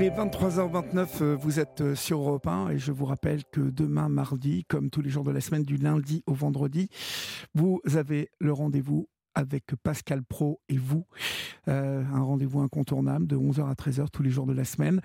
Il 0.00 0.06
est 0.06 0.16
23h29, 0.16 1.08
euh, 1.20 1.36
vous 1.36 1.60
êtes 1.60 1.82
euh, 1.82 1.94
sur 1.94 2.20
Europe 2.20 2.46
1 2.46 2.70
et 2.70 2.78
je 2.78 2.90
vous 2.90 3.04
rappelle 3.04 3.44
que 3.44 3.60
demain 3.60 4.08
mardi, 4.08 4.64
comme 4.64 4.88
tous 4.88 5.02
les 5.02 5.10
jours 5.10 5.24
de 5.24 5.30
la 5.30 5.42
semaine, 5.42 5.62
du 5.62 5.76
lundi 5.76 6.24
au 6.26 6.32
vendredi, 6.32 6.88
vous 7.54 7.82
avez 7.94 8.30
le 8.38 8.50
rendez-vous 8.54 9.10
avec 9.34 9.74
Pascal 9.82 10.22
Pro 10.24 10.62
et 10.70 10.78
vous. 10.78 11.04
Euh, 11.68 12.02
un 12.14 12.22
rendez-vous 12.22 12.60
incontournable 12.60 13.26
de 13.26 13.36
11h 13.36 13.68
à 13.68 13.74
13h 13.74 14.06
tous 14.10 14.22
les 14.22 14.30
jours 14.30 14.46
de 14.46 14.54
la 14.54 14.64
semaine. 14.64 15.02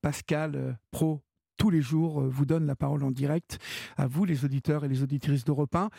Pascal 0.00 0.78
Pro 0.90 1.20
tous 1.58 1.68
les 1.68 1.82
jours 1.82 2.22
vous 2.22 2.46
donne 2.46 2.66
la 2.66 2.76
parole 2.76 3.04
en 3.04 3.10
direct 3.10 3.58
à 3.98 4.06
vous, 4.06 4.24
les 4.24 4.46
auditeurs 4.46 4.86
et 4.86 4.88
les 4.88 5.02
auditrices 5.02 5.44
d'Europe 5.44 5.74
1, 5.74 5.90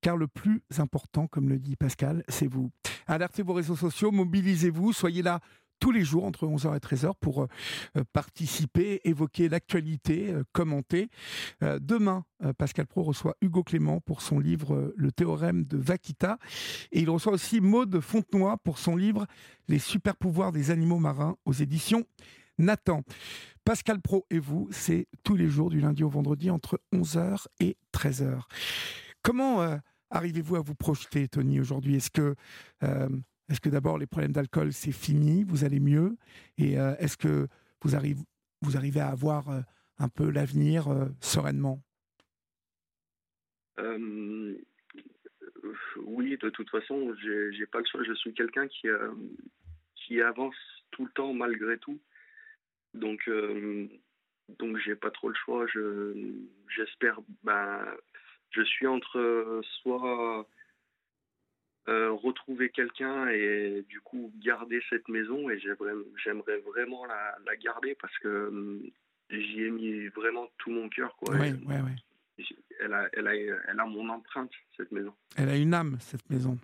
car 0.00 0.16
le 0.16 0.26
plus 0.26 0.62
important, 0.78 1.26
comme 1.26 1.50
le 1.50 1.58
dit 1.58 1.76
Pascal, 1.76 2.24
c'est 2.28 2.48
vous. 2.48 2.70
Alertez 3.06 3.42
vos 3.42 3.52
réseaux 3.52 3.76
sociaux, 3.76 4.10
mobilisez-vous, 4.10 4.94
soyez 4.94 5.22
là 5.22 5.40
tous 5.78 5.90
les 5.90 6.04
jours 6.04 6.24
entre 6.24 6.46
11h 6.46 6.76
et 6.76 6.78
13h 6.78 7.12
pour 7.20 7.42
euh, 7.42 7.46
euh, 7.96 8.04
participer, 8.12 9.00
évoquer 9.04 9.48
l'actualité, 9.48 10.32
euh, 10.32 10.42
commenter. 10.52 11.08
demain, 11.60 12.24
Pascal 12.58 12.86
Pro 12.86 13.02
reçoit 13.02 13.36
Hugo 13.40 13.62
Clément 13.62 14.00
pour 14.00 14.22
son 14.22 14.38
livre 14.38 14.92
Le 14.96 15.12
théorème 15.12 15.64
de 15.64 15.76
Vaquita 15.76 16.38
et 16.92 17.00
il 17.00 17.10
reçoit 17.10 17.32
aussi 17.32 17.60
Maude 17.60 18.00
Fontenoy 18.00 18.56
pour 18.58 18.78
son 18.78 18.96
livre 18.96 19.26
Les 19.68 19.78
super 19.78 20.16
pouvoirs 20.16 20.52
des 20.52 20.70
animaux 20.70 20.98
marins 20.98 21.36
aux 21.44 21.52
éditions 21.52 22.04
Nathan. 22.58 23.02
Pascal 23.64 24.00
Pro 24.00 24.26
et 24.30 24.38
vous, 24.38 24.68
c'est 24.70 25.08
tous 25.22 25.36
les 25.36 25.48
jours 25.48 25.70
du 25.70 25.80
lundi 25.80 26.04
au 26.04 26.08
vendredi 26.08 26.50
entre 26.50 26.80
11h 26.92 27.46
et 27.60 27.76
13h. 27.92 28.42
Comment 29.22 29.78
arrivez-vous 30.10 30.56
à 30.56 30.60
vous 30.60 30.74
projeter, 30.74 31.28
Tony, 31.28 31.60
aujourd'hui? 31.60 31.96
Est-ce 31.96 32.10
que 32.10 32.34
est-ce 33.48 33.60
que 33.60 33.68
d'abord 33.68 33.98
les 33.98 34.06
problèmes 34.06 34.32
d'alcool 34.32 34.72
c'est 34.72 34.92
fini, 34.92 35.44
vous 35.44 35.64
allez 35.64 35.80
mieux? 35.80 36.16
Et 36.58 36.78
euh, 36.78 36.94
est-ce 36.98 37.16
que 37.16 37.46
vous, 37.82 37.94
arrivez, 37.96 39.00
à 39.00 39.08
avoir 39.08 39.50
euh, 39.50 39.60
un 39.98 40.08
peu 40.08 40.30
l'avenir 40.30 40.88
euh, 40.88 41.06
sereinement? 41.20 41.80
Oui, 46.06 46.36
de 46.38 46.48
toute 46.50 46.70
façon, 46.70 47.14
j'ai 47.22 47.66
pas 47.66 47.80
le 47.80 47.84
choix. 47.86 48.02
Je 48.04 48.14
suis 48.14 48.32
quelqu'un 48.34 48.66
qui, 48.68 50.20
avance 50.20 50.54
tout 50.90 51.04
le 51.04 51.10
temps 51.12 51.34
malgré 51.34 51.78
tout. 51.78 52.00
Donc, 52.94 53.28
donc 54.60 54.78
j'ai 54.78 54.94
pas 54.94 55.10
trop 55.10 55.28
le 55.28 55.34
choix. 55.34 55.66
J'espère. 56.68 57.18
ben, 57.42 57.84
je 58.50 58.62
suis 58.62 58.86
entre 58.86 59.60
soit 59.82 60.46
euh, 61.88 62.12
retrouver 62.12 62.70
quelqu'un 62.70 63.28
et 63.28 63.84
du 63.88 64.00
coup 64.00 64.32
garder 64.42 64.82
cette 64.88 65.06
maison 65.08 65.50
et 65.50 65.58
j'aimerais 65.58 66.58
vraiment 66.58 67.04
la, 67.04 67.36
la, 67.44 67.56
garder 67.56 67.94
parce 68.00 68.16
que 68.18 68.48
hum, 68.48 68.82
j'y 69.30 69.64
ai 69.64 69.70
mis 69.70 70.06
vraiment 70.08 70.50
tout 70.58 70.70
mon 70.70 70.88
cœur 70.88 71.14
quoi. 71.16 71.34
Ouais, 71.34 71.52
ouais, 71.52 71.80
ouais. 71.80 72.44
Elle 72.80 72.92
a, 72.92 73.08
elle, 73.12 73.28
a, 73.28 73.34
elle 73.34 73.78
a 73.80 73.84
mon 73.84 74.08
empreinte 74.08 74.50
cette 74.76 74.90
maison. 74.92 75.14
Elle 75.36 75.48
a 75.50 75.56
une 75.56 75.74
âme 75.74 75.98
cette 76.00 76.28
maison. 76.30 76.58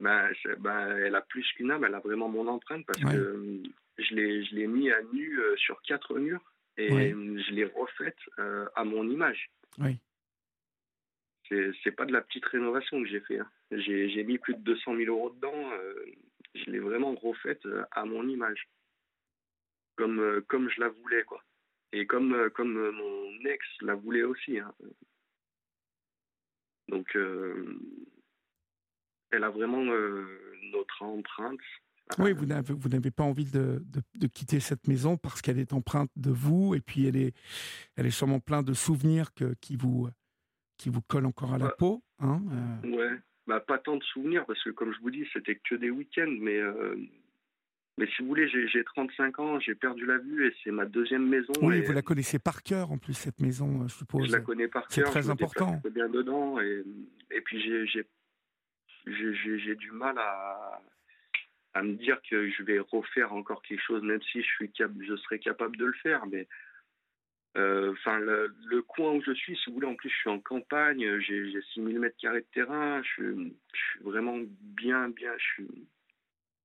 Ben, 0.00 0.30
ben 0.58 0.96
elle 0.96 1.14
a 1.14 1.20
plus 1.20 1.46
qu'une 1.52 1.70
âme, 1.70 1.84
elle 1.84 1.94
a 1.94 2.00
vraiment 2.00 2.28
mon 2.28 2.48
empreinte 2.48 2.86
parce 2.86 3.00
que 3.00 3.34
hum, 3.34 3.62
je 3.98 4.14
l'ai 4.14 4.44
je 4.44 4.54
l'ai 4.54 4.66
mis 4.66 4.90
à 4.90 5.02
nu 5.12 5.40
euh, 5.40 5.56
sur 5.56 5.80
quatre 5.82 6.18
murs 6.18 6.42
et 6.78 7.12
hum, 7.12 7.38
je 7.38 7.52
l'ai 7.52 7.66
refaite 7.66 8.18
euh, 8.38 8.66
à 8.76 8.84
mon 8.84 9.08
image. 9.10 9.50
Oui 9.78 9.98
c'est 11.82 11.92
pas 11.92 12.04
de 12.04 12.12
la 12.12 12.20
petite 12.20 12.44
rénovation 12.46 13.02
que 13.02 13.08
j'ai 13.08 13.20
fait. 13.20 13.38
Hein. 13.38 13.50
J'ai 13.70 14.24
mis 14.24 14.38
plus 14.38 14.54
de 14.54 14.60
200 14.60 14.96
000 14.96 15.14
euros 15.14 15.30
dedans. 15.30 15.72
Euh, 15.72 15.94
je 16.54 16.70
l'ai 16.70 16.78
vraiment 16.78 17.14
refaite 17.14 17.64
euh, 17.66 17.84
à 17.92 18.04
mon 18.04 18.28
image, 18.28 18.68
comme 19.96 20.20
euh, 20.20 20.40
comme 20.48 20.68
je 20.68 20.80
la 20.80 20.88
voulais 20.88 21.24
quoi. 21.24 21.42
Et 21.92 22.06
comme 22.06 22.50
comme 22.50 22.90
mon 22.90 23.44
ex 23.46 23.64
la 23.80 23.94
voulait 23.94 24.22
aussi. 24.22 24.58
Hein. 24.58 24.72
Donc 26.88 27.16
elle 29.30 29.44
a 29.44 29.50
vraiment 29.50 29.82
notre 29.82 31.02
empreinte. 31.02 31.60
Oui, 32.18 32.32
vous 32.32 32.46
n'avez 32.46 33.10
pas 33.10 33.22
envie 33.22 33.50
de, 33.50 33.82
de, 33.86 34.26
quitter 34.26 34.60
cette 34.60 34.86
maison 34.88 35.16
parce 35.16 35.40
qu'elle 35.40 35.58
est 35.58 35.72
empreinte 35.72 36.10
de 36.16 36.30
vous 36.30 36.74
et 36.74 36.80
puis 36.80 37.06
elle 37.06 37.16
est, 37.16 37.34
elle 37.96 38.04
est 38.06 38.10
sûrement 38.10 38.40
plein 38.40 38.62
de 38.62 38.74
souvenirs 38.74 39.32
que, 39.32 39.54
qui 39.60 39.76
vous 39.76 40.10
qui 40.82 40.88
vous 40.88 41.00
colle 41.02 41.26
encore 41.26 41.54
à 41.54 41.58
la 41.58 41.68
peau. 41.68 42.02
Hein 42.18 42.42
euh. 42.84 42.88
Ouais, 42.88 43.18
bah, 43.46 43.60
pas 43.60 43.78
tant 43.78 43.96
de 43.96 44.02
souvenirs 44.02 44.44
parce 44.46 44.62
que 44.64 44.70
comme 44.70 44.92
je 44.92 44.98
vous 45.00 45.12
dis, 45.12 45.24
c'était 45.32 45.54
que 45.54 45.76
des 45.76 45.90
week-ends, 45.90 46.34
mais 46.40 46.58
euh, 46.58 46.96
mais 47.98 48.06
si 48.08 48.22
vous 48.22 48.28
voulez, 48.28 48.48
j'ai 48.48 48.82
35 48.82 49.38
ans, 49.38 49.60
j'ai 49.60 49.76
perdu 49.76 50.06
la 50.06 50.18
vue 50.18 50.48
et 50.48 50.54
c'est 50.64 50.72
ma 50.72 50.86
deuxième 50.86 51.28
maison. 51.28 51.52
Oui, 51.60 51.82
vous 51.82 51.92
la 51.92 52.02
connaissez 52.02 52.40
par 52.40 52.64
cœur 52.64 52.90
en 52.90 52.98
plus 52.98 53.14
cette 53.14 53.38
maison, 53.40 53.86
je 53.86 53.94
suppose. 53.94 54.26
Je 54.26 54.32
la 54.32 54.40
connais 54.40 54.66
par 54.66 54.88
cœur. 54.88 55.06
C'est 55.06 55.10
très 55.12 55.30
important. 55.30 55.80
Je 55.84 55.90
bien 55.90 56.08
dedans 56.08 56.58
et, 56.60 56.82
et 57.30 57.40
puis 57.42 57.60
j'ai 57.60 58.04
j'ai 59.06 59.74
du 59.76 59.92
mal 59.92 60.18
à 60.18 60.82
à 61.74 61.82
me 61.82 61.94
dire 61.94 62.20
que 62.28 62.50
je 62.50 62.62
vais 62.64 62.80
refaire 62.80 63.32
encore 63.32 63.62
quelque 63.62 63.80
chose, 63.80 64.02
même 64.02 64.20
si 64.30 64.42
je 64.42 64.46
suis 64.46 64.70
cap 64.72 64.90
je 65.00 65.16
serais 65.16 65.38
capable 65.38 65.76
de 65.76 65.86
le 65.86 65.94
faire. 66.02 66.26
Mais 66.26 66.40
euh, 66.40 66.71
enfin, 67.56 68.18
le, 68.18 68.82
coin 68.82 69.12
où 69.12 69.22
je 69.22 69.32
suis, 69.32 69.56
si 69.56 69.68
vous 69.68 69.74
voulez, 69.74 69.86
en 69.86 69.94
plus, 69.94 70.08
je 70.08 70.16
suis 70.16 70.30
en 70.30 70.40
campagne, 70.40 71.20
j'ai 71.20 71.60
6000 71.74 71.98
mètres 71.98 72.16
carrés 72.18 72.40
de 72.40 72.46
terrain, 72.52 73.02
je 73.02 73.08
suis, 73.08 73.56
vraiment 74.02 74.38
bien, 74.60 75.08
bien, 75.10 75.32
je 75.38 75.44
suis 75.44 75.88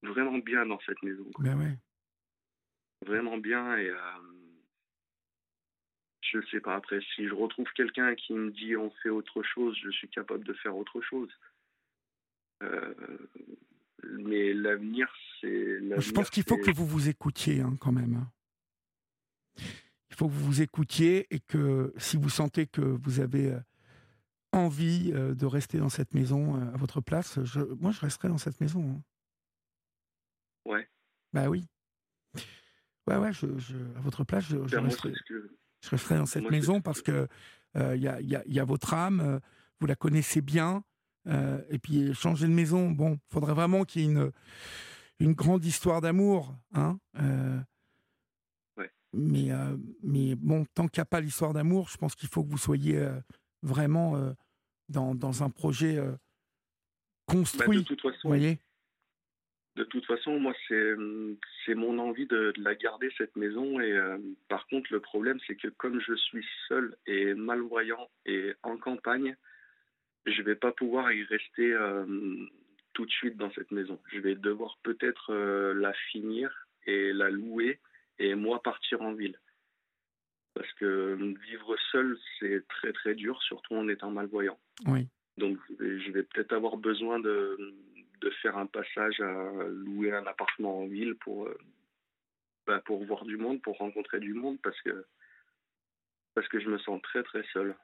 vraiment 0.04 0.38
bien 0.38 0.66
dans 0.66 0.80
cette 0.86 1.02
maison. 1.04 1.26
Ben 1.40 1.58
ouais. 1.58 1.78
Vraiment 3.06 3.38
bien 3.38 3.78
et 3.78 3.90
euh, 3.90 3.98
je 6.22 6.40
sais 6.52 6.60
pas. 6.60 6.76
Après, 6.76 7.00
si 7.16 7.28
je 7.28 7.34
retrouve 7.34 7.68
quelqu'un 7.76 8.16
qui 8.16 8.34
me 8.34 8.52
dit 8.52 8.76
on 8.76 8.90
fait 9.04 9.10
autre 9.10 9.44
chose, 9.44 9.78
je 9.84 9.90
suis 9.92 10.10
capable 10.10 10.44
de 10.44 10.54
faire 10.54 10.76
autre 10.76 11.02
chose. 11.02 11.30
Euh, 12.64 12.94
mais 14.04 14.54
l'avenir, 14.54 15.12
c'est. 15.40 15.80
Je 16.00 16.12
pense 16.12 16.30
qu'il 16.30 16.44
faut 16.44 16.58
que 16.58 16.72
vous 16.72 16.88
vous 16.88 17.10
écoutiez 17.10 17.62
hein, 17.62 17.78
quand 17.80 17.92
même. 17.92 18.26
Il 20.10 20.16
faut 20.16 20.28
que 20.28 20.34
vous 20.34 20.46
vous 20.46 20.62
écoutiez 20.62 21.28
et 21.34 21.40
que 21.40 21.94
si 21.98 22.18
vous 22.18 22.30
sentez 22.30 22.66
que 22.66 22.82
vous 22.82 23.20
avez 23.20 23.52
euh, 23.52 23.60
envie 24.52 25.12
euh, 25.14 25.36
de 25.36 25.46
rester 25.46 25.78
dans 25.78 25.90
cette 25.90 26.14
maison 26.14 26.56
à 26.74 26.78
votre 26.78 27.02
place, 27.02 27.44
je, 27.44 27.60
moi 27.80 27.92
je 27.92 28.00
resterai 28.00 28.30
dans 28.30 28.38
cette 28.38 28.60
maison. 28.62 28.84
Hein. 28.90 29.02
Ouais. 30.66 30.90
Bah 31.34 31.50
oui. 31.50 31.66
Ouais, 33.08 33.18
ouais, 33.18 33.32
je, 33.32 33.46
à 33.96 34.02
votre 34.02 34.24
place, 34.24 34.46
je, 34.46 34.68
je 34.68 34.78
resterai. 34.78 35.14
Je 35.84 35.90
resterai 35.90 36.18
dans 36.18 36.26
cette 36.26 36.50
maison 36.50 36.82
parce 36.82 37.02
que 37.02 37.28
il 37.76 37.82
euh, 37.82 37.96
y, 37.96 38.08
a, 38.08 38.20
y, 38.22 38.36
a, 38.36 38.44
y, 38.48 38.60
a, 38.60 38.66
votre 38.66 38.94
âme, 38.94 39.22
euh, 39.22 39.40
vous 39.80 39.88
la 39.88 39.96
connaissez 39.96 40.42
bien. 40.42 40.84
Euh, 41.28 41.62
et 41.70 41.78
puis 41.78 42.14
changer 42.14 42.48
de 42.48 42.54
maison, 42.54 42.90
bon, 42.90 43.14
il 43.14 43.34
faudrait 43.34 43.54
vraiment 43.54 43.84
qu'il 43.84 44.02
y 44.02 44.06
ait 44.06 44.08
une, 44.08 44.32
une 45.20 45.34
grande 45.34 45.64
histoire 45.64 46.02
d'amour. 46.02 46.56
Hein. 46.74 47.00
Mais, 49.14 49.50
mais 50.04 50.36
bon, 50.36 50.66
tant 50.74 50.88
qu'il 50.88 51.00
n'y 51.00 51.04
a 51.04 51.06
pas 51.06 51.22
l'histoire 51.22 51.54
d'amour, 51.54 51.90
je 51.90 51.98
pense 51.98 52.16
qu'il 52.16 52.30
faut 52.30 52.44
que 52.44 52.50
vous 52.50 52.58
soyez 52.58 53.08
vraiment 53.64 54.34
dans, 54.90 55.16
dans, 55.16 55.44
un 55.44 55.50
projet 55.50 55.98
bah, 55.98 56.18
construit. 57.26 57.80
de 57.80 57.84
toute 57.84 58.02
façon, 58.02 58.20
vous 58.24 58.30
voyez 58.30 58.60
de 59.78 59.84
toute 59.84 60.06
façon, 60.08 60.40
moi, 60.40 60.54
c'est 60.68 61.76
mon 61.76 62.00
envie 62.00 62.26
de, 62.26 62.52
la 62.58 62.74
garder, 62.74 63.14
cette 63.16 63.36
maison. 63.36 63.80
Et 63.80 63.92
euh, 63.92 64.18
par 64.50 64.66
contre, 64.68 64.92
le 64.92 65.00
problème, 65.00 65.40
c'est 65.46 65.56
que 65.56 65.68
comme 65.68 66.02
je 66.02 66.16
suis 66.16 66.46
seul 66.68 66.96
et 67.06 67.36
malvoyant 67.36 68.10
et 68.26 68.54
en 68.64 68.78
campagne, 68.78 69.38
je 70.26 70.42
vais 70.42 70.56
pas 70.56 70.72
pouvoir 70.72 71.12
y 71.12 71.24
rester 71.24 71.72
euh, 71.74 72.06
tout 72.94 73.06
de 73.06 73.12
suite 73.12 73.38
dans 73.38 73.52
cette 73.52 73.72
maison. 73.72 74.00
Je 74.12 74.20
vais 74.20 74.34
devoir 74.34 74.80
peut-être 74.82 75.32
euh, 75.32 75.76
la 75.76 75.94
finir 76.12 76.68
et 76.88 77.14
la 77.14 77.30
louer 77.30 77.80
et 78.20 78.36
moi 78.36 78.62
partir 78.62 79.02
en 79.02 79.14
ville. 79.14 79.40
Parce 80.54 80.72
que 80.74 81.14
vivre 81.46 81.76
seul, 81.92 82.18
c'est 82.40 82.68
très 82.68 82.92
très 82.92 83.14
dur, 83.14 83.42
surtout 83.44 83.76
en 83.76 83.88
étant 83.88 84.10
malvoyant. 84.10 84.60
Oui. 84.88 85.08
Donc 85.38 85.60
je 85.80 86.12
vais 86.12 86.24
peut-être 86.24 86.54
avoir 86.54 86.78
besoin 86.78 87.20
de, 87.20 87.76
de 88.22 88.30
faire 88.42 88.58
un 88.58 88.66
passage 88.66 89.20
à 89.20 89.68
louer 89.70 90.12
un 90.12 90.26
appartement 90.26 90.80
en 90.80 90.88
ville 90.88 91.16
pour, 91.16 91.46
euh, 91.46 91.58
bah, 92.66 92.82
pour 92.86 93.06
voir 93.06 93.26
du 93.26 93.38
monde, 93.38 93.62
pour 93.62 93.78
rencontrer 93.78 94.20
du 94.20 94.34
monde, 94.34 94.58
parce 94.64 94.80
que, 94.82 95.06
parce 96.34 96.48
que 96.48 96.60
je 96.60 96.70
me 96.70 96.80
sens 96.80 97.02
très 97.04 97.24
très 97.24 97.44
seul. 97.54 97.76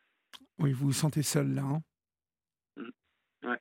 Oui, 0.57 0.73
vous 0.73 0.87
vous 0.87 0.93
sentez 0.93 1.21
seul 1.21 1.53
là. 1.53 1.61
Hein 1.61 1.83
mmh. 2.77 3.47
ouais. 3.49 3.59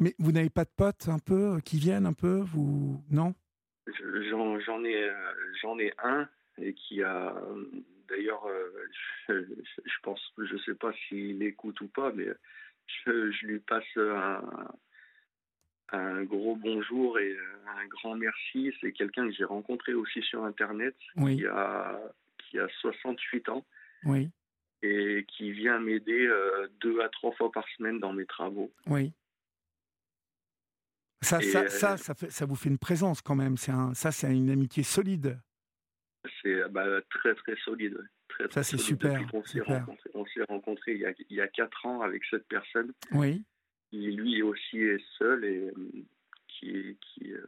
Mais 0.00 0.14
vous 0.18 0.32
n'avez 0.32 0.50
pas 0.50 0.64
de 0.64 0.72
potes 0.76 1.08
un 1.08 1.18
peu 1.20 1.54
euh, 1.54 1.60
qui 1.60 1.78
viennent 1.78 2.06
un 2.06 2.12
peu 2.12 2.40
vous 2.40 3.04
non? 3.10 3.34
J'en 4.30 4.84
ai 4.84 5.10
j'en 5.60 5.78
ai 5.78 5.92
un 6.02 6.28
et 6.60 6.74
qui 6.74 7.02
a 7.02 7.34
d'ailleurs 8.08 8.46
je, 9.28 9.44
je, 9.84 10.00
pense 10.02 10.20
je 10.38 10.56
sais 10.58 10.74
pas 10.74 10.92
s'il 11.08 11.42
écoute 11.42 11.80
ou 11.80 11.88
pas 11.88 12.12
mais 12.12 12.26
je, 12.86 13.30
je 13.30 13.46
lui 13.46 13.58
passe 13.60 13.84
un, 13.96 14.42
un 15.92 16.24
gros 16.24 16.56
bonjour 16.56 17.18
et 17.18 17.36
un 17.66 17.86
grand 17.86 18.14
merci. 18.16 18.72
C'est 18.80 18.92
quelqu'un 18.92 19.28
que 19.28 19.34
j'ai 19.34 19.44
rencontré 19.44 19.94
aussi 19.94 20.22
sur 20.22 20.44
Internet, 20.44 20.94
qui, 21.16 21.46
a, 21.46 21.98
qui 22.38 22.58
a 22.58 22.68
68 22.80 23.48
ans. 23.48 23.64
Oui. 24.04 24.30
Et 24.82 25.26
qui 25.26 25.50
vient 25.50 25.80
m'aider 25.80 26.26
euh, 26.26 26.68
deux 26.80 27.00
à 27.00 27.08
trois 27.08 27.32
fois 27.32 27.50
par 27.50 27.66
semaine 27.76 27.98
dans 27.98 28.12
mes 28.12 28.26
travaux. 28.26 28.70
Oui. 28.86 29.12
Ça, 31.20 31.40
ça, 31.40 31.62
euh, 31.62 31.68
ça, 31.68 31.96
ça, 31.96 32.14
fait, 32.14 32.30
ça, 32.30 32.46
vous 32.46 32.54
fait 32.54 32.68
une 32.68 32.78
présence 32.78 33.22
quand 33.22 33.34
même. 33.34 33.56
C'est 33.56 33.72
un, 33.72 33.92
ça, 33.94 34.12
c'est 34.12 34.32
une 34.32 34.50
amitié 34.50 34.82
solide. 34.82 35.38
C'est 36.42 36.68
bah, 36.70 36.86
très, 37.10 37.34
très 37.34 37.56
solide. 37.64 37.98
Très, 38.28 38.48
ça, 38.50 38.62
c'est 38.62 38.78
super. 38.78 39.20
On 39.32 39.42
s'est 39.42 39.60
rencontrés, 39.60 40.42
rencontré 40.48 40.92
il, 40.94 41.00
y 41.00 41.06
a, 41.06 41.12
il 41.30 41.36
y 41.36 41.40
a 41.40 41.48
quatre 41.48 41.86
ans 41.86 42.02
avec 42.02 42.22
cette 42.30 42.46
personne. 42.46 42.92
Oui 43.12 43.44
qui 43.90 44.10
lui 44.12 44.42
aussi 44.42 44.78
est 44.78 45.04
seul 45.18 45.44
et 45.44 45.68
euh, 45.68 45.72
qui, 46.48 46.96
qui 47.00 47.32
euh, 47.32 47.46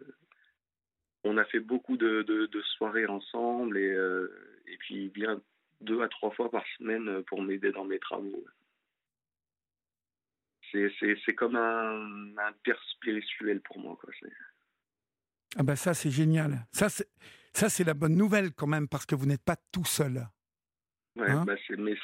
on 1.25 1.37
a 1.37 1.45
fait 1.45 1.61
beaucoup 1.61 1.97
de, 1.97 2.23
de, 2.23 2.63
soirées 2.77 3.07
ensemble 3.07 3.77
et, 3.77 3.91
euh, 3.91 4.29
et 4.67 4.77
puis 4.79 5.05
il 5.05 5.11
vient 5.11 5.41
deux 5.81 6.03
à 6.03 6.09
trois 6.09 6.31
fois 6.31 6.51
par 6.51 6.65
semaine 6.79 7.23
pour 7.25 7.43
m'aider 7.43 7.73
dans 7.73 7.85
mes 7.85 7.99
travaux. 7.99 8.45
C'est 10.73 11.35
comme 11.35 11.57
un, 11.57 12.37
un, 12.37 12.53
père 12.65 12.81
spirituel 12.93 13.61
pour 13.61 13.79
moi. 13.79 13.99
Quoi. 14.01 14.11
Ah 15.57 15.63
bah 15.63 15.77
ça 15.77 15.95
c'est 15.95 16.11
génial. 16.11 16.67
Ça 16.73 16.89
c'est 16.89 17.85
la 17.85 17.95
bonne 17.95 18.17
nouvelle 18.17 18.53
quand 18.53 18.67
même 18.67 18.89
parce 18.89 19.07
que 19.07 19.15
vous 19.15 19.27
n'êtes 19.27 19.45
pas 19.45 19.57
tout 19.73 19.85
seul. 19.85 20.27
Ouais, 21.17 21.29
hein 21.29 21.45
bah 21.45 21.57
mais 21.83 21.97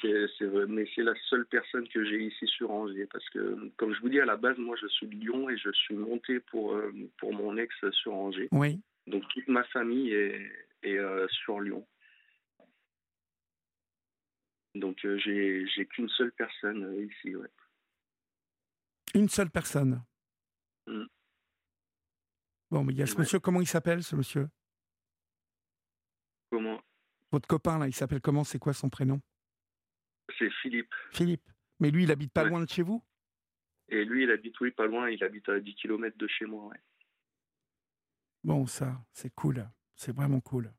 c'est 0.95 1.03
la 1.03 1.15
seule 1.31 1.47
personne 1.47 1.87
que 1.89 2.05
j'ai 2.05 2.25
ici 2.25 2.47
sur 2.49 2.73
Angers 2.73 3.07
parce 3.07 3.29
que 3.31 3.71
comme 3.77 3.95
je 3.95 4.01
vous 4.01 4.09
dis 4.09 4.21
à 4.21 4.25
la 4.25 4.37
base 4.37 4.59
moi 4.59 4.77
je 4.81 4.89
suis 4.89 5.07
de 5.07 5.15
Lyon 5.15 5.49
et 5.49 5.57
je 5.57 5.71
suis 5.71 5.95
monté 5.95 6.41
pour 6.41 6.75
euh, 6.75 6.93
pour 7.19 7.33
mon 7.33 7.57
ex 7.57 7.73
sur 7.93 8.13
Angers. 8.13 8.49
Oui. 8.51 8.81
Donc 9.07 9.23
toute 9.29 9.47
ma 9.47 9.63
famille 9.65 10.13
est, 10.13 10.51
est 10.83 10.99
euh, 10.99 11.29
sur 11.29 11.61
Lyon. 11.61 11.87
Donc 14.75 15.05
euh, 15.05 15.17
j'ai 15.19 15.65
j'ai 15.69 15.87
qu'une 15.87 16.09
seule 16.09 16.33
personne 16.33 17.09
ici 17.09 17.37
ouais. 17.37 17.49
Une 19.17 19.29
seule 19.29 19.51
personne. 19.51 20.05
Mmh. 20.87 21.05
Bon 22.71 22.85
mais 22.85 22.93
il 22.93 22.99
y 22.99 23.03
a 23.03 23.07
ce 23.07 23.17
monsieur 23.17 23.41
comment 23.41 23.61
il 23.61 23.67
s'appelle 23.67 24.03
ce 24.03 24.15
monsieur? 24.15 24.49
Comment? 26.51 26.81
Votre 27.33 27.49
copain, 27.49 27.79
là, 27.79 27.89
il 27.89 27.95
s'appelle 27.95 28.21
comment? 28.21 28.45
C'est 28.45 28.59
quoi 28.59 28.73
son 28.73 28.89
prénom? 28.89 29.21
C'est 30.39 30.51
Philippe. 30.63 30.95
Philippe. 31.13 31.49
Mais 31.81 31.91
lui, 31.91 32.05
il 32.05 32.11
habite 32.11 32.33
pas 32.33 32.45
loin 32.45 32.63
de 32.63 32.69
chez 32.69 32.83
vous? 32.83 33.03
Et 33.89 34.05
lui, 34.05 34.25
il 34.25 34.31
habite, 34.31 34.59
oui, 34.61 34.71
pas 34.71 34.87
loin. 34.87 35.11
Il 35.11 35.23
habite 35.23 35.49
à 35.49 35.61
10 35.61 35.75
km 35.75 36.17
de 36.17 36.27
chez 36.27 36.47
moi, 36.47 36.67
ouais. 36.67 36.81
Bon, 38.45 38.67
ça, 38.67 39.05
c'est 39.13 39.35
cool. 39.35 39.69
C'est 39.97 40.15
vraiment 40.15 40.41
cool. 40.41 40.73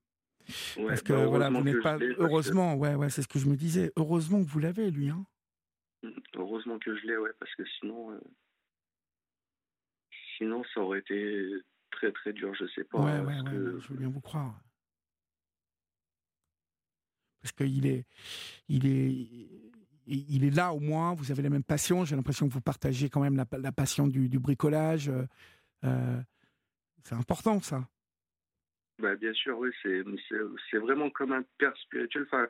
parce 0.88 1.02
que 1.02 1.14
bah, 1.14 1.26
voilà, 1.26 1.50
vous 1.50 1.62
n'êtes 1.62 1.82
pas. 1.82 1.98
Heureusement, 2.18 2.76
ouais, 2.76 2.96
ouais, 2.96 3.10
c'est 3.10 3.22
ce 3.22 3.28
que 3.28 3.40
je 3.40 3.48
me 3.48 3.56
disais. 3.56 3.92
Heureusement 3.96 4.44
que 4.44 4.50
vous 4.50 4.60
l'avez, 4.60 4.90
lui. 4.90 5.10
Hein 5.10 5.26
heureusement 6.58 6.80
que 6.80 6.96
je 6.98 7.08
l'ai, 7.08 7.18
ouais, 7.18 7.32
parce 7.40 7.54
que 7.56 7.64
sinon. 7.80 8.12
Euh, 8.12 8.20
sinon, 10.38 10.64
ça 10.74 10.82
aurait 10.82 11.00
été 11.00 11.50
très 11.92 12.12
très 12.12 12.34
dur, 12.34 12.54
je 12.56 12.66
sais 12.68 12.84
pas. 12.84 13.00
Ouais, 13.00 13.22
ouais, 13.22 13.38
je 13.80 13.88
veux 13.88 13.98
bien 13.98 14.10
vous 14.10 14.22
croire 14.22 14.60
parce 17.48 17.52
qu'il 17.52 17.86
est, 17.86 18.06
il 18.68 18.86
est, 18.86 19.48
il 20.06 20.44
est 20.44 20.56
là 20.56 20.74
au 20.74 20.80
moins. 20.80 21.14
Vous 21.14 21.32
avez 21.32 21.42
la 21.42 21.50
même 21.50 21.64
passion. 21.64 22.04
J'ai 22.04 22.16
l'impression 22.16 22.48
que 22.48 22.54
vous 22.54 22.62
partagez 22.62 23.10
quand 23.10 23.22
même 23.22 23.36
la, 23.36 23.72
passion 23.72 24.08
du, 24.08 24.40
bricolage. 24.40 25.10
Euh, 25.10 25.24
euh, 25.86 26.20
c'est 27.04 27.16
important 27.16 27.62
ça. 27.62 27.88
Bah, 29.00 29.16
bien 29.16 29.34
sûr, 29.34 29.58
oui, 29.60 29.70
c'est, 29.82 30.04
c'est 30.72 30.78
vraiment 30.78 31.10
comme 31.10 31.32
un 31.32 31.44
père 31.58 31.76
spirituel. 31.78 32.24
Enfin, 32.24 32.48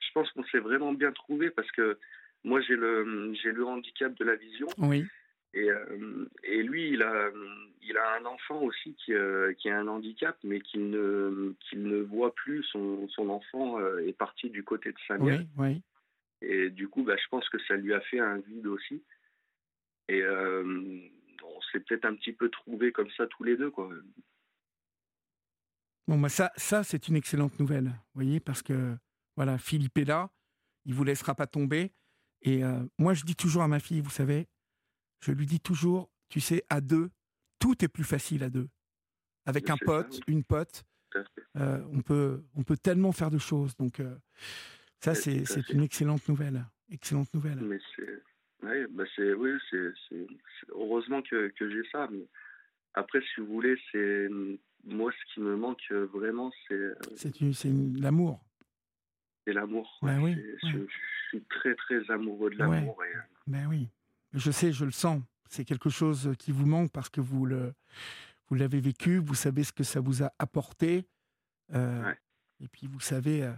je 0.00 0.08
pense 0.14 0.30
qu'on 0.32 0.44
s'est 0.44 0.58
vraiment 0.58 0.92
bien 0.94 1.12
trouvé 1.12 1.50
parce 1.50 1.70
que 1.72 1.98
moi 2.44 2.60
j'ai 2.60 2.76
le 2.76 3.32
j'ai 3.34 3.52
le 3.52 3.64
handicap 3.64 4.14
de 4.14 4.24
la 4.24 4.36
vision. 4.36 4.68
Oui. 4.78 5.04
Et, 5.52 5.68
euh, 5.68 6.28
et 6.44 6.62
lui, 6.62 6.90
il 6.90 7.02
a, 7.02 7.28
il 7.82 7.96
a 7.96 8.14
un 8.20 8.24
enfant 8.24 8.62
aussi 8.62 8.94
qui, 8.94 9.12
euh, 9.12 9.52
qui 9.54 9.68
a 9.68 9.80
un 9.80 9.88
handicap, 9.88 10.38
mais 10.44 10.60
qu'il 10.60 10.90
ne, 10.90 11.56
qu'il 11.58 11.82
ne 11.82 12.02
voit 12.02 12.32
plus. 12.36 12.62
Son, 12.70 13.08
son 13.08 13.28
enfant 13.30 13.80
euh, 13.80 14.06
est 14.06 14.12
parti 14.12 14.48
du 14.48 14.62
côté 14.62 14.92
de 14.92 14.98
sa 15.08 15.18
mère. 15.18 15.40
Oui, 15.40 15.48
oui. 15.58 15.82
Et 16.40 16.70
du 16.70 16.86
coup, 16.86 17.02
bah, 17.02 17.16
je 17.16 17.28
pense 17.30 17.48
que 17.48 17.58
ça 17.64 17.74
lui 17.74 17.92
a 17.92 18.00
fait 18.00 18.20
un 18.20 18.38
vide 18.38 18.68
aussi. 18.68 19.02
Et 20.08 20.24
on 20.24 21.60
s'est 21.70 21.80
peut-être 21.80 22.04
un 22.04 22.14
petit 22.14 22.32
peu 22.32 22.48
trouvé 22.48 22.92
comme 22.92 23.10
ça 23.16 23.26
tous 23.26 23.44
les 23.44 23.56
deux. 23.56 23.70
Quoi. 23.70 23.90
Bon, 26.08 26.18
bah 26.18 26.28
ça, 26.28 26.52
ça 26.56 26.82
c'est 26.82 27.08
une 27.08 27.16
excellente 27.16 27.58
nouvelle, 27.60 27.84
vous 27.84 28.14
voyez, 28.14 28.40
parce 28.40 28.62
que 28.62 28.96
voilà, 29.36 29.58
Philippe 29.58 29.98
est 29.98 30.04
là, 30.04 30.30
il 30.84 30.94
vous 30.94 31.04
laissera 31.04 31.34
pas 31.34 31.46
tomber. 31.46 31.92
Et 32.42 32.62
moi, 32.98 33.14
je 33.14 33.24
dis 33.24 33.36
toujours 33.36 33.62
à 33.62 33.68
ma 33.68 33.80
fille, 33.80 34.00
vous 34.00 34.10
savez, 34.10 34.46
je 35.20 35.32
lui 35.32 35.46
dis 35.46 35.60
toujours, 35.60 36.10
tu 36.28 36.40
sais, 36.40 36.64
à 36.68 36.80
deux, 36.80 37.10
tout 37.58 37.84
est 37.84 37.88
plus 37.88 38.04
facile 38.04 38.42
à 38.42 38.50
deux. 38.50 38.68
avec 39.46 39.68
un 39.70 39.76
pote, 39.76 40.20
une 40.26 40.44
pote. 40.44 40.84
on, 41.54 42.00
peut, 42.02 42.42
on 42.54 42.62
peut 42.62 42.76
tellement 42.76 43.12
faire 43.12 43.30
de 43.30 43.38
choses. 43.38 43.76
Donc, 43.76 44.00
ça, 45.00 45.14
c'est 45.14 45.44
une 45.70 45.82
excellente 45.82 46.26
nouvelle. 46.28 46.64
Excellente 46.90 47.32
nouvelle. 47.34 47.60
Mais 47.60 47.78
c'est. 47.94 48.22
bah 48.62 49.04
oui, 49.38 49.50
c'est 49.70 50.26
heureusement 50.70 51.22
que, 51.22 51.48
que 51.48 51.70
j'ai 51.70 51.88
ça. 51.90 52.08
Mais 52.10 52.26
après, 52.94 53.20
si 53.20 53.40
vous 53.40 53.46
voulez, 53.46 53.76
c'est 53.92 54.28
moi 54.84 55.12
ce 55.12 55.34
qui 55.34 55.40
me 55.40 55.56
manque 55.56 55.90
vraiment, 55.90 56.50
c'est. 56.68 56.92
C'est 57.16 57.70
l'amour. 58.00 58.44
C'est 59.46 59.52
l'amour. 59.52 59.98
Ben 60.02 60.20
oui, 60.20 60.36
Je, 60.62 60.78
suis 61.30 61.44
très 61.44 61.74
très 61.74 62.10
amoureux 62.10 62.50
de 62.50 62.56
l'amour. 62.56 62.96
Ouais. 62.98 63.06
Ben 63.46 63.66
oui, 63.66 63.88
je 64.32 64.50
sais, 64.50 64.72
je 64.72 64.84
le 64.84 64.90
sens. 64.90 65.22
C'est 65.48 65.64
quelque 65.64 65.90
chose 65.90 66.32
qui 66.38 66.52
vous 66.52 66.66
manque 66.66 66.92
parce 66.92 67.08
que 67.08 67.20
vous 67.20 67.46
le 67.46 67.74
vous 68.48 68.56
l'avez 68.56 68.80
vécu, 68.80 69.18
vous 69.18 69.34
savez 69.34 69.62
ce 69.62 69.72
que 69.72 69.84
ça 69.84 70.00
vous 70.00 70.22
a 70.22 70.32
apporté. 70.38 71.06
Euh, 71.72 72.12
et 72.60 72.68
puis 72.68 72.88
vous 72.88 72.98
savez, 72.98 73.44
euh, 73.44 73.52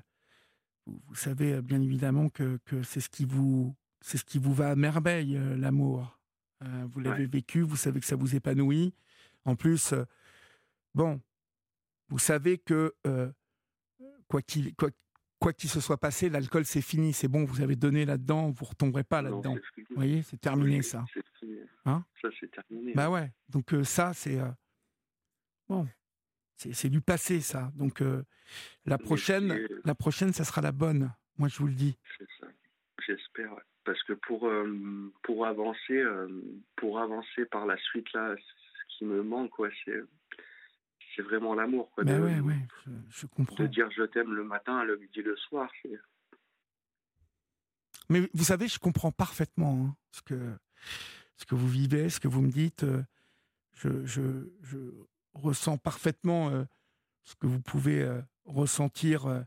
vous, 0.87 1.14
savez 1.14 1.62
bien 1.62 1.80
évidemment 1.80 2.28
que, 2.28 2.58
que 2.66 2.82
c'est 2.82 3.00
ce 3.00 3.08
qui 3.08 3.24
vous 3.24 3.74
c'est 4.02 4.18
ce 4.18 4.24
qui 4.24 4.38
vous 4.38 4.52
va 4.52 4.70
à 4.70 4.76
merveille, 4.76 5.37
euh, 5.37 5.56
l'amour. 5.56 6.18
vous 6.61 7.00
l'avez 7.00 7.26
vécu, 7.26 7.62
vous 7.62 7.76
savez 7.76 8.00
que 8.00 8.06
ça 8.06 8.16
vous 8.16 8.35
épanouit. 8.35 8.94
En 9.44 9.56
plus, 9.56 9.94
bon, 10.94 11.20
vous 12.08 12.18
savez 12.18 12.58
que 12.58 12.94
quoi 14.28 14.42
qu'il 14.42 14.74
quoi, 14.74 14.90
quoi 15.42 15.52
qu'il 15.52 15.68
se 15.68 15.81
soit 15.81 15.98
passé, 15.98 16.31
l'alcool 16.31 16.64
c'est 16.64 16.83
fini, 16.83 17.12
c'est 17.12 17.28
bon, 17.28 17.44
vous 17.44 17.61
avez 17.61 17.76
donné 17.76 18.05
là-dedans, 18.05 18.50
vous 18.50 18.64
ne 18.64 18.68
retomberez 18.68 19.05
pas 19.05 19.22
là-dedans. 19.22 19.57
Vous 19.76 19.96
voyez, 19.96 20.22
c'est 20.22 20.40
terminé 20.40 20.83
ça. 20.83 21.05
Hein 21.85 22.05
ça 22.20 22.28
c'est 22.38 22.50
terminé. 22.50 22.92
Bah 22.94 23.11
ouais, 23.11 23.31
donc 23.48 23.74
ça 23.83 24.12
c'est 24.14 24.38
bon, 25.68 25.87
c'est 26.72 26.88
du 26.88 27.00
passé, 27.00 27.40
ça. 27.40 27.72
Donc, 27.74 28.00
euh, 28.00 28.22
la 28.87 28.98
prochaine, 28.98 29.66
la 29.85 29.94
prochaine, 29.94 30.33
ça 30.33 30.44
sera 30.44 30.61
la 30.61 30.72
bonne. 30.72 31.12
Moi, 31.38 31.48
je 31.48 31.59
vous 31.59 31.66
le 31.66 31.74
dis. 31.74 31.98
C'est 32.18 32.28
ça. 32.40 32.46
J'espère. 33.07 33.55
Parce 33.85 34.02
que 34.05 34.12
pour, 34.12 34.46
euh, 34.46 35.12
pour, 35.22 35.46
avancer, 35.46 35.96
euh, 35.96 36.28
pour 36.76 37.00
avancer 37.00 37.46
par 37.46 37.66
la 37.66 37.76
suite, 37.78 38.07
là, 38.12 38.35
ce 38.37 38.98
qui 38.98 39.05
me 39.05 39.22
manque, 39.22 39.50
c'est 39.85 40.00
c'est 41.14 41.22
vraiment 41.22 41.55
l'amour. 41.55 41.90
Ben 41.98 42.22
ouais, 42.22 42.40
ouais, 42.40 42.66
je, 43.11 43.27
comprends. 43.27 43.57
De 43.57 43.66
dire 43.66 43.90
je 43.90 44.03
t'aime 44.05 44.33
le 44.33 44.44
matin, 44.44 44.85
le 44.85 44.96
midi, 44.96 45.22
le 45.22 45.37
soir. 45.37 45.70
Mais 48.09 48.29
vous 48.35 48.44
savez, 48.44 48.68
je 48.68 48.79
comprends 48.79 49.12
parfaitement 49.12 49.87
hein, 49.87 49.96
ce, 50.11 50.22
que, 50.22 50.53
ce 51.37 51.44
que 51.44 51.55
vous 51.55 51.68
vivez, 51.68 52.11
ce 52.11 52.20
que 52.20 52.29
vous 52.29 52.42
me 52.42 52.51
dites. 52.51 52.85
Je, 53.75 54.05
je, 54.05 54.22
je 54.62 54.79
ressent 55.35 55.79
parfaitement 55.79 56.51
euh, 56.51 56.64
ce 57.25 57.35
que 57.37 57.46
vous 57.46 57.61
pouvez 57.61 58.03
euh, 58.03 58.20
ressentir 58.44 59.27
euh, 59.27 59.40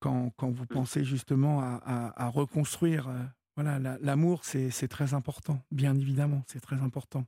quand, 0.00 0.30
quand, 0.36 0.50
vous 0.50 0.64
mmh. 0.64 0.68
pensez 0.68 1.04
justement 1.04 1.60
à, 1.60 2.12
à, 2.16 2.28
reconstruire. 2.28 3.08
voilà, 3.56 3.78
l'amour, 4.00 4.44
c'est 4.44 4.88
très 4.88 5.14
important, 5.14 5.62
bien 5.70 5.96
évidemment, 5.96 6.42
c'est 6.46 6.60
très 6.60 6.76
important. 6.76 7.24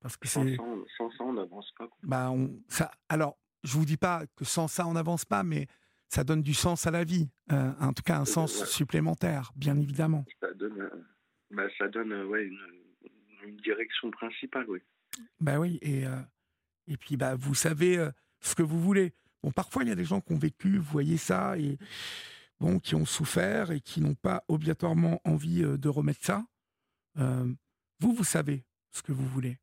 Parce 0.00 0.16
que 0.16 0.28
sans, 0.28 0.44
sans, 0.46 0.56
ça, 0.56 1.03
on 1.03 1.03
n'avance 1.44 1.72
pas. 1.78 1.88
Bah, 2.02 2.30
on, 2.30 2.50
ça, 2.68 2.90
alors, 3.08 3.38
je 3.62 3.72
vous 3.72 3.84
dis 3.84 3.96
pas 3.96 4.24
que 4.36 4.44
sans 4.44 4.68
ça, 4.68 4.86
on 4.86 4.92
n'avance 4.94 5.24
pas, 5.24 5.42
mais 5.42 5.66
ça 6.08 6.24
donne 6.24 6.42
du 6.42 6.54
sens 6.54 6.86
à 6.86 6.90
la 6.90 7.04
vie, 7.04 7.28
en 7.50 7.92
tout 7.92 8.02
cas 8.02 8.18
un 8.18 8.24
sens 8.24 8.64
supplémentaire, 8.66 9.52
bien 9.56 9.76
évidemment. 9.76 10.24
Ça 10.40 10.52
donne, 10.54 10.90
bah, 11.50 11.64
ça 11.78 11.88
donne 11.88 12.12
ouais, 12.26 12.44
une, 12.44 12.60
une, 13.44 13.56
direction 13.56 14.10
principale, 14.10 14.66
oui. 14.68 14.80
Bah 15.40 15.58
oui, 15.58 15.78
et, 15.82 16.04
et 16.86 16.96
puis, 16.96 17.16
bah, 17.16 17.34
vous 17.34 17.54
savez 17.54 17.98
euh, 17.98 18.10
ce 18.40 18.54
que 18.54 18.62
vous 18.62 18.80
voulez. 18.80 19.14
Bon, 19.42 19.50
parfois, 19.50 19.82
il 19.82 19.88
y 19.88 19.92
a 19.92 19.96
des 19.96 20.04
gens 20.04 20.20
qui 20.20 20.32
ont 20.32 20.38
vécu, 20.38 20.78
vous 20.78 20.90
voyez 20.90 21.16
ça, 21.16 21.58
et 21.58 21.78
bon, 22.60 22.78
qui 22.78 22.94
ont 22.94 23.06
souffert 23.06 23.70
et 23.70 23.80
qui 23.80 24.00
n'ont 24.00 24.14
pas 24.14 24.44
obligatoirement 24.48 25.20
envie 25.24 25.62
euh, 25.62 25.76
de 25.76 25.88
remettre 25.88 26.24
ça. 26.24 26.44
Euh, 27.18 27.52
vous, 28.00 28.12
vous 28.12 28.24
savez 28.24 28.64
ce 28.90 29.02
que 29.02 29.12
vous 29.12 29.26
voulez. 29.26 29.58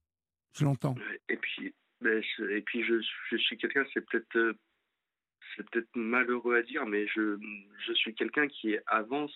Je 0.53 0.65
l'entends. 0.65 0.95
Et 1.29 1.37
puis, 1.37 1.73
ben, 2.01 2.21
je, 2.21 2.43
et 2.51 2.61
puis 2.61 2.83
je, 2.83 3.01
je 3.29 3.37
suis 3.37 3.57
quelqu'un, 3.57 3.85
c'est 3.93 4.05
peut-être 4.05 4.55
c'est 5.55 5.69
peut-être 5.69 5.89
malheureux 5.95 6.55
à 6.55 6.63
dire, 6.63 6.85
mais 6.85 7.07
je, 7.07 7.37
je 7.85 7.93
suis 7.93 8.13
quelqu'un 8.15 8.47
qui 8.47 8.77
avance 8.87 9.33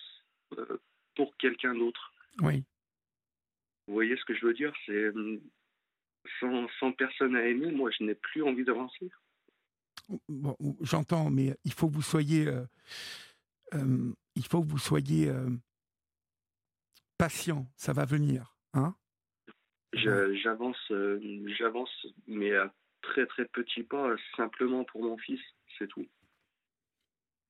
pour 1.15 1.36
quelqu'un 1.38 1.73
d'autre. 1.73 2.13
Oui. 2.41 2.63
Vous 3.88 3.93
voyez 3.93 4.15
ce 4.17 4.25
que 4.25 4.36
je 4.36 4.45
veux 4.45 4.54
dire? 4.54 4.73
C'est 4.86 5.12
sans, 6.39 6.91
personne 6.93 7.36
à 7.36 7.45
aimer, 7.45 7.71
moi, 7.71 7.91
je 7.97 8.04
n'ai 8.04 8.15
plus 8.15 8.43
envie 8.43 8.63
d'avancer. 8.63 9.10
Bon, 10.28 10.56
J'entends, 10.82 11.30
mais 11.30 11.56
il 11.63 11.73
faut 11.73 11.88
que 11.88 11.93
vous 11.93 12.01
soyez, 12.01 12.47
euh, 12.47 12.65
euh, 13.73 14.13
il 14.36 14.45
faut 14.45 14.62
que 14.63 14.69
vous 14.69 14.78
soyez 14.78 15.30
euh, 15.30 15.49
patient. 17.17 17.67
Ça 17.75 17.93
va 17.93 18.06
venir, 18.06 18.56
hein? 18.73 18.95
J'avance, 19.95 20.91
j'avance, 21.58 22.08
mais 22.27 22.55
à 22.55 22.73
très 23.01 23.25
très 23.25 23.45
petits 23.45 23.84
pas, 23.84 24.15
simplement 24.36 24.84
pour 24.84 25.03
mon 25.03 25.17
fils, 25.17 25.41
c'est 25.77 25.88
tout. 25.88 26.05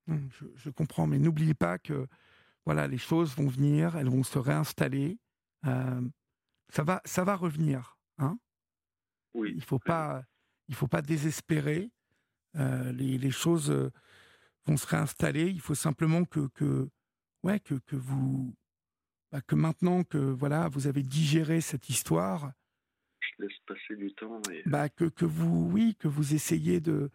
Hum, 0.07 0.29
je, 0.39 0.45
je 0.55 0.69
comprends, 0.69 1.07
mais 1.07 1.17
n'oubliez 1.17 1.55
pas 1.55 1.79
que 1.79 2.07
voilà, 2.65 2.87
les 2.87 2.97
choses 2.97 3.35
vont 3.35 3.47
venir, 3.47 3.95
elles 3.95 4.09
vont 4.09 4.23
se 4.23 4.39
réinstaller. 4.39 5.17
ça 5.63 6.83
va, 6.83 7.01
ça 7.05 7.23
va 7.23 7.35
revenir, 7.35 7.97
hein 8.17 8.37
il 9.43 9.63
faut 9.63 9.79
pas, 9.79 10.23
il 10.67 10.75
faut 10.75 10.87
pas 10.87 11.01
désespérer. 11.01 11.91
Euh, 12.55 12.91
les, 12.93 13.31
choses 13.31 13.69
euh, 13.69 13.91
vont 14.65 14.77
se 14.77 14.87
réinstaller. 14.87 15.49
Il 15.49 15.59
faut 15.59 15.75
simplement 15.75 16.23
que, 16.23 16.47
que 16.53 16.89
ouais, 17.43 17.59
que, 17.59 17.75
que 17.75 17.97
vous, 17.97 18.55
bah, 19.35 19.41
que 19.41 19.55
maintenant 19.55 20.05
que 20.05 20.17
voilà, 20.17 20.69
vous 20.69 20.87
avez 20.87 21.03
digéré 21.03 21.59
cette 21.59 21.89
histoire. 21.89 22.53
Je 23.19 23.43
laisse 23.43 23.59
passer 23.67 23.97
du 23.97 24.13
temps. 24.13 24.39
Bah, 24.65 24.87
que, 24.87 25.03
que 25.03 25.25
vous, 25.25 25.69
oui, 25.69 25.97
que 25.99 26.07
vous 26.07 26.33
essayez 26.33 26.79
de, 26.79 27.11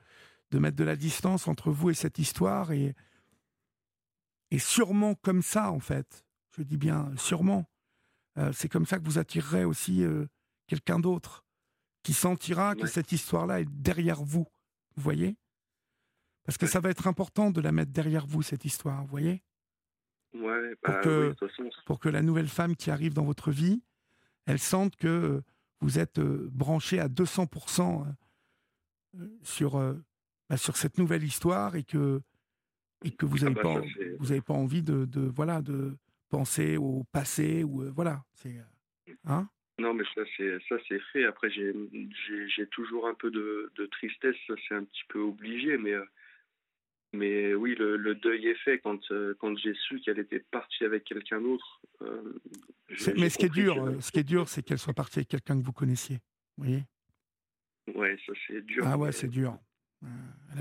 de 0.50 0.58
mettre 0.58 0.76
de 0.76 0.84
la 0.84 0.96
distance 0.96 1.48
entre 1.48 1.70
vous 1.70 1.88
et 1.88 1.94
cette 1.94 2.18
histoire 2.18 2.72
et, 2.72 2.94
et 4.50 4.58
sûrement 4.58 5.14
comme 5.14 5.40
ça, 5.40 5.72
en 5.72 5.80
fait, 5.80 6.26
je 6.58 6.62
dis 6.62 6.76
bien 6.76 7.10
sûrement, 7.16 7.64
euh, 8.36 8.52
c'est 8.52 8.68
comme 8.68 8.84
ça 8.84 8.98
que 8.98 9.04
vous 9.04 9.18
attirerez 9.18 9.64
aussi 9.64 10.04
quelqu'un 10.66 11.00
d'autre 11.00 11.46
qui 12.02 12.12
sentira 12.12 12.74
que 12.74 12.86
cette 12.86 13.12
histoire-là 13.12 13.62
est 13.62 13.70
derrière 13.70 14.22
vous. 14.22 14.46
Vous 14.96 15.02
voyez? 15.02 15.38
Parce 16.44 16.58
que 16.58 16.66
ça 16.66 16.80
va 16.80 16.90
être 16.90 17.06
important 17.06 17.50
de 17.50 17.62
la 17.62 17.72
mettre 17.72 17.92
derrière 17.92 18.26
vous, 18.26 18.42
cette 18.42 18.66
histoire, 18.66 19.00
vous 19.04 19.10
voyez? 19.10 19.42
Ouais, 20.34 20.74
pour, 20.82 20.94
bah 20.94 21.00
que, 21.00 21.34
pour 21.84 22.00
que 22.00 22.08
la 22.08 22.22
nouvelle 22.22 22.48
femme 22.48 22.76
qui 22.76 22.90
arrive 22.90 23.14
dans 23.14 23.24
votre 23.24 23.50
vie, 23.50 23.82
elle 24.46 24.58
sente 24.58 24.96
que 24.96 25.42
vous 25.80 25.98
êtes 25.98 26.18
euh, 26.18 26.48
branché 26.52 26.98
à 27.00 27.08
200% 27.08 28.06
euh, 29.18 29.26
sur, 29.42 29.76
euh, 29.76 29.94
bah, 30.48 30.56
sur 30.56 30.76
cette 30.76 30.98
nouvelle 30.98 31.24
histoire 31.24 31.76
et 31.76 31.84
que, 31.84 32.20
et 33.04 33.10
que 33.10 33.26
vous 33.26 33.38
n'avez 33.38 33.56
ah 33.60 33.62
bah 33.62 33.80
pas, 33.80 33.82
vous 34.18 34.32
avez 34.32 34.42
pas 34.42 34.54
envie 34.54 34.82
de, 34.82 35.04
de, 35.04 35.20
voilà, 35.20 35.62
de 35.62 35.96
penser 36.28 36.76
au 36.76 37.04
passé. 37.12 37.64
ou 37.64 37.90
voilà, 37.92 38.22
c'est... 38.34 38.56
Hein? 39.24 39.48
Non, 39.80 39.94
mais 39.94 40.04
ça 40.14 40.20
c'est 40.36 40.58
ça 40.68 40.76
c'est 40.86 41.00
fait. 41.12 41.24
Après 41.24 41.50
j'ai 41.50 41.74
j'ai 42.54 42.66
toujours 42.66 43.08
un 43.08 43.14
peu 43.14 43.30
de, 43.30 43.72
de 43.76 43.86
tristesse, 43.86 44.36
ça 44.46 44.54
c'est 44.68 44.74
un 44.74 44.84
petit 44.84 45.04
peu 45.08 45.20
obligé, 45.20 45.78
mais 45.78 45.92
euh, 45.92 46.04
mais 47.12 47.54
oui 47.54 47.74
le, 47.74 47.96
le 47.96 48.14
deuil 48.14 48.46
est 48.46 48.56
fait 48.56 48.78
quand 48.78 49.10
euh, 49.10 49.34
quand 49.40 49.56
j'ai 49.58 49.74
su 49.74 50.00
qu'elle 50.00 50.18
était 50.18 50.44
partie 50.50 50.84
avec 50.84 51.04
quelqu'un 51.04 51.40
d'autre. 51.40 51.80
Euh, 52.02 52.38
mais 53.16 53.28
ce 53.30 53.38
qui 53.38 53.46
est 53.46 53.52
dur, 53.52 53.96
ce 54.00 54.10
qui 54.12 54.20
est 54.20 54.24
dur, 54.24 54.48
c'est 54.48 54.62
qu'elle 54.62 54.78
soit 54.78 54.94
partie 54.94 55.18
avec 55.18 55.28
quelqu'un 55.28 55.58
que 55.58 55.64
vous 55.64 55.72
connaissiez. 55.72 56.18
Vous 56.56 56.64
voyez? 56.64 56.84
Ouais, 57.94 58.16
ça 58.26 58.32
c'est 58.46 58.60
dur. 58.64 58.84
Ah 58.86 58.96
ouais, 58.96 59.12
c'est 59.12 59.28
dur. 59.28 59.58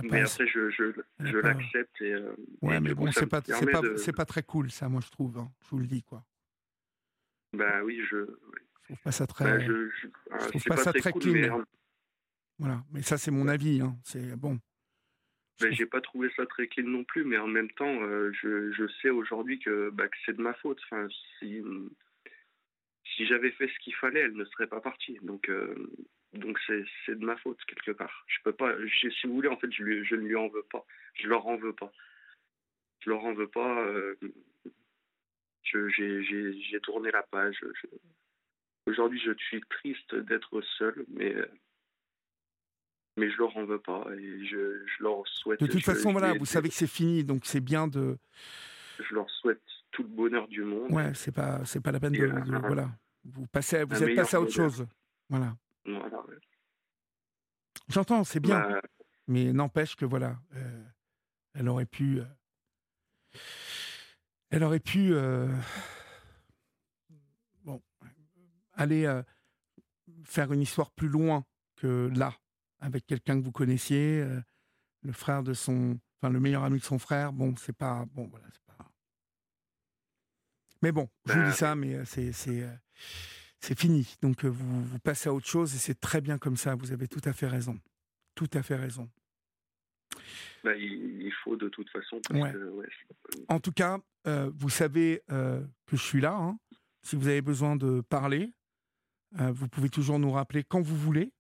mais 0.04 0.22
après 0.22 0.48
je 0.48 0.70
je, 0.70 0.92
je 1.20 1.38
l'accepte 1.38 2.02
et. 2.02 2.16
ouais, 2.62 2.80
mais 2.80 2.94
bon, 2.94 3.12
c'est 3.12 3.28
pas 3.28 3.42
c'est 3.42 3.72
pas, 3.72 3.82
pas 4.16 4.26
très 4.26 4.44
cool 4.44 4.72
ça, 4.72 4.90
moi 4.90 5.02
je 5.06 5.10
trouve. 5.10 5.38
Hein. 5.38 5.52
je 5.64 5.70
vous 5.70 5.80
le 5.80 5.88
dis 5.88 6.02
quoi. 6.02 6.24
Bah 7.54 7.84
oui, 7.84 8.02
je 8.10 8.26
trouve 8.86 9.02
pas 9.04 9.12
ça 9.12 9.28
très. 9.28 9.46
Ben, 9.46 9.60
je, 9.62 10.08
trouve 10.50 10.64
pas, 10.64 10.78
ça 10.78 10.94
très 10.94 11.12
clean. 11.14 11.34
Mais... 11.34 11.50
Voilà, 12.58 12.84
mais 12.92 13.02
ça 13.02 13.18
c'est 13.18 13.32
mon 13.32 13.48
avis. 13.48 13.82
Hein. 13.82 13.96
C'est 14.04 14.36
bon. 14.36 14.60
Ben, 15.60 15.74
j'ai 15.74 15.86
pas 15.86 16.00
trouvé 16.00 16.30
ça 16.36 16.46
très 16.46 16.68
clean 16.68 16.88
non 16.88 17.04
plus, 17.04 17.26
mais 17.26 17.38
en 17.38 17.48
même 17.48 17.70
temps, 17.72 18.02
euh, 18.02 18.32
je, 18.42 18.72
je, 18.72 18.88
sais 19.02 19.10
aujourd'hui 19.10 19.60
que, 19.60 19.90
bah, 19.90 20.08
que 20.08 20.16
c'est 20.26 20.36
de 20.38 20.42
ma 20.42 20.54
faute. 20.54 20.82
Si 21.42 23.26
j'avais 23.26 23.52
fait 23.52 23.68
ce 23.68 23.80
qu'il 23.80 23.96
fallait, 23.96 24.22
elle 24.22 24.38
ne 24.38 24.46
serait 24.46 24.68
pas 24.68 24.80
partie. 24.80 25.20
Donc 25.22 25.50
euh, 25.50 25.76
c'est 26.68 27.20
de 27.20 27.26
ma 27.26 27.36
faute 27.38 27.60
quelque 27.66 27.92
part. 27.92 28.26
Je 28.28 28.38
peux 28.44 28.54
pas. 28.54 28.74
si 29.02 29.28
vous 29.28 29.34
voulez, 29.34 29.50
en 29.50 29.58
fait, 29.58 29.72
je, 29.72 29.84
lui, 29.84 30.06
je 30.06 30.16
ne 30.16 30.28
lui 30.28 30.36
en 30.36 30.48
veux 30.48 30.66
pas. 30.72 30.86
Je 31.16 31.28
leur 31.28 31.46
en 31.48 31.58
veux 31.58 31.74
pas. 31.74 31.92
Je 33.02 33.10
leur 33.10 33.26
en 33.26 33.34
veux 33.34 33.50
pas. 33.50 33.86
Euh, 33.86 34.16
j'ai 35.64 36.80
tourné 36.82 37.12
la 37.12 37.24
page. 37.24 37.58
Je, 37.62 37.88
Aujourd'hui, 38.86 39.22
je 39.24 39.34
suis 39.34 39.62
triste 39.70 40.16
d'être 40.16 40.62
seul, 40.62 41.06
mais, 41.10 41.36
mais 43.20 43.30
je 43.30 43.38
leur 43.38 43.56
en 43.58 43.66
veux 43.66 43.80
pas 43.80 44.06
et 44.18 44.46
je, 44.46 44.86
je 44.86 45.04
leur 45.04 45.28
souhaite. 45.28 45.60
De 45.60 45.68
toute 45.68 45.84
façon, 45.84 46.12
voilà, 46.12 46.34
vous 46.34 46.46
savez 46.46 46.70
que 46.70 46.76
c'est 46.76 46.88
fini, 46.88 47.24
donc 47.24 47.46
c'est 47.46 47.60
bien 47.60 47.88
de. 47.88 48.18
Je 49.00 49.14
leur 49.14 49.30
souhaite 49.30 49.62
tout 49.92 50.04
le 50.04 50.10
bonheur 50.10 50.48
du 50.48 50.64
monde. 50.64 50.92
Ouais, 50.92 51.14
c'est 51.14 51.32
pas, 51.32 51.64
c'est 51.66 51.82
pas 51.82 51.92
la 51.92 52.00
peine 52.00 52.14
de. 52.14 52.26
Voilà. 52.60 52.90
Vous 53.26 53.46
passez, 53.48 53.84
vous 53.84 54.02
êtes 54.02 54.16
passé 54.16 54.38
à 54.38 54.42
autre 54.42 54.54
chose. 54.54 54.86
Voilà. 55.30 55.56
J'entends, 57.90 58.24
c'est 58.24 58.40
bien. 58.40 58.60
Bah, 58.60 58.82
Mais 59.28 59.52
n'empêche 59.52 59.96
que 59.96 60.06
voilà, 60.06 60.38
euh, 60.56 60.84
elle 61.54 61.70
aurait 61.70 61.86
pu, 61.86 62.20
euh, 62.20 63.36
elle 64.50 64.64
aurait 64.64 64.80
pu, 64.80 65.14
euh, 65.14 65.48
bon, 67.64 67.82
aller 68.74 69.22
faire 70.24 70.52
une 70.54 70.62
histoire 70.62 70.92
plus 70.92 71.10
loin 71.10 71.46
que 71.76 72.12
là, 72.16 72.34
avec 72.80 73.06
quelqu'un 73.06 73.38
que 73.40 73.44
vous 73.44 73.52
connaissiez, 73.52 74.22
euh, 74.22 74.40
le 75.04 75.12
frère 75.14 75.44
de 75.44 75.54
son, 75.54 76.00
enfin 76.22 76.32
le 76.32 76.40
meilleur 76.40 76.64
ami 76.64 76.80
de 76.80 76.84
son 76.84 77.00
frère. 77.00 77.34
Bon, 77.34 77.56
c'est 77.58 77.76
pas, 77.76 78.06
bon 78.12 78.28
voilà, 78.28 78.46
c'est 78.52 78.64
pas. 78.66 78.90
Mais 80.82 80.92
bon, 80.92 81.10
je 81.26 81.34
vous 81.34 81.40
Bah, 81.40 81.50
dis 81.50 81.56
ça, 81.58 81.76
mais 81.76 81.96
euh, 81.96 82.06
c'est 82.06 82.32
c'est 82.32 82.64
euh, 82.64 82.74
c'est 83.60 83.78
fini. 83.78 84.16
Donc 84.22 84.46
vous, 84.46 84.84
vous 84.86 85.00
passez 85.00 85.28
à 85.30 85.34
autre 85.34 85.48
chose 85.48 85.76
et 85.76 85.78
c'est 85.78 86.00
très 86.00 86.22
bien 86.22 86.38
comme 86.38 86.56
ça. 86.58 86.76
Vous 86.76 86.92
avez 86.92 87.08
tout 87.08 87.22
à 87.26 87.34
fait 87.34 87.48
raison, 87.48 87.78
tout 88.36 88.50
à 88.54 88.64
fait 88.64 88.76
raison. 88.76 89.10
bah, 90.64 90.76
il, 90.76 91.32
faut 91.44 91.56
de 91.58 91.68
toute 91.70 91.90
façon. 91.90 92.20
Parce 92.28 92.40
Ouais. 92.42 92.52
que, 92.54 92.70
ouais, 92.70 92.88
c'est- 93.32 93.46
En 93.50 93.60
tout 93.60 93.72
cas, 93.74 94.00
euh, 94.28 94.50
vous 94.56 94.70
savez 94.70 95.22
euh, 95.32 95.62
que 95.86 95.98
je 95.98 96.02
suis 96.04 96.22
là. 96.22 96.34
hein. 96.36 96.58
Si 97.04 97.16
vous 97.16 97.28
avez 97.28 97.42
besoin 97.42 97.76
de 97.76 98.02
parler, 98.02 98.54
euh, 99.40 99.52
vous 99.52 99.68
pouvez 99.70 99.90
toujours 99.90 100.20
nous 100.20 100.32
rappeler 100.32 100.64
quand 100.64 100.82
vous 100.82 100.98
voulez. 100.98 101.32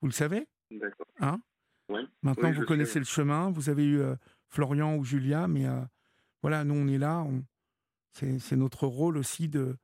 Vous 0.00 0.08
le 0.08 0.12
savez 0.12 0.46
D'accord. 0.78 1.06
Hein? 1.20 1.40
Ouais. 1.88 2.02
Maintenant, 2.22 2.50
Oui, 2.50 2.56
vous 2.56 2.64
connaissez 2.64 2.92
sais. 2.94 2.98
le 3.00 3.04
chemin. 3.04 3.50
Vous 3.50 3.68
avez 3.68 3.84
eu 3.84 4.00
euh, 4.00 4.14
Florian 4.48 4.96
ou 4.96 5.04
Julia, 5.04 5.48
mais 5.48 5.66
euh, 5.66 5.80
voilà, 6.42 6.64
nous, 6.64 6.74
on 6.74 6.86
est 6.88 6.98
là. 6.98 7.20
on- 7.22 7.44
C'est 8.12 8.56
notre 8.56 8.86
rôle 8.86 9.16
aussi 9.18 9.48
de. 9.48 9.76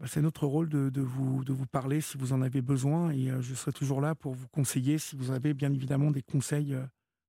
bah, 0.00 0.06
C'est 0.06 0.20
notre 0.22 0.46
rôle 0.46 0.68
de, 0.68 0.90
de 0.90 1.00
vous, 1.00 1.44
de 1.44 1.52
vous 1.52 1.66
parler 1.66 2.00
si 2.00 2.16
vous 2.18 2.32
en 2.32 2.42
avez 2.42 2.62
besoin 2.62 3.10
et 3.10 3.30
euh, 3.30 3.40
je 3.40 3.54
serai 3.54 3.72
toujours 3.72 4.00
là 4.00 4.14
pour 4.14 4.34
vous 4.34 4.48
conseiller 4.48 4.98
si 4.98 5.16
vous 5.16 5.30
avez 5.30 5.54
bien 5.54 5.72
évidemment 5.72 6.10
des 6.10 6.22
conseils 6.22 6.74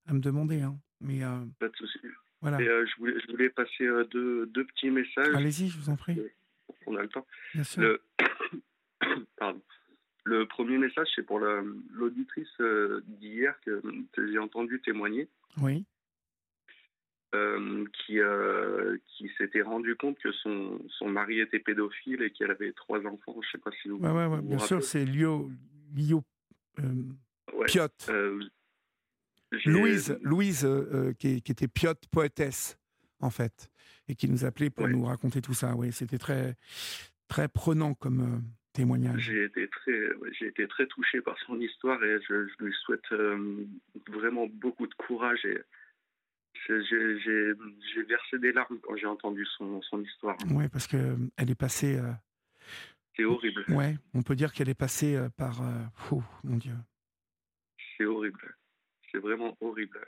à 0.07 0.13
me 0.13 0.19
demander. 0.19 0.61
hein. 0.61 0.77
Mais 1.01 1.23
euh, 1.23 1.45
Pas 1.59 1.69
de 1.69 1.75
souci. 1.77 1.99
voilà. 2.41 2.61
Et 2.61 2.67
euh, 2.67 2.85
je, 2.85 2.95
voulais, 2.99 3.19
je 3.25 3.31
voulais 3.31 3.49
passer 3.49 3.85
euh, 3.85 4.03
deux, 4.05 4.45
deux 4.47 4.65
petits 4.65 4.89
messages. 4.89 5.33
Allez-y, 5.33 5.69
je 5.69 5.77
vous 5.77 5.89
en 5.89 5.95
prie. 5.95 6.19
On 6.87 6.95
a 6.97 7.01
le 7.01 7.09
temps. 7.09 7.25
Bien 7.53 7.63
sûr. 7.63 7.81
Le, 7.81 8.01
Pardon. 9.37 9.61
Le 10.30 10.45
premier 10.45 10.77
message, 10.77 11.07
c'est 11.15 11.23
pour 11.25 11.39
la- 11.39 11.63
l'auditrice 11.91 12.47
euh, 12.59 13.01
d'hier 13.07 13.59
que, 13.65 13.82
que 14.13 14.32
j'ai 14.32 14.38
entendu 14.38 14.80
témoigner, 14.82 15.27
Oui. 15.59 15.86
euh, 17.34 17.84
qui, 17.93 18.19
euh, 18.19 18.97
qui 19.07 19.30
s'était 19.38 19.63
rendu 19.63 19.95
compte 19.95 20.19
que 20.19 20.32
son, 20.32 20.80
son 20.97 21.09
mari 21.09 21.39
était 21.39 21.57
pédophile 21.59 22.21
et 22.21 22.30
qu'elle 22.32 22.51
avait 22.51 22.73
trois 22.73 22.99
enfants. 23.07 23.34
Je 23.41 23.47
ne 23.47 23.51
sais 23.53 23.57
pas 23.57 23.71
si 23.82 23.89
vous. 23.89 23.97
Ouais, 23.97 24.11
ouais, 24.11 24.25
ouais, 24.27 24.41
bien 24.41 24.59
sûr, 24.59 24.84
c'est 24.84 25.03
Lio, 25.03 25.49
Lio 25.95 26.23
Ouais. 26.77 27.65
Piot. 27.65 27.88
J'ai- 29.51 29.71
Louise, 29.71 30.17
Louise 30.21 30.67
qui, 31.17 31.41
qui 31.41 31.51
était 31.51 31.67
Piot 31.67 31.95
poétesse, 32.11 32.77
en 33.19 33.32
fait, 33.32 33.69
et 34.07 34.13
qui 34.15 34.30
nous 34.30 34.45
appelait 34.45 34.69
pour 34.69 34.88
nous 34.88 35.05
raconter 35.05 35.41
tout 35.41 35.55
ça. 35.55 35.75
Oui, 35.75 35.91
c'était 35.91 36.19
très, 36.19 36.55
très 37.27 37.47
prenant 37.47 37.95
comme 37.95 38.43
témoignage. 38.74 39.20
J'ai 39.22 39.45
été 39.45 39.67
très, 39.67 40.09
j'ai 40.38 40.47
été 40.47 40.67
très 40.67 40.86
touché 40.88 41.22
par 41.22 41.38
son 41.39 41.59
histoire 41.59 42.03
et 42.03 42.20
je, 42.28 42.47
je 42.47 42.63
lui 42.65 42.74
souhaite 42.86 43.11
euh, 43.11 43.65
vraiment 44.07 44.47
beaucoup 44.47 44.88
de 44.88 44.93
courage 44.95 45.43
et 45.45 45.61
j'ai- 46.67 47.53
versé 48.07 48.39
des 48.39 48.51
larmes 48.51 48.80
quand 48.82 48.95
j'ai 48.95 49.05
entendu 49.05 49.45
son, 49.57 49.82
son 49.84 50.01
histoire. 50.03 50.38
Oui, 50.51 50.67
parce 50.70 50.88
qu'elle 50.88 51.30
est 51.38 51.55
passée. 51.59 51.97
euh, 51.97 52.11
C'est 53.15 53.24
horrible, 53.26 53.65
ouais, 53.70 53.95
on 54.13 54.24
peut 54.24 54.36
dire 54.36 54.51
qu'elle 54.53 54.70
est 54.70 54.74
passée 54.80 55.15
euh, 55.15 55.30
par. 55.30 55.61
euh, 55.61 55.84
oh, 56.11 56.24
mon 56.43 56.57
Dieu. 56.57 56.74
c'est 57.97 58.05
horrible, 58.05 58.55
c'est 59.11 59.20
vraiment 59.20 59.57
horrible. 59.61 59.99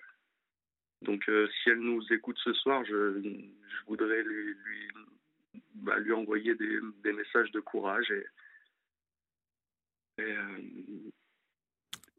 Donc 1.04 1.28
euh, 1.30 1.48
si 1.64 1.70
elle 1.70 1.80
nous 1.80 2.02
écoute 2.12 2.38
ce 2.44 2.54
soir, 2.54 2.84
je, 2.86 3.22
je 3.24 3.86
voudrais 3.88 4.24
lui, 4.24 4.54
lui, 4.54 4.88
bah, 5.76 5.98
lui 6.00 6.14
envoyer 6.14 6.54
des, 6.56 6.80
des 7.04 7.14
messages 7.14 7.52
de 7.52 7.60
courage 7.60 8.10
et, 8.12 8.14
euh, 8.14 8.24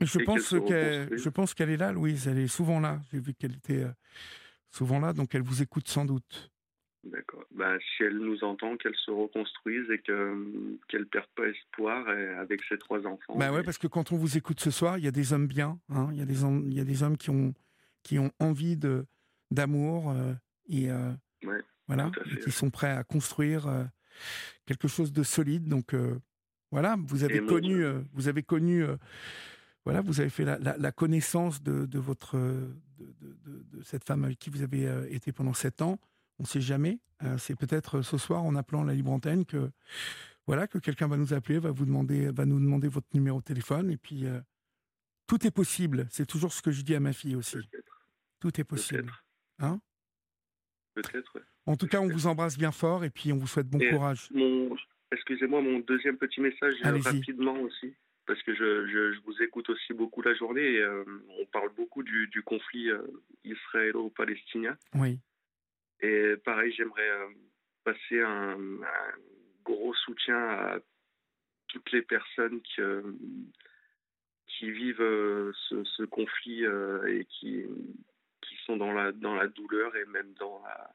je 0.00 0.18
Et 0.18 0.24
pense 0.24 0.34
qu'elle 0.34 0.42
se 0.42 0.57
qu'elle, 0.57 0.92
reconstruit. 1.03 1.18
je 1.18 1.28
pense 1.28 1.55
qu'elle 1.55 1.70
est 1.70 1.76
là, 1.76 1.92
Louise. 1.92 2.28
Elle 2.28 2.38
est 2.38 2.48
souvent 2.48 2.80
là. 2.80 3.00
J'ai 3.12 3.20
vu 3.20 3.34
qu'elle 3.34 3.55
était 3.55 3.84
euh, 3.84 3.92
souvent 4.70 5.00
là, 5.00 5.12
donc 5.12 5.34
elle 5.34 5.42
vous 5.42 5.62
écoute 5.62 5.88
sans 5.88 6.05
doute. 6.05 6.50
D'accord. 7.05 7.44
Ben, 7.50 7.78
si 7.80 8.05
elle 8.05 8.18
nous 8.18 8.44
entend, 8.44 8.76
qu'elle 8.76 8.94
se 8.94 9.11
reconstruise 9.11 9.90
et 9.90 9.98
que 9.98 10.78
qu'elle 10.88 11.07
perde 11.07 11.26
pas 11.34 11.48
espoir 11.48 12.09
et 12.16 12.28
avec 12.34 12.62
ses 12.68 12.78
trois 12.78 13.05
enfants. 13.07 13.36
Bah 13.36 13.53
ouais, 13.53 13.64
parce 13.64 13.78
que 13.78 13.88
quand 13.88 14.12
on 14.12 14.16
vous 14.16 14.36
écoute 14.36 14.61
ce 14.61 14.70
soir, 14.70 14.98
il 14.98 15.05
y 15.05 15.09
a 15.09 15.11
des 15.12 15.32
hommes 15.32 15.48
bien, 15.48 15.80
hein, 15.88 16.09
il 16.12 16.18
y 16.18 16.22
a 16.22 16.26
des 16.26 16.44
hommes, 16.44 16.64
il 16.68 16.74
y 16.74 16.80
a 16.80 16.84
des 16.84 17.03
hommes 17.03 17.16
qui 17.16 17.30
ont 17.30 17.55
qui 18.05 18.18
ont 18.20 18.30
envie 18.38 18.78
d'amour 19.50 20.11
euh, 20.11 20.32
et 20.68 20.90
euh, 20.90 21.12
Ouais, 21.44 21.61
voilà, 21.88 22.11
et 22.30 22.38
qui 22.38 22.53
sont 22.53 22.70
prêts 22.70 22.90
à 22.90 23.03
construire 23.03 23.66
euh, 23.66 23.84
quelque 24.66 24.86
chose 24.86 25.12
de 25.12 25.24
solide. 25.24 25.66
Donc 25.66 25.94
euh, 25.94 26.20
voilà, 26.72 26.96
vous 26.98 27.22
avez 27.22 27.36
Et 27.36 27.46
connu, 27.46 27.84
euh, 27.84 28.00
vous 28.14 28.26
avez 28.26 28.42
connu, 28.42 28.82
euh, 28.82 28.96
voilà, 29.84 30.00
vous 30.00 30.20
avez 30.20 30.30
fait 30.30 30.44
la, 30.44 30.58
la- 30.58 30.76
la 30.76 30.90
connaissance 30.92 31.62
de, 31.62 31.86
de 31.86 31.98
votre 32.00 32.36
euh, 32.36 32.74
de, 32.98 33.06
de- 33.20 33.36
de- 33.44 33.76
de 33.78 33.82
cette 33.84 34.04
femme 34.04 34.24
avec 34.24 34.38
qui 34.40 34.50
vous 34.50 34.62
avez 34.62 34.88
euh, 34.88 35.06
été 35.10 35.30
pendant 35.32 35.52
sept 35.54 35.80
ans. 35.82 35.98
On 36.40 36.42
ne 36.42 36.48
sait 36.48 36.60
jamais. 36.60 36.98
C'est 37.38 37.54
peut-être 37.54 38.02
ce 38.02 38.18
soir 38.18 38.42
en 38.42 38.56
appelant 38.56 38.82
la 38.82 38.94
libre 38.94 39.12
antenne 39.12 39.44
que 39.44 39.70
voilà 40.48 40.66
que 40.66 40.78
quelqu'un 40.78 41.06
va 41.06 41.16
nous 41.16 41.32
appeler, 41.34 41.60
va 41.60 41.70
vous 41.70 41.84
demander, 41.84 42.32
va 42.32 42.46
nous 42.46 42.58
demander 42.58 42.88
votre 42.88 43.06
numéro 43.14 43.38
de 43.38 43.44
téléphone 43.44 43.92
et 43.92 43.96
puis 43.96 44.24
tout 45.28 45.46
est 45.46 45.52
possible. 45.52 46.08
C'est 46.10 46.26
toujours 46.26 46.52
ce 46.52 46.62
que 46.62 46.72
je 46.72 46.82
dis 46.82 46.96
à 46.96 47.00
ma 47.00 47.12
fille 47.12 47.36
aussi. 47.36 47.58
Tout 48.40 48.60
est 48.60 48.64
possible. 48.64 49.12
Hein? 49.60 49.80
Peut-être. 50.94 51.30
ouais. 51.36 51.42
En 51.66 51.76
tout 51.76 51.86
cas, 51.86 52.00
on 52.00 52.08
vous 52.08 52.26
embrasse 52.26 52.58
bien 52.58 52.72
fort 52.72 53.04
et 53.04 53.10
puis 53.10 53.32
on 53.32 53.36
vous 53.38 53.46
souhaite 53.46 53.68
bon 53.68 53.78
Et- 53.78 53.90
courage. 53.90 54.28
Mon, 54.34 54.74
excusez-moi, 55.12 55.60
mon 55.60 55.78
deuxième 55.80 56.16
petit 56.18 56.40
message 56.40 56.74
euh, 56.84 56.98
rapidement 57.04 57.58
aussi, 57.60 57.94
parce 58.26 58.42
que 58.42 58.54
je, 58.54 58.86
je, 58.86 59.12
je 59.12 59.20
vous 59.20 59.42
écoute 59.42 59.68
aussi 59.70 59.92
beaucoup 59.92 60.22
la 60.22 60.34
journée 60.34 60.74
et 60.74 60.82
euh, 60.82 61.04
on 61.40 61.46
parle 61.46 61.72
beaucoup 61.74 62.02
du, 62.02 62.26
du 62.28 62.42
conflit 62.42 62.90
euh, 62.90 63.02
israélo-palestinien. 63.44 64.76
Oui, 64.94 65.18
Et 66.00 66.34
pareil, 66.44 66.72
j'aimerais 66.72 67.10
euh, 67.10 67.28
passer 67.84 68.20
un, 68.20 68.58
un 68.82 69.12
gros 69.64 69.94
soutien 69.94 70.38
à 70.38 70.78
toutes 71.68 71.92
les 71.92 72.02
personnes 72.02 72.60
qui, 72.62 72.82
qui 74.46 74.70
vivent 74.70 74.98
ce, 74.98 75.84
ce 75.84 76.02
conflit 76.04 76.64
et 76.64 77.24
qui, 77.30 77.64
qui 78.42 78.56
sont 78.66 78.76
dans 78.76 78.92
la, 78.92 79.12
dans 79.12 79.34
la 79.34 79.48
douleur 79.48 79.96
et 79.96 80.04
même 80.06 80.34
dans 80.38 80.62
la, 80.64 80.94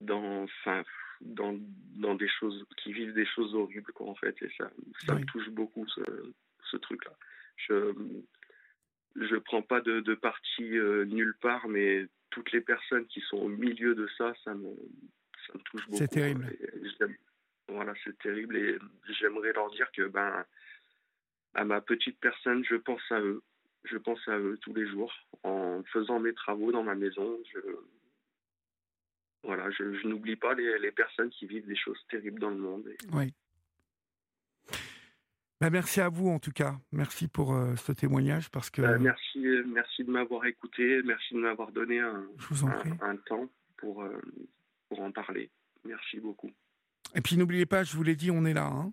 dans, 0.00 0.42
enfin, 0.44 0.82
dans, 1.20 1.58
dans 1.96 2.14
des 2.14 2.28
choses, 2.28 2.64
qui 2.78 2.92
vivent 2.92 3.12
des 3.14 3.26
choses 3.26 3.54
horribles, 3.54 3.92
quoi, 3.92 4.08
en 4.08 4.14
fait. 4.14 4.34
Et 4.42 4.50
ça, 4.56 4.70
ça 5.06 5.14
Oui. 5.14 5.20
me 5.20 5.26
touche 5.26 5.48
beaucoup, 5.50 5.86
ce, 5.88 6.00
ce 6.70 6.76
truc-là. 6.76 7.12
Je 7.56 7.92
je 9.16 9.36
prends 9.36 9.62
pas 9.62 9.80
de, 9.80 10.00
de 10.00 10.14
parti 10.14 10.78
euh, 10.78 11.04
nulle 11.04 11.34
part, 11.40 11.66
mais 11.68 12.06
toutes 12.30 12.52
les 12.52 12.60
personnes 12.60 13.06
qui 13.06 13.20
sont 13.22 13.38
au 13.38 13.48
milieu 13.48 13.94
de 13.96 14.08
ça, 14.16 14.32
ça 14.44 14.54
me, 14.54 14.68
ça 15.46 15.52
me 15.54 15.58
touche 15.64 15.84
beaucoup. 15.86 15.96
C'est 15.98 16.08
terrible. 16.08 16.46
J'aime- 16.98 17.16
Voilà, 17.68 17.92
c'est 18.04 18.16
terrible. 18.18 18.56
Et 18.56 18.78
j'aimerais 19.18 19.52
leur 19.52 19.68
dire 19.72 19.90
que, 19.92 20.02
ben, 20.06 20.44
à 21.54 21.64
ma 21.64 21.80
petite 21.80 22.18
personne, 22.20 22.64
je 22.64 22.76
pense 22.76 23.02
à 23.10 23.20
eux. 23.20 23.42
Je 23.84 23.96
pense 23.98 24.20
à 24.28 24.38
eux 24.38 24.58
tous 24.62 24.74
les 24.74 24.86
jours. 24.86 25.12
En 25.42 25.82
faisant 25.92 26.20
mes 26.20 26.32
travaux 26.34 26.70
dans 26.70 26.84
ma 26.84 26.94
maison, 26.94 27.36
je, 27.52 27.58
voilà, 29.42 29.70
je, 29.70 29.94
je 29.94 30.06
n'oublie 30.06 30.36
pas 30.36 30.54
les, 30.54 30.78
les 30.78 30.92
personnes 30.92 31.30
qui 31.30 31.46
vivent 31.46 31.66
des 31.66 31.76
choses 31.76 31.98
terribles 32.10 32.40
dans 32.40 32.50
le 32.50 32.58
monde. 32.58 32.86
Et 32.88 32.96
oui. 33.12 33.34
Bah, 35.60 35.68
merci 35.70 36.00
à 36.00 36.08
vous 36.08 36.28
en 36.28 36.38
tout 36.38 36.52
cas. 36.52 36.78
Merci 36.92 37.28
pour 37.28 37.54
euh, 37.54 37.76
ce 37.76 37.92
témoignage 37.92 38.50
parce 38.50 38.70
que 38.70 38.80
Euh, 38.82 38.98
merci, 38.98 39.44
merci 39.66 40.04
de 40.04 40.10
m'avoir 40.10 40.46
écouté, 40.46 41.02
merci 41.04 41.34
de 41.34 41.40
m'avoir 41.40 41.70
donné 41.72 42.00
un, 42.00 42.26
un, 42.62 42.98
un 43.10 43.16
temps 43.16 43.48
pour, 43.76 44.02
euh, 44.02 44.20
pour 44.88 45.00
en 45.02 45.12
parler. 45.12 45.50
Merci 45.84 46.18
beaucoup. 46.20 46.50
Et 47.14 47.20
puis 47.20 47.36
n'oubliez 47.36 47.66
pas, 47.66 47.84
je 47.84 47.94
vous 47.96 48.02
l'ai 48.02 48.16
dit, 48.16 48.30
on 48.30 48.44
est 48.46 48.54
là. 48.54 48.66
hein. 48.66 48.92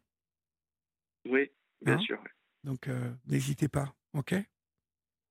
Oui, 1.26 1.50
bien 1.82 1.96
Hein 1.96 2.00
sûr. 2.00 2.22
Donc 2.64 2.88
euh, 2.88 3.12
n'hésitez 3.28 3.68
pas. 3.70 3.94
Ok? 4.14 4.34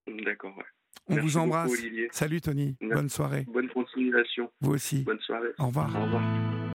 D'accord. 0.06 0.56
ouais. 0.56 0.64
On 1.08 1.14
Merci 1.14 1.28
vous 1.28 1.36
embrasse. 1.38 1.70
beaucoup. 1.70 1.82
Salut 2.10 2.40
Tony. 2.40 2.76
Merci. 2.80 2.94
Bonne 2.94 3.08
soirée. 3.08 3.46
Bonne 3.52 3.68
continuation. 3.68 4.50
Vous 4.60 4.72
aussi. 4.72 5.02
Bonne 5.02 5.20
soirée. 5.20 5.50
Au 5.58 5.66
revoir. 5.66 5.88
Au 5.96 6.02
revoir. 6.04 6.66